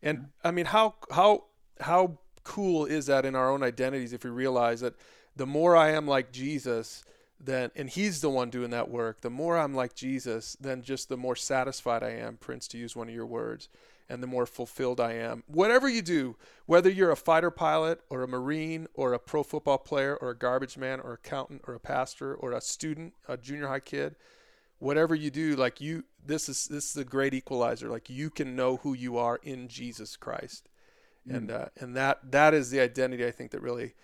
And 0.03 0.31
I 0.42 0.51
mean, 0.51 0.66
how 0.66 0.96
how 1.12 1.44
how 1.81 2.18
cool 2.42 2.87
is 2.87 3.07
that 3.07 3.25
in 3.25 3.37
our 3.37 3.49
own 3.49 3.62
identities 3.62 4.12
if 4.12 4.25
we 4.25 4.31
realize 4.31 4.81
that 4.81 4.94
the 5.37 5.46
more 5.46 5.77
I 5.77 5.92
am 5.92 6.09
like 6.09 6.33
Jesus, 6.33 7.05
then 7.38 7.70
and 7.77 7.88
he's 7.88 8.20
the 8.20 8.31
one 8.31 8.51
doing 8.51 8.70
that 8.70 8.90
work, 8.90 9.20
the 9.20 9.31
more 9.31 9.57
I'm 9.57 9.75
like 9.75 9.94
Jesus, 9.94 10.57
then 10.61 10.83
just 10.83 11.09
the 11.09 11.16
more 11.16 11.37
satisfied 11.37 12.03
I 12.03 12.11
am, 12.11 12.37
Prince, 12.37 12.66
to 12.68 12.79
use 12.79 12.96
one 12.96 13.09
of 13.09 13.14
your 13.14 13.25
words, 13.25 13.68
and 14.09 14.20
the 14.20 14.27
more 14.27 14.44
fulfilled 14.44 15.01
I 15.01 15.12
am. 15.12 15.44
Whatever 15.46 15.88
you 15.88 16.03
do, 16.03 16.35
whether 16.66 16.90
you're 16.90 17.12
a 17.12 17.16
fighter 17.16 17.53
pilot 17.53 18.01
or 18.11 18.25
a 18.25 18.29
Marine 18.29 18.88
or 18.94 19.12
a 19.12 19.20
pro 19.20 19.44
football 19.44 19.79
player 19.79 20.16
or 20.16 20.31
a 20.31 20.37
garbage 20.37 20.77
man 20.77 20.99
or 20.99 21.12
accountant 21.12 21.62
or 21.68 21.75
a 21.75 21.81
pastor 21.81 22.35
or 22.35 22.51
a 22.51 22.61
student, 22.61 23.14
a 23.29 23.37
junior 23.37 23.68
high 23.68 23.79
kid, 23.79 24.16
whatever 24.79 25.15
you 25.15 25.31
do 25.31 25.57
like 25.57 25.81
you 25.81 26.05
this 26.25 26.49
is 26.49 26.67
this 26.67 26.91
is 26.91 26.97
a 26.97 27.05
great 27.05 27.35
equalizer 27.35 27.89
like 27.89 28.11
you 28.11 28.31
can 28.31 28.55
know 28.55 28.77
who 28.79 28.93
you 28.93 29.17
are 29.17 29.41
in 29.43 29.69
jesus 29.69 30.17
christ 30.17 30.69
mm. 31.29 31.37
and 31.37 31.51
uh, 31.51 31.67
and 31.79 31.97
that 31.97 32.19
that 32.31 32.53
is 32.55 32.71
the 32.71 32.81
identity 32.81 33.25
i 33.27 33.31
think 33.31 33.51
that 33.51 33.62
really 33.62 33.95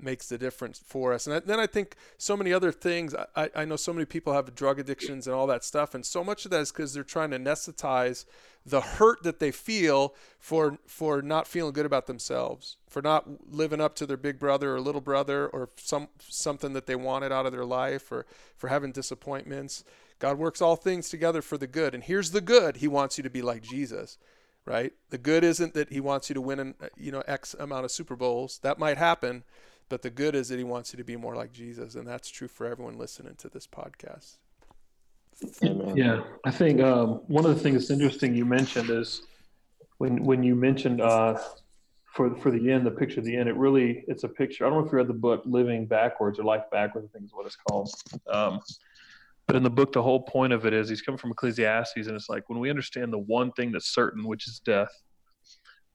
makes 0.00 0.28
the 0.28 0.38
difference 0.38 0.80
for 0.84 1.12
us 1.12 1.26
and 1.26 1.42
then 1.46 1.60
i 1.60 1.66
think 1.66 1.96
so 2.18 2.36
many 2.36 2.52
other 2.52 2.72
things 2.72 3.14
I, 3.34 3.50
I 3.54 3.64
know 3.64 3.76
so 3.76 3.92
many 3.92 4.04
people 4.04 4.32
have 4.32 4.54
drug 4.54 4.78
addictions 4.78 5.26
and 5.26 5.34
all 5.34 5.46
that 5.46 5.64
stuff 5.64 5.94
and 5.94 6.04
so 6.04 6.22
much 6.22 6.44
of 6.44 6.50
that 6.50 6.60
is 6.60 6.72
because 6.72 6.94
they're 6.94 7.04
trying 7.04 7.30
to 7.30 7.38
anesthetize 7.38 8.24
the 8.64 8.80
hurt 8.80 9.22
that 9.22 9.38
they 9.38 9.50
feel 9.50 10.14
for 10.38 10.78
for 10.86 11.22
not 11.22 11.46
feeling 11.46 11.72
good 11.72 11.86
about 11.86 12.06
themselves 12.06 12.76
for 12.88 13.02
not 13.02 13.52
living 13.52 13.80
up 13.80 13.94
to 13.96 14.06
their 14.06 14.16
big 14.16 14.38
brother 14.38 14.74
or 14.74 14.80
little 14.80 15.00
brother 15.00 15.46
or 15.48 15.70
some 15.76 16.08
something 16.18 16.72
that 16.72 16.86
they 16.86 16.96
wanted 16.96 17.32
out 17.32 17.46
of 17.46 17.52
their 17.52 17.64
life 17.64 18.10
or 18.10 18.26
for 18.56 18.68
having 18.68 18.92
disappointments 18.92 19.84
God 20.18 20.38
works 20.38 20.62
all 20.62 20.76
things 20.76 21.08
together 21.08 21.42
for 21.42 21.58
the 21.58 21.66
good. 21.66 21.94
And 21.94 22.02
here's 22.02 22.30
the 22.30 22.40
good. 22.40 22.76
He 22.76 22.88
wants 22.88 23.18
you 23.18 23.24
to 23.24 23.30
be 23.30 23.42
like 23.42 23.62
Jesus, 23.62 24.18
right? 24.64 24.92
The 25.10 25.18
good 25.18 25.44
isn't 25.44 25.74
that 25.74 25.92
he 25.92 26.00
wants 26.00 26.30
you 26.30 26.34
to 26.34 26.40
win, 26.40 26.58
an, 26.58 26.74
you 26.96 27.12
know, 27.12 27.22
X 27.26 27.54
amount 27.58 27.84
of 27.84 27.90
Super 27.90 28.16
Bowls. 28.16 28.58
That 28.62 28.78
might 28.78 28.96
happen. 28.96 29.44
But 29.88 30.02
the 30.02 30.10
good 30.10 30.34
is 30.34 30.48
that 30.48 30.58
he 30.58 30.64
wants 30.64 30.92
you 30.92 30.96
to 30.96 31.04
be 31.04 31.16
more 31.16 31.36
like 31.36 31.52
Jesus. 31.52 31.94
And 31.94 32.06
that's 32.06 32.28
true 32.28 32.48
for 32.48 32.66
everyone 32.66 32.98
listening 32.98 33.36
to 33.36 33.48
this 33.48 33.66
podcast. 33.66 34.38
Amen. 35.62 35.96
Yeah. 35.96 36.22
I 36.44 36.50
think 36.50 36.80
um, 36.80 37.20
one 37.26 37.44
of 37.44 37.54
the 37.54 37.60
things 37.60 37.74
that's 37.74 37.90
interesting 37.90 38.34
you 38.34 38.44
mentioned 38.44 38.90
is 38.90 39.22
when, 39.98 40.24
when 40.24 40.42
you 40.42 40.54
mentioned 40.54 41.00
uh, 41.00 41.38
for, 42.12 42.34
for 42.36 42.50
the 42.50 42.72
end, 42.72 42.86
the 42.86 42.90
picture 42.90 43.20
of 43.20 43.26
the 43.26 43.36
end, 43.36 43.48
it 43.48 43.56
really, 43.56 44.04
it's 44.08 44.24
a 44.24 44.28
picture. 44.28 44.66
I 44.66 44.70
don't 44.70 44.80
know 44.80 44.86
if 44.86 44.92
you 44.92 44.98
read 44.98 45.06
the 45.06 45.14
book 45.14 45.42
Living 45.44 45.86
Backwards 45.86 46.38
or 46.38 46.44
Life 46.44 46.64
Backwards, 46.72 47.06
I 47.08 47.12
think 47.12 47.26
is 47.26 47.34
what 47.34 47.46
it's 47.46 47.56
called. 47.56 47.92
Um, 48.28 48.60
but 49.46 49.54
in 49.54 49.62
the 49.62 49.70
book, 49.70 49.92
the 49.92 50.02
whole 50.02 50.20
point 50.20 50.52
of 50.52 50.66
it 50.66 50.72
is 50.72 50.88
he's 50.88 51.02
coming 51.02 51.18
from 51.18 51.30
Ecclesiastes, 51.30 52.08
and 52.08 52.16
it's 52.16 52.28
like 52.28 52.48
when 52.48 52.58
we 52.58 52.68
understand 52.68 53.12
the 53.12 53.18
one 53.18 53.52
thing 53.52 53.70
that's 53.70 53.94
certain, 53.94 54.24
which 54.24 54.48
is 54.48 54.58
death, 54.58 54.90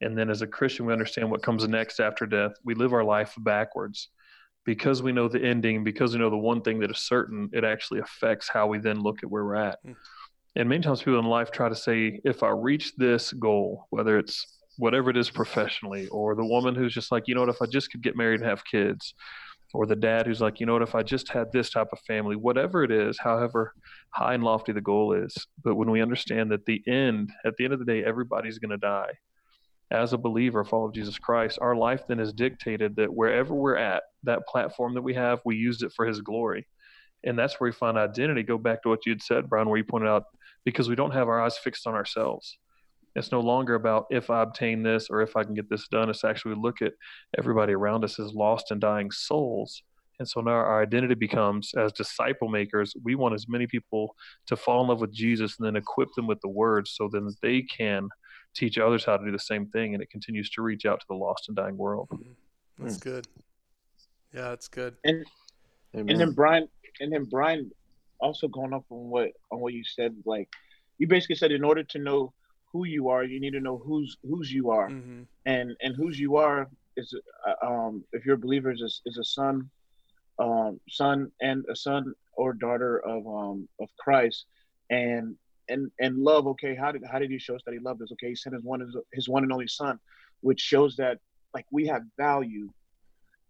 and 0.02 0.16
then 0.16 0.30
as 0.30 0.42
a 0.42 0.46
Christian, 0.46 0.86
we 0.86 0.92
understand 0.92 1.30
what 1.30 1.42
comes 1.42 1.66
next 1.66 2.00
after 2.00 2.26
death, 2.26 2.52
we 2.64 2.74
live 2.74 2.92
our 2.92 3.04
life 3.04 3.34
backwards. 3.38 4.08
Because 4.64 5.02
we 5.02 5.10
know 5.10 5.26
the 5.26 5.42
ending, 5.42 5.82
because 5.82 6.12
we 6.12 6.20
know 6.20 6.30
the 6.30 6.36
one 6.36 6.62
thing 6.62 6.78
that 6.80 6.90
is 6.92 6.98
certain, 6.98 7.50
it 7.52 7.64
actually 7.64 7.98
affects 7.98 8.48
how 8.48 8.68
we 8.68 8.78
then 8.78 9.02
look 9.02 9.18
at 9.24 9.28
where 9.28 9.44
we're 9.44 9.56
at. 9.56 9.84
Mm. 9.84 9.96
And 10.54 10.68
many 10.68 10.82
times 10.82 11.02
people 11.02 11.18
in 11.18 11.24
life 11.24 11.50
try 11.50 11.68
to 11.68 11.74
say, 11.74 12.20
if 12.24 12.44
I 12.44 12.50
reach 12.50 12.94
this 12.96 13.32
goal, 13.32 13.86
whether 13.90 14.18
it's 14.18 14.60
whatever 14.78 15.10
it 15.10 15.16
is 15.16 15.30
professionally, 15.30 16.06
or 16.08 16.36
the 16.36 16.44
woman 16.44 16.76
who's 16.76 16.94
just 16.94 17.10
like, 17.10 17.26
you 17.26 17.34
know 17.34 17.40
what, 17.40 17.50
if 17.50 17.60
I 17.60 17.66
just 17.66 17.90
could 17.90 18.02
get 18.02 18.16
married 18.16 18.38
and 18.38 18.48
have 18.48 18.64
kids, 18.64 19.14
or 19.74 19.84
the 19.84 19.96
dad 19.96 20.26
who's 20.26 20.40
like, 20.40 20.60
you 20.60 20.66
know 20.66 20.74
what, 20.74 20.82
if 20.82 20.94
I 20.94 21.02
just 21.02 21.28
had 21.28 21.50
this 21.50 21.70
type 21.70 21.88
of 21.92 21.98
family, 22.06 22.36
whatever 22.36 22.84
it 22.84 22.92
is, 22.92 23.18
however 23.18 23.74
high 24.10 24.34
and 24.34 24.44
lofty 24.44 24.70
the 24.70 24.80
goal 24.80 25.12
is. 25.12 25.34
But 25.64 25.74
when 25.74 25.90
we 25.90 26.02
understand 26.02 26.52
that 26.52 26.66
the 26.66 26.82
end, 26.86 27.30
at 27.44 27.56
the 27.56 27.64
end 27.64 27.72
of 27.72 27.80
the 27.80 27.84
day, 27.84 28.04
everybody's 28.04 28.58
going 28.58 28.70
to 28.70 28.76
die. 28.76 29.10
As 29.92 30.12
a 30.12 30.18
believer, 30.18 30.60
a 30.60 30.64
follower 30.64 30.88
of 30.88 30.94
Jesus 30.94 31.18
Christ, 31.18 31.58
our 31.60 31.76
life 31.76 32.02
then 32.08 32.18
is 32.18 32.32
dictated 32.32 32.96
that 32.96 33.12
wherever 33.12 33.54
we're 33.54 33.76
at, 33.76 34.02
that 34.24 34.46
platform 34.48 34.94
that 34.94 35.02
we 35.02 35.14
have, 35.14 35.40
we 35.44 35.56
use 35.56 35.82
it 35.82 35.92
for 35.94 36.06
His 36.06 36.20
glory. 36.20 36.66
And 37.24 37.38
that's 37.38 37.60
where 37.60 37.68
we 37.68 37.72
find 37.72 37.96
identity. 37.96 38.42
Go 38.42 38.58
back 38.58 38.82
to 38.82 38.88
what 38.88 39.06
you'd 39.06 39.22
said, 39.22 39.48
Brian, 39.48 39.68
where 39.68 39.78
you 39.78 39.84
pointed 39.84 40.08
out, 40.08 40.24
because 40.64 40.88
we 40.88 40.96
don't 40.96 41.12
have 41.12 41.28
our 41.28 41.40
eyes 41.40 41.58
fixed 41.58 41.86
on 41.86 41.94
ourselves 41.94 42.58
it's 43.14 43.32
no 43.32 43.40
longer 43.40 43.74
about 43.74 44.06
if 44.10 44.30
I 44.30 44.42
obtain 44.42 44.82
this 44.82 45.08
or 45.10 45.20
if 45.20 45.36
I 45.36 45.44
can 45.44 45.54
get 45.54 45.68
this 45.68 45.88
done. 45.88 46.08
It's 46.08 46.24
actually 46.24 46.54
look 46.54 46.80
at 46.80 46.92
everybody 47.38 47.74
around 47.74 48.04
us 48.04 48.18
as 48.18 48.32
lost 48.32 48.70
and 48.70 48.80
dying 48.80 49.10
souls. 49.10 49.82
And 50.18 50.28
so 50.28 50.40
now 50.40 50.52
our 50.52 50.82
identity 50.82 51.14
becomes 51.14 51.72
as 51.76 51.92
disciple 51.92 52.48
makers, 52.48 52.94
we 53.02 53.14
want 53.14 53.34
as 53.34 53.48
many 53.48 53.66
people 53.66 54.14
to 54.46 54.56
fall 54.56 54.82
in 54.82 54.88
love 54.88 55.00
with 55.00 55.12
Jesus 55.12 55.56
and 55.58 55.66
then 55.66 55.76
equip 55.76 56.08
them 56.14 56.26
with 56.26 56.40
the 56.42 56.48
word 56.48 56.86
so 56.86 57.08
then 57.10 57.28
they 57.42 57.62
can 57.62 58.08
teach 58.54 58.78
others 58.78 59.04
how 59.04 59.16
to 59.16 59.24
do 59.24 59.32
the 59.32 59.38
same 59.38 59.66
thing 59.66 59.94
and 59.94 60.02
it 60.02 60.10
continues 60.10 60.50
to 60.50 60.62
reach 60.62 60.84
out 60.84 61.00
to 61.00 61.06
the 61.08 61.14
lost 61.14 61.48
and 61.48 61.56
dying 61.56 61.76
world. 61.76 62.08
That's 62.78 62.98
mm. 62.98 63.02
good. 63.02 63.28
Yeah, 64.34 64.48
that's 64.50 64.68
good. 64.68 64.96
And 65.04 65.24
Amen. 65.94 66.08
and 66.10 66.20
then 66.20 66.32
Brian 66.32 66.68
and 67.00 67.12
then 67.12 67.24
Brian 67.24 67.70
also 68.20 68.48
going 68.48 68.72
up 68.72 68.84
on 68.90 69.10
what 69.10 69.32
on 69.50 69.60
what 69.60 69.74
you 69.74 69.84
said, 69.84 70.14
like 70.24 70.48
you 70.98 71.06
basically 71.06 71.36
said 71.36 71.52
in 71.52 71.64
order 71.64 71.82
to 71.82 71.98
know 71.98 72.32
who 72.72 72.84
you 72.86 73.08
are, 73.08 73.24
you 73.24 73.40
need 73.40 73.52
to 73.52 73.60
know 73.60 73.78
who's 73.78 74.16
who's 74.22 74.50
you 74.50 74.70
are, 74.70 74.88
mm-hmm. 74.88 75.22
and 75.44 75.76
and 75.82 75.94
whose 75.96 76.18
you 76.18 76.36
are 76.36 76.68
is 76.96 77.14
uh, 77.46 77.66
um, 77.66 78.04
if 78.12 78.24
you're 78.24 78.36
a 78.36 78.38
believer 78.38 78.70
is 78.70 78.82
a, 78.82 79.08
is 79.08 79.18
a 79.18 79.24
son, 79.24 79.68
um, 80.38 80.80
son 80.88 81.30
and 81.40 81.64
a 81.70 81.76
son 81.76 82.14
or 82.34 82.54
daughter 82.54 82.98
of 83.04 83.26
um, 83.26 83.68
of 83.80 83.88
Christ, 83.98 84.46
and 84.90 85.36
and 85.68 85.90
and 86.00 86.18
love. 86.18 86.46
Okay, 86.46 86.74
how 86.74 86.92
did 86.92 87.02
how 87.10 87.18
did 87.18 87.30
he 87.30 87.38
show 87.38 87.54
us 87.54 87.62
that 87.64 87.72
he 87.72 87.80
loved 87.80 88.02
us? 88.02 88.12
Okay, 88.12 88.28
he 88.28 88.34
sent 88.34 88.54
his 88.54 88.64
one 88.64 88.82
is 88.82 88.96
his 89.12 89.28
one 89.28 89.42
and 89.42 89.52
only 89.52 89.68
son, 89.68 89.98
which 90.40 90.60
shows 90.60 90.96
that 90.96 91.18
like 91.54 91.66
we 91.70 91.86
have 91.86 92.02
value, 92.16 92.68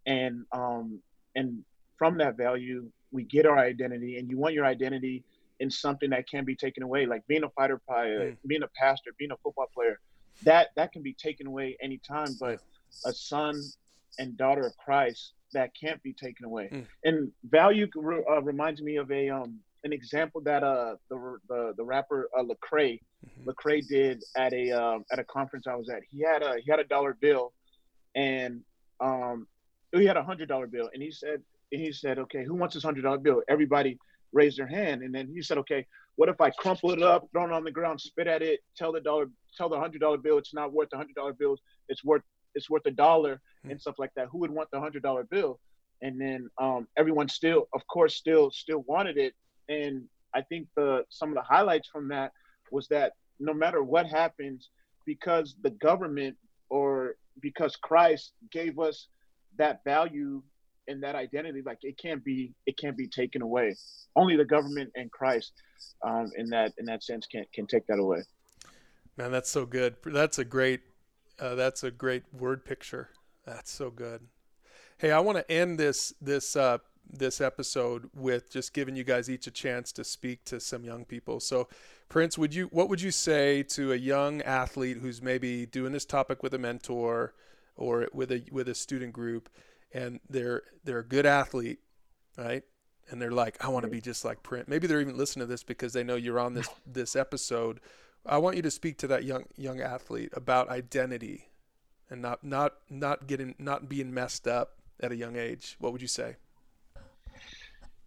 and 0.06 0.44
um, 0.52 1.00
and 1.34 1.64
from 1.98 2.18
that 2.18 2.36
value 2.36 2.90
we 3.10 3.24
get 3.24 3.46
our 3.46 3.58
identity. 3.58 4.18
And 4.18 4.30
you 4.30 4.38
want 4.38 4.54
your 4.54 4.64
identity 4.64 5.24
in 5.60 5.70
something 5.70 6.10
that 6.10 6.28
can 6.28 6.44
be 6.44 6.56
taken 6.56 6.82
away, 6.82 7.06
like 7.06 7.26
being 7.26 7.44
a 7.44 7.50
fighter 7.50 7.80
pilot, 7.88 8.32
mm. 8.32 8.36
being 8.46 8.62
a 8.62 8.70
pastor, 8.76 9.10
being 9.18 9.30
a 9.30 9.36
football 9.42 9.68
player. 9.74 10.00
That 10.44 10.68
that 10.76 10.92
can 10.92 11.02
be 11.02 11.14
taken 11.14 11.46
away 11.46 11.76
anytime. 11.82 12.36
But 12.40 12.60
a 13.04 13.12
son 13.12 13.60
and 14.18 14.36
daughter 14.36 14.66
of 14.66 14.76
Christ 14.76 15.32
that 15.52 15.70
can't 15.78 16.02
be 16.02 16.12
taken 16.12 16.46
away. 16.46 16.68
Mm. 16.72 16.86
And 17.04 17.32
value 17.44 17.86
uh, 17.96 18.42
reminds 18.42 18.82
me 18.82 18.96
of 18.96 19.10
a 19.10 19.30
um 19.30 19.60
an 19.84 19.92
example 19.92 20.40
that 20.42 20.62
uh 20.62 20.96
the 21.10 21.38
the, 21.48 21.74
the 21.76 21.84
rapper 21.84 22.28
uh, 22.38 22.42
Lecrae 22.42 23.00
mm-hmm. 23.26 23.48
Lecrae 23.48 23.86
did 23.86 24.22
at 24.36 24.52
a 24.52 24.70
um, 24.70 25.04
at 25.12 25.18
a 25.18 25.24
conference 25.24 25.66
I 25.66 25.74
was 25.74 25.88
at. 25.88 26.02
He 26.08 26.20
had 26.20 26.42
a 26.42 26.56
he 26.64 26.70
had 26.70 26.80
a 26.80 26.84
dollar 26.84 27.16
bill, 27.20 27.52
and 28.14 28.62
um 29.00 29.46
he 29.92 30.06
had 30.06 30.16
a 30.16 30.22
hundred 30.22 30.48
dollar 30.48 30.66
bill, 30.66 30.88
and 30.92 31.02
he 31.02 31.10
said 31.10 31.42
and 31.72 31.80
he 31.80 31.92
said, 31.92 32.18
okay, 32.18 32.44
who 32.44 32.54
wants 32.54 32.74
this 32.74 32.84
hundred 32.84 33.02
dollar 33.02 33.18
bill? 33.18 33.42
Everybody 33.48 33.98
raised 34.32 34.58
their 34.58 34.66
hand, 34.66 35.02
and 35.02 35.14
then 35.14 35.28
he 35.34 35.42
said, 35.42 35.58
okay, 35.58 35.86
what 36.16 36.28
if 36.28 36.40
I 36.40 36.50
crumple 36.50 36.92
it 36.92 37.02
up, 37.02 37.26
throw 37.32 37.44
it 37.44 37.52
on 37.52 37.64
the 37.64 37.70
ground, 37.70 38.00
spit 38.00 38.26
at 38.26 38.42
it, 38.42 38.60
tell 38.76 38.92
the 38.92 39.00
dollar, 39.00 39.26
tell 39.56 39.68
the 39.68 39.78
hundred 39.78 40.00
dollar 40.00 40.18
bill 40.18 40.38
it's 40.38 40.54
not 40.54 40.72
worth 40.72 40.90
the 40.90 40.96
hundred 40.96 41.14
dollar 41.14 41.32
bill, 41.32 41.56
it's 41.88 42.04
worth 42.04 42.22
it's 42.54 42.68
worth 42.68 42.84
a 42.84 42.90
dollar 42.90 43.36
mm-hmm. 43.36 43.70
and 43.70 43.80
stuff 43.80 43.94
like 43.98 44.12
that. 44.16 44.28
Who 44.30 44.38
would 44.38 44.50
want 44.50 44.70
the 44.70 44.80
hundred 44.80 45.02
dollar 45.02 45.24
bill? 45.24 45.58
And 46.02 46.20
then 46.20 46.50
um, 46.60 46.88
everyone 46.98 47.28
still, 47.28 47.68
of 47.72 47.86
course, 47.86 48.16
still 48.16 48.50
still 48.50 48.84
wanted 48.86 49.16
it. 49.16 49.34
And 49.68 50.04
I 50.34 50.42
think 50.42 50.68
the 50.76 51.04
some 51.08 51.30
of 51.30 51.34
the 51.34 51.42
highlights 51.42 51.88
from 51.88 52.08
that 52.08 52.32
was 52.70 52.88
that 52.88 53.12
no 53.38 53.52
matter 53.52 53.82
what 53.82 54.06
happens, 54.06 54.70
because 55.06 55.56
the 55.62 55.70
government 55.70 56.36
or 56.70 57.16
because 57.40 57.76
Christ 57.76 58.32
gave 58.50 58.78
us 58.78 59.08
that 59.58 59.82
value 59.84 60.42
and 60.88 61.02
that 61.02 61.14
identity, 61.14 61.62
like 61.64 61.78
it 61.82 61.98
can't 61.98 62.24
be 62.24 62.54
it 62.66 62.76
can't 62.78 62.96
be 62.96 63.08
taken 63.08 63.42
away. 63.42 63.76
Only 64.16 64.36
the 64.36 64.44
government 64.44 64.90
and 64.94 65.10
Christ, 65.10 65.52
um, 66.04 66.30
in 66.36 66.48
that 66.50 66.72
in 66.78 66.86
that 66.86 67.02
sense, 67.02 67.26
can 67.26 67.44
can 67.54 67.66
take 67.66 67.86
that 67.86 67.98
away. 67.98 68.22
Man, 69.16 69.30
that's 69.30 69.50
so 69.50 69.66
good. 69.66 69.96
That's 70.04 70.38
a 70.38 70.44
great 70.44 70.80
uh, 71.38 71.54
that's 71.54 71.82
a 71.82 71.90
great 71.90 72.22
word 72.32 72.64
picture. 72.64 73.10
That's 73.44 73.70
so 73.70 73.90
good. 73.90 74.22
Hey, 74.98 75.10
I 75.10 75.20
want 75.20 75.38
to 75.38 75.50
end 75.50 75.78
this 75.78 76.14
this 76.20 76.56
uh, 76.56 76.78
this 77.10 77.40
episode 77.40 78.10
with 78.14 78.50
just 78.50 78.72
giving 78.72 78.96
you 78.96 79.04
guys 79.04 79.28
each 79.28 79.46
a 79.46 79.50
chance 79.50 79.92
to 79.92 80.04
speak 80.04 80.44
to 80.46 80.60
some 80.60 80.84
young 80.84 81.04
people. 81.04 81.40
So, 81.40 81.68
Prince, 82.08 82.36
would 82.38 82.54
you 82.54 82.66
what 82.66 82.88
would 82.88 83.00
you 83.00 83.10
say 83.10 83.62
to 83.64 83.92
a 83.92 83.96
young 83.96 84.42
athlete 84.42 84.98
who's 84.98 85.22
maybe 85.22 85.66
doing 85.66 85.92
this 85.92 86.04
topic 86.04 86.42
with 86.42 86.54
a 86.54 86.58
mentor 86.58 87.34
or 87.76 88.08
with 88.12 88.30
a 88.30 88.44
with 88.50 88.68
a 88.68 88.74
student 88.74 89.12
group, 89.12 89.48
and 89.92 90.20
they're 90.28 90.62
they're 90.84 91.00
a 91.00 91.04
good 91.04 91.26
athlete, 91.26 91.80
right? 92.36 92.62
And 93.10 93.20
they're 93.20 93.32
like, 93.32 93.62
I 93.62 93.68
want 93.68 93.84
to 93.84 93.90
be 93.90 94.00
just 94.00 94.24
like 94.24 94.42
Prince. 94.42 94.68
Maybe 94.68 94.86
they're 94.86 95.00
even 95.00 95.18
listening 95.18 95.46
to 95.46 95.50
this 95.50 95.64
because 95.64 95.92
they 95.92 96.04
know 96.04 96.16
you're 96.16 96.38
on 96.38 96.54
this 96.54 96.68
this 96.86 97.16
episode 97.16 97.80
I 98.24 98.38
want 98.38 98.56
you 98.56 98.62
to 98.62 98.70
speak 98.70 98.98
to 98.98 99.06
that 99.08 99.24
young 99.24 99.44
young 99.56 99.80
athlete 99.80 100.30
about 100.34 100.68
identity 100.68 101.48
and 102.08 102.22
not 102.22 102.44
not 102.44 102.74
not 102.88 103.26
getting 103.26 103.54
not 103.58 103.88
being 103.88 104.14
messed 104.14 104.46
up 104.46 104.76
at 105.00 105.10
a 105.10 105.16
young 105.16 105.36
age. 105.36 105.76
What 105.80 105.92
would 105.92 106.02
you 106.02 106.08
say? 106.08 106.36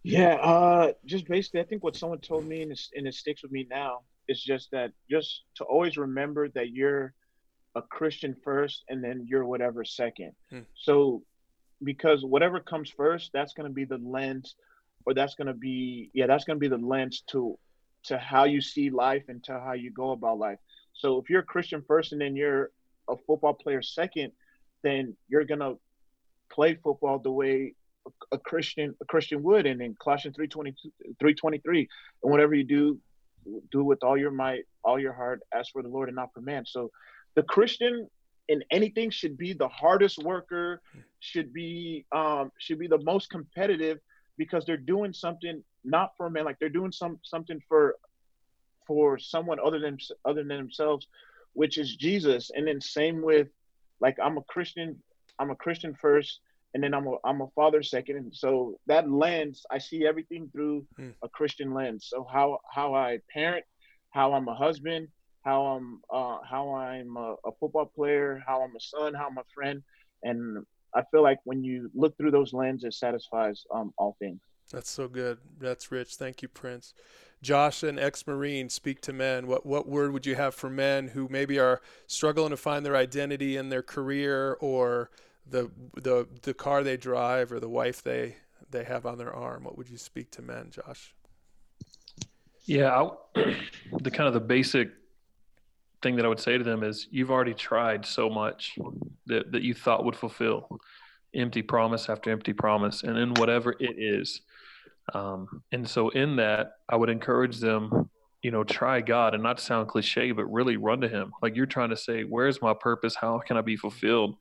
Yeah, 0.06 0.34
uh, 0.36 0.92
just 1.04 1.26
basically, 1.26 1.60
I 1.60 1.64
think 1.64 1.82
what 1.82 1.96
someone 1.96 2.18
told 2.18 2.46
me 2.46 2.62
and 2.62 2.72
it, 2.72 2.80
and 2.94 3.06
it 3.06 3.14
sticks 3.14 3.42
with 3.42 3.52
me 3.52 3.66
now 3.68 4.00
is 4.28 4.42
just 4.42 4.70
that 4.72 4.92
just 5.10 5.42
to 5.56 5.64
always 5.64 5.96
remember 5.96 6.48
that 6.50 6.70
you're 6.70 7.12
a 7.74 7.82
Christian 7.82 8.34
first 8.42 8.84
and 8.88 9.02
then 9.02 9.26
you're 9.26 9.44
whatever 9.44 9.84
second. 9.84 10.32
Hmm. 10.50 10.60
So 10.74 11.22
because 11.82 12.24
whatever 12.24 12.60
comes 12.60 12.90
first, 12.90 13.30
that's 13.32 13.52
going 13.52 13.68
to 13.68 13.74
be 13.74 13.84
the 13.84 13.98
lens 13.98 14.54
or 15.04 15.14
that's 15.14 15.34
going 15.34 15.48
to 15.48 15.54
be 15.54 16.10
yeah, 16.14 16.26
that's 16.26 16.44
going 16.44 16.56
to 16.56 16.60
be 16.60 16.68
the 16.68 16.78
lens 16.78 17.22
to 17.28 17.58
to 18.04 18.18
how 18.18 18.44
you 18.44 18.60
see 18.60 18.90
life 18.90 19.24
and 19.28 19.42
to 19.44 19.60
how 19.60 19.72
you 19.72 19.90
go 19.90 20.12
about 20.12 20.38
life. 20.38 20.58
So 20.94 21.18
if 21.18 21.28
you're 21.28 21.40
a 21.40 21.44
Christian 21.44 21.82
first 21.86 22.12
and 22.12 22.20
then 22.20 22.36
you're 22.36 22.70
a 23.08 23.16
football 23.26 23.54
player 23.54 23.82
second, 23.82 24.32
then 24.82 25.16
you're 25.28 25.44
gonna 25.44 25.74
play 26.50 26.74
football 26.74 27.18
the 27.18 27.30
way 27.30 27.74
a 28.32 28.38
Christian 28.38 28.94
a 29.00 29.04
Christian 29.04 29.42
would. 29.42 29.66
And 29.66 29.80
in 29.80 29.96
Colossians 30.02 30.36
322, 30.36 30.90
323, 31.18 31.88
and 32.22 32.32
whatever 32.32 32.54
you 32.54 32.64
do, 32.64 32.98
do 33.70 33.84
with 33.84 34.02
all 34.02 34.16
your 34.16 34.30
might, 34.30 34.64
all 34.84 34.98
your 34.98 35.12
heart, 35.12 35.40
ask 35.54 35.72
for 35.72 35.82
the 35.82 35.88
Lord 35.88 36.08
and 36.08 36.16
not 36.16 36.32
for 36.32 36.40
man. 36.40 36.64
So 36.66 36.90
the 37.34 37.42
Christian 37.42 38.08
in 38.48 38.62
anything 38.70 39.10
should 39.10 39.36
be 39.36 39.52
the 39.52 39.68
hardest 39.68 40.18
worker, 40.18 40.80
should 41.20 41.52
be 41.52 42.06
um, 42.12 42.52
should 42.58 42.78
be 42.78 42.86
the 42.86 43.02
most 43.02 43.30
competitive 43.30 43.98
because 44.38 44.64
they're 44.64 44.76
doing 44.76 45.12
something 45.12 45.62
not 45.84 46.12
for 46.16 46.28
man, 46.30 46.44
like 46.44 46.58
they're 46.58 46.68
doing 46.68 46.92
some 46.92 47.18
something 47.22 47.60
for 47.68 47.96
for 48.86 49.18
someone 49.18 49.58
other 49.64 49.80
than 49.80 49.98
other 50.24 50.44
than 50.44 50.56
themselves, 50.56 51.08
which 51.54 51.78
is 51.78 51.96
Jesus. 51.96 52.50
And 52.54 52.66
then 52.66 52.80
same 52.80 53.22
with 53.22 53.48
like 54.00 54.16
I'm 54.22 54.38
a 54.38 54.42
Christian, 54.42 55.02
I'm 55.38 55.50
a 55.50 55.56
Christian 55.56 55.94
first, 56.00 56.40
and 56.76 56.84
then 56.84 56.92
I'm 56.92 57.06
a 57.06 57.16
I'm 57.24 57.40
a 57.40 57.48
father 57.54 57.82
second. 57.82 58.16
And 58.16 58.36
so 58.36 58.78
that 58.86 59.10
lens, 59.10 59.64
I 59.70 59.78
see 59.78 60.06
everything 60.06 60.50
through 60.52 60.86
hmm. 60.98 61.08
a 61.22 61.28
Christian 61.28 61.72
lens. 61.72 62.08
So 62.10 62.28
how 62.30 62.58
how 62.70 62.94
I 62.94 63.20
parent, 63.32 63.64
how 64.10 64.34
I'm 64.34 64.46
a 64.46 64.54
husband, 64.54 65.08
how 65.42 65.64
I'm 65.64 66.02
uh, 66.12 66.36
how 66.46 66.74
I'm 66.74 67.16
a, 67.16 67.36
a 67.46 67.52
football 67.58 67.86
player, 67.86 68.42
how 68.46 68.60
I'm 68.60 68.76
a 68.76 68.80
son, 68.80 69.14
how 69.14 69.26
I'm 69.26 69.38
a 69.38 69.44
friend, 69.54 69.82
and 70.22 70.66
I 70.94 71.02
feel 71.10 71.22
like 71.22 71.38
when 71.44 71.64
you 71.64 71.90
look 71.94 72.14
through 72.18 72.32
those 72.32 72.52
lenses, 72.52 72.84
it 72.84 72.94
satisfies 72.94 73.64
um, 73.70 73.94
all 73.96 74.14
things. 74.18 74.40
That's 74.70 74.90
so 74.90 75.08
good. 75.08 75.38
That's 75.58 75.90
rich. 75.90 76.16
Thank 76.16 76.42
you, 76.42 76.48
Prince. 76.48 76.92
Josh, 77.40 77.82
an 77.84 77.98
ex-marine, 77.98 78.68
speak 78.68 79.00
to 79.02 79.14
men. 79.14 79.46
What 79.46 79.64
what 79.64 79.88
word 79.88 80.12
would 80.12 80.26
you 80.26 80.34
have 80.34 80.54
for 80.54 80.68
men 80.68 81.08
who 81.08 81.26
maybe 81.30 81.58
are 81.58 81.80
struggling 82.06 82.50
to 82.50 82.58
find 82.58 82.84
their 82.84 82.96
identity 82.96 83.56
in 83.56 83.70
their 83.70 83.82
career 83.82 84.58
or 84.60 85.10
the 85.48 85.70
the 85.94 86.26
the 86.42 86.54
car 86.54 86.82
they 86.82 86.96
drive 86.96 87.52
or 87.52 87.60
the 87.60 87.68
wife 87.68 88.02
they 88.02 88.36
they 88.70 88.84
have 88.84 89.06
on 89.06 89.18
their 89.18 89.34
arm? 89.34 89.64
What 89.64 89.76
would 89.76 89.88
you 89.88 89.98
speak 89.98 90.30
to 90.32 90.42
men, 90.42 90.70
Josh? 90.70 91.14
Yeah, 92.64 92.90
I, 92.90 93.10
the 94.00 94.10
kind 94.10 94.26
of 94.26 94.34
the 94.34 94.40
basic 94.40 94.90
thing 96.02 96.16
that 96.16 96.24
I 96.24 96.28
would 96.28 96.40
say 96.40 96.58
to 96.58 96.64
them 96.64 96.82
is 96.82 97.06
you've 97.10 97.30
already 97.30 97.54
tried 97.54 98.04
so 98.04 98.28
much 98.28 98.76
that, 99.26 99.52
that 99.52 99.62
you 99.62 99.74
thought 99.74 100.04
would 100.04 100.16
fulfill 100.16 100.80
empty 101.34 101.62
promise 101.62 102.08
after 102.08 102.30
empty 102.30 102.52
promise 102.52 103.02
and 103.02 103.18
in 103.18 103.34
whatever 103.34 103.74
it 103.78 103.96
is 103.98 104.40
um, 105.14 105.62
and 105.72 105.88
so 105.88 106.08
in 106.10 106.36
that 106.36 106.72
i 106.88 106.96
would 106.96 107.10
encourage 107.10 107.58
them 107.58 108.08
you 108.42 108.50
know 108.50 108.64
try 108.64 109.00
god 109.00 109.34
and 109.34 109.42
not 109.42 109.60
sound 109.60 109.88
cliche 109.88 110.32
but 110.32 110.46
really 110.46 110.76
run 110.76 111.00
to 111.00 111.08
him 111.08 111.32
like 111.42 111.54
you're 111.54 111.66
trying 111.66 111.90
to 111.90 111.96
say 111.96 112.22
where's 112.22 112.62
my 112.62 112.72
purpose 112.72 113.14
how 113.14 113.38
can 113.38 113.56
i 113.56 113.60
be 113.60 113.76
fulfilled 113.76 114.36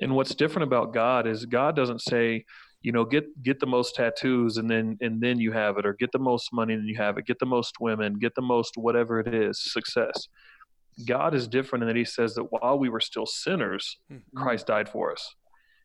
and 0.00 0.14
what's 0.14 0.34
different 0.34 0.66
about 0.66 0.92
god 0.92 1.26
is 1.26 1.46
god 1.46 1.76
doesn't 1.76 2.00
say 2.00 2.44
you 2.82 2.92
know 2.92 3.04
get 3.04 3.24
get 3.42 3.60
the 3.60 3.66
most 3.66 3.94
tattoos 3.94 4.56
and 4.56 4.70
then 4.70 4.96
and 5.00 5.20
then 5.20 5.38
you 5.38 5.52
have 5.52 5.78
it 5.78 5.86
or 5.86 5.94
get 5.94 6.12
the 6.12 6.18
most 6.18 6.52
money 6.52 6.74
and 6.74 6.88
you 6.88 6.96
have 6.96 7.18
it 7.18 7.26
get 7.26 7.38
the 7.38 7.46
most 7.46 7.76
women 7.80 8.14
get 8.14 8.34
the 8.34 8.42
most 8.42 8.76
whatever 8.76 9.20
it 9.20 9.34
is 9.34 9.72
success 9.72 10.28
god 11.06 11.34
is 11.34 11.46
different 11.48 11.82
in 11.82 11.88
that 11.88 11.96
he 11.96 12.04
says 12.04 12.34
that 12.34 12.44
while 12.44 12.78
we 12.78 12.88
were 12.88 13.00
still 13.00 13.26
sinners 13.26 13.98
mm-hmm. 14.12 14.38
christ 14.38 14.66
died 14.66 14.88
for 14.88 15.12
us 15.12 15.34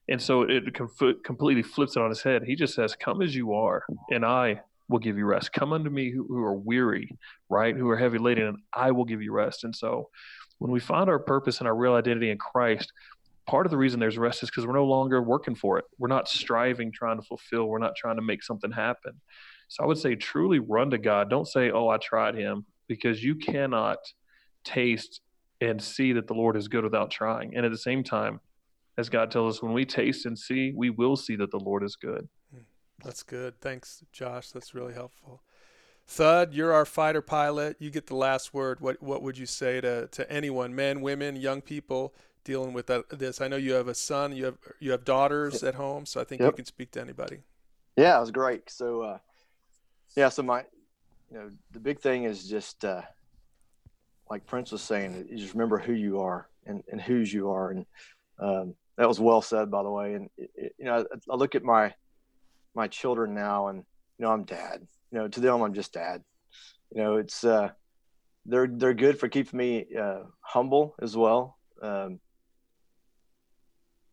and 0.10 0.22
so 0.22 0.42
it 0.44 0.74
com- 0.74 1.20
completely 1.24 1.64
flips 1.64 1.96
it 1.96 2.02
on 2.02 2.10
his 2.10 2.22
head. 2.22 2.44
He 2.44 2.56
just 2.56 2.74
says, 2.74 2.96
Come 2.96 3.22
as 3.22 3.36
you 3.36 3.54
are, 3.54 3.84
and 4.12 4.26
I 4.26 4.62
will 4.90 5.00
give 5.00 5.18
you 5.18 5.26
rest. 5.26 5.54
Come 5.54 5.72
unto 5.72 5.90
me 5.90 6.12
who, 6.12 6.26
who 6.28 6.44
are 6.44 6.54
weary, 6.54 7.10
right? 7.50 7.76
Who 7.76 7.90
are 7.90 7.98
heavy 7.98 8.18
laden, 8.18 8.48
and 8.48 8.58
I 8.74 8.92
will 8.92 9.06
give 9.06 9.22
you 9.22 9.32
rest. 9.32 9.64
And 9.64 9.76
so 9.76 10.10
when 10.60 10.72
we 10.72 10.80
find 10.80 11.10
our 11.10 11.20
purpose 11.20 11.60
and 11.60 11.68
our 11.68 11.76
real 11.76 11.94
identity 11.94 12.32
in 12.32 12.38
Christ, 12.38 12.92
part 13.46 13.66
of 13.66 13.72
the 13.72 13.78
reason 13.78 14.00
there's 14.00 14.18
rest 14.18 14.44
is 14.44 14.50
because 14.50 14.66
we're 14.66 14.74
no 14.74 14.86
longer 14.86 15.22
working 15.22 15.56
for 15.56 15.78
it. 15.78 15.86
We're 15.98 16.08
not 16.08 16.28
striving, 16.28 16.92
trying 16.92 17.20
to 17.20 17.26
fulfill. 17.26 17.66
We're 17.66 17.80
not 17.80 17.96
trying 17.96 18.16
to 18.16 18.22
make 18.22 18.44
something 18.44 18.72
happen. 18.72 19.20
So 19.68 19.84
I 19.84 19.88
would 19.88 19.98
say 19.98 20.16
truly 20.16 20.60
run 20.60 20.92
to 20.92 20.98
God. 20.98 21.30
Don't 21.30 21.48
say, 21.48 21.72
Oh, 21.72 21.90
I 21.90 21.98
tried 21.98 22.36
him, 22.36 22.66
because 22.88 23.24
you 23.24 23.36
cannot 23.36 23.98
taste 24.64 25.22
and 25.62 25.82
see 25.82 26.14
that 26.14 26.28
the 26.28 26.34
Lord 26.34 26.56
is 26.56 26.68
good 26.68 26.84
without 26.84 27.12
trying. 27.12 27.56
And 27.56 27.66
at 27.66 27.72
the 27.72 27.78
same 27.78 28.04
time, 28.04 28.40
as 28.98 29.10
God 29.10 29.32
tells 29.32 29.56
us, 29.56 29.64
when 29.64 29.74
we 29.74 29.86
taste 29.86 30.26
and 30.26 30.38
see, 30.38 30.74
we 30.76 30.90
will 30.90 31.16
see 31.16 31.36
that 31.38 31.52
the 31.52 31.60
Lord 31.60 31.84
is 31.84 31.96
good. 31.96 32.28
Hmm. 32.54 32.64
That's 33.04 33.24
good. 33.24 33.60
Thanks, 33.60 34.04
Josh. 34.12 34.52
That's 34.52 34.76
really 34.76 34.94
helpful. 34.94 35.42
Thud, 36.06 36.54
you're 36.54 36.74
our 36.74 36.86
fighter 36.86 37.22
pilot. 37.22 37.78
You 37.80 37.90
get 37.90 38.08
the 38.08 38.16
last 38.16 38.54
word. 38.54 38.82
What 38.82 39.02
what 39.02 39.22
would 39.22 39.38
you 39.38 39.46
say 39.46 39.80
to, 39.82 40.08
to 40.08 40.32
anyone, 40.32 40.76
men, 40.76 41.02
women, 41.02 41.36
young 41.36 41.62
people 41.62 42.14
dealing 42.44 42.74
with 42.74 42.88
that, 42.88 43.10
this? 43.10 43.42
I 43.42 43.48
know 43.48 43.56
you 43.56 43.74
have 43.74 43.88
a 43.88 43.96
son. 43.96 44.36
You 44.36 44.46
have 44.46 44.58
you 44.80 44.92
have 44.92 45.06
daughters 45.06 45.64
at 45.64 45.76
home, 45.76 46.06
so 46.06 46.22
I 46.22 46.24
think 46.24 46.42
yep. 46.42 46.52
you 46.52 46.56
can 46.58 46.66
speak 46.66 46.92
to 46.92 47.02
anybody. 47.02 47.40
Yeah, 47.96 48.18
it 48.18 48.22
was 48.22 48.32
great. 48.32 48.70
So, 48.70 49.02
uh, 49.02 49.18
yeah, 50.16 50.30
so 50.30 50.44
my, 50.44 50.64
you 51.32 51.38
know, 51.38 51.50
the 51.72 51.80
big 51.80 52.00
thing 52.00 52.24
is 52.24 52.48
just 52.48 52.84
uh, 52.84 53.02
like 54.30 54.46
Prince 54.46 54.72
was 54.72 54.82
saying, 54.82 55.28
you 55.30 55.38
just 55.38 55.54
remember 55.54 55.78
who 55.78 55.94
you 55.94 56.22
are 56.22 56.48
and, 56.66 56.84
and 56.92 57.00
whose 57.02 57.32
you 57.32 57.52
are, 57.52 57.72
and 57.72 57.86
um, 58.40 58.76
that 58.98 59.08
was 59.08 59.20
well 59.20 59.42
said, 59.42 59.70
by 59.70 59.84
the 59.84 59.90
way. 59.90 60.14
And 60.14 60.30
it, 60.38 60.76
you 60.78 60.86
know, 60.86 61.06
I 61.30 61.36
look 61.36 61.56
at 61.56 61.64
my 61.64 61.94
my 62.76 62.88
children 62.88 63.34
now, 63.34 63.68
and 63.68 63.84
you 64.18 64.26
know, 64.26 64.32
I'm 64.32 64.44
dad. 64.44 64.88
You 65.12 65.20
know, 65.20 65.28
to 65.28 65.40
them, 65.40 65.62
I'm 65.62 65.74
just 65.74 65.94
dad. 65.94 66.24
You 66.92 67.02
know, 67.02 67.18
it's 67.18 67.44
uh, 67.44 67.70
they're 68.46 68.68
they're 68.68 68.94
good 68.94 69.20
for 69.20 69.28
keeping 69.28 69.58
me 69.58 69.86
uh, 70.00 70.24
humble 70.42 70.96
as 71.02 71.16
well. 71.16 71.58
Um, 71.82 72.20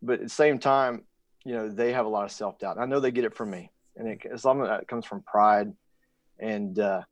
but 0.02 0.14
at 0.14 0.22
the 0.22 0.28
same 0.28 0.58
time, 0.58 1.04
you 1.44 1.54
know, 1.54 1.68
they 1.68 1.92
have 1.92 2.06
a 2.06 2.08
lot 2.08 2.24
of 2.24 2.32
self 2.32 2.58
doubt. 2.58 2.78
I 2.78 2.86
know 2.86 3.00
they 3.00 3.10
get 3.10 3.24
it 3.24 3.34
from 3.34 3.50
me, 3.50 3.70
and 3.96 4.08
it, 4.08 4.26
as 4.30 4.44
long 4.44 4.60
as 4.62 4.68
that 4.68 4.88
comes 4.88 5.06
from 5.06 5.22
pride, 5.22 5.72
and 6.38 6.78
uh, 6.78 7.02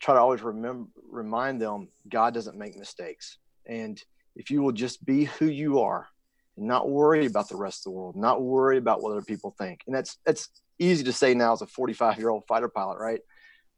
try 0.00 0.14
to 0.14 0.20
always 0.20 0.42
remember 0.42 0.88
remind 1.10 1.60
them 1.60 1.88
God 2.08 2.34
doesn't 2.34 2.58
make 2.58 2.76
mistakes, 2.76 3.38
and 3.66 4.02
if 4.36 4.50
you 4.50 4.62
will 4.62 4.72
just 4.72 5.04
be 5.04 5.24
who 5.24 5.46
you 5.46 5.80
are 5.80 6.08
and 6.56 6.66
not 6.66 6.90
worry 6.90 7.26
about 7.26 7.48
the 7.48 7.56
rest 7.56 7.80
of 7.80 7.84
the 7.84 7.90
world, 7.90 8.16
not 8.16 8.42
worry 8.42 8.78
about 8.78 9.02
what 9.02 9.12
other 9.12 9.22
people 9.22 9.54
think. 9.58 9.80
And 9.86 9.94
that's 9.94 10.18
that's 10.24 10.48
easy 10.78 11.04
to 11.04 11.12
say 11.12 11.34
now 11.34 11.52
as 11.52 11.62
a 11.62 11.66
45 11.66 12.18
year 12.18 12.30
old 12.30 12.44
fighter 12.46 12.68
pilot, 12.68 12.98
right? 12.98 13.20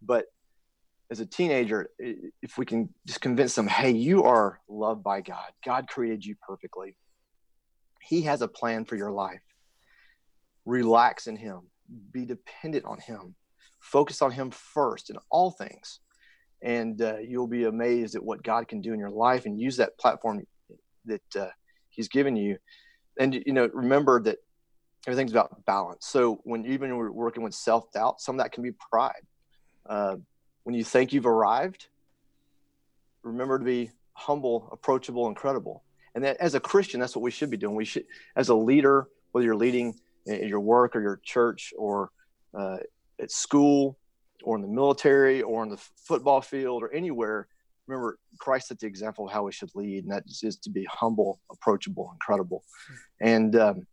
But 0.03 0.27
as 1.11 1.21
a 1.21 1.27
teenager, 1.27 1.91
if 1.99 2.59
we 2.59 2.65
can 2.65 2.89
just 3.07 3.21
convince 3.21 3.55
them, 3.55 3.69
hey, 3.69 3.91
you 3.91 4.25
are 4.25 4.61
loved 4.69 5.03
by 5.03 5.21
God. 5.21 5.53
God 5.65 5.87
created 5.87 6.25
you 6.25 6.35
perfectly. 6.47 6.97
He 8.07 8.23
has 8.23 8.43
a 8.43 8.49
plan 8.49 8.85
for 8.85 8.97
your 8.97 9.11
life. 9.11 9.43
Relax 10.65 11.27
in 11.27 11.37
Him. 11.37 11.61
Be 12.13 12.25
dependent 12.25 12.85
on 12.85 12.99
Him. 12.99 13.35
Focus 13.81 14.23
on 14.23 14.31
Him 14.31 14.51
first 14.51 15.11
in 15.11 15.17
all 15.31 15.51
things. 15.51 16.01
And 16.63 17.01
uh, 17.03 17.19
you'll 17.19 17.47
be 17.47 17.65
amazed 17.65 18.15
at 18.15 18.25
what 18.25 18.43
God 18.43 18.69
can 18.69 18.81
do 18.81 18.93
in 18.93 18.99
your 18.99 19.11
life 19.11 19.45
and 19.45 19.61
use 19.61 19.77
that 19.77 19.99
platform 19.99 20.43
that 21.05 21.37
uh, 21.39 21.49
he's 21.95 22.09
given 22.09 22.37
you 22.37 22.59
and 23.19 23.35
you 23.47 23.53
know 23.53 23.69
remember 23.73 24.21
that 24.21 24.39
everything's 25.07 25.33
about 25.33 25.65
balance 25.65 26.07
so 26.07 26.41
when 26.45 26.65
even 26.67 26.91
when 26.91 26.97
we're 26.97 27.11
working 27.11 27.43
with 27.43 27.55
self-doubt 27.55 28.21
some 28.21 28.37
of 28.37 28.43
that 28.43 28.53
can 28.53 28.63
be 28.63 28.73
pride 28.91 29.23
uh, 29.89 30.17
when 30.65 30.75
you 30.75 30.85
think 30.85 31.13
you've 31.13 31.27
arrived 31.27 31.89
remember 33.23 33.59
to 33.59 33.65
be 33.65 33.91
humble 34.15 34.69
approachable 34.73 35.27
and 35.27 35.37
credible 35.37 35.84
and 36.15 36.25
that 36.25 36.37
as 36.39 36.55
a 36.55 36.61
christian 36.61 37.01
that's 37.01 37.17
what 37.17 37.23
we 37.23 37.31
should 37.31 37.51
be 37.51 37.57
doing 37.57 37.75
we 37.75 37.85
should 37.85 38.05
as 38.37 38.49
a 38.49 38.55
leader 38.55 39.09
whether 39.33 39.45
you're 39.45 39.57
leading 39.57 39.95
in 40.27 40.49
your 40.49 40.61
work 40.61 40.97
or 40.97 41.01
your 41.01 41.21
church 41.23 41.73
or 41.77 42.11
uh, 42.59 42.79
at 43.21 43.31
school 43.31 43.99
or 44.43 44.57
in 44.57 44.62
the 44.62 44.69
military 44.69 45.43
or 45.43 45.62
in 45.62 45.69
the 45.69 45.81
football 45.97 46.41
field 46.41 46.83
or 46.83 46.93
anywhere 46.93 47.49
remember 47.87 48.19
Christ 48.39 48.69
set 48.69 48.79
the 48.79 48.87
example 48.87 49.27
of 49.27 49.33
how 49.33 49.45
we 49.45 49.53
should 49.53 49.71
lead, 49.75 50.05
and 50.05 50.12
that 50.12 50.25
is 50.27 50.57
to 50.57 50.71
be 50.71 50.87
humble, 50.91 51.41
approachable, 51.51 52.11
incredible, 52.12 52.65
and 53.21 53.55
um, 53.57 53.87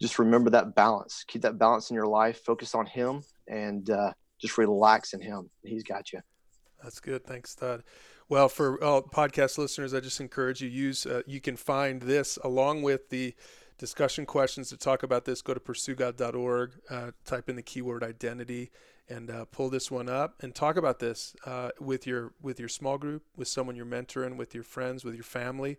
just 0.00 0.18
remember 0.18 0.50
that 0.50 0.74
balance. 0.74 1.24
Keep 1.26 1.42
that 1.42 1.58
balance 1.58 1.90
in 1.90 1.94
your 1.94 2.06
life. 2.06 2.42
Focus 2.44 2.74
on 2.74 2.86
Him, 2.86 3.22
and 3.48 3.88
uh, 3.90 4.12
just 4.40 4.58
relax 4.58 5.12
in 5.12 5.20
Him. 5.20 5.50
He's 5.62 5.82
got 5.82 6.12
you. 6.12 6.20
That's 6.82 7.00
good. 7.00 7.24
Thanks, 7.24 7.54
Todd. 7.54 7.82
Well, 8.28 8.48
for 8.48 8.82
all 8.82 9.02
podcast 9.02 9.56
listeners, 9.56 9.94
I 9.94 10.00
just 10.00 10.20
encourage 10.20 10.60
you 10.60 10.68
use. 10.68 11.06
Uh, 11.06 11.22
you 11.26 11.40
can 11.40 11.56
find 11.56 12.02
this 12.02 12.38
along 12.42 12.82
with 12.82 13.10
the 13.10 13.34
discussion 13.78 14.26
questions 14.26 14.68
to 14.70 14.76
talk 14.76 15.04
about 15.04 15.26
this. 15.26 15.42
Go 15.42 15.54
to 15.54 15.60
pursuegod.org. 15.60 16.72
Uh, 16.90 17.10
type 17.24 17.48
in 17.48 17.54
the 17.54 17.62
keyword 17.62 18.02
identity 18.02 18.72
and 19.08 19.30
uh, 19.30 19.44
pull 19.44 19.70
this 19.70 19.90
one 19.92 20.08
up 20.08 20.42
and 20.42 20.54
talk 20.54 20.76
about 20.76 20.98
this 20.98 21.36
uh, 21.44 21.70
with 21.78 22.04
your 22.04 22.32
with 22.42 22.58
your 22.58 22.68
small 22.68 22.98
group, 22.98 23.22
with 23.36 23.46
someone 23.46 23.76
you're 23.76 23.86
mentoring, 23.86 24.36
with 24.36 24.54
your 24.54 24.64
friends, 24.64 25.04
with 25.04 25.14
your 25.14 25.24
family. 25.24 25.78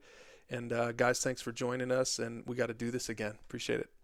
And 0.50 0.72
uh, 0.72 0.94
guys, 0.94 1.20
thanks 1.20 1.42
for 1.42 1.52
joining 1.52 1.92
us. 1.92 2.20
And 2.20 2.44
we 2.46 2.56
got 2.56 2.68
to 2.68 2.74
do 2.74 2.92
this 2.92 3.10
again. 3.10 3.34
Appreciate 3.46 3.82
it. 3.82 3.97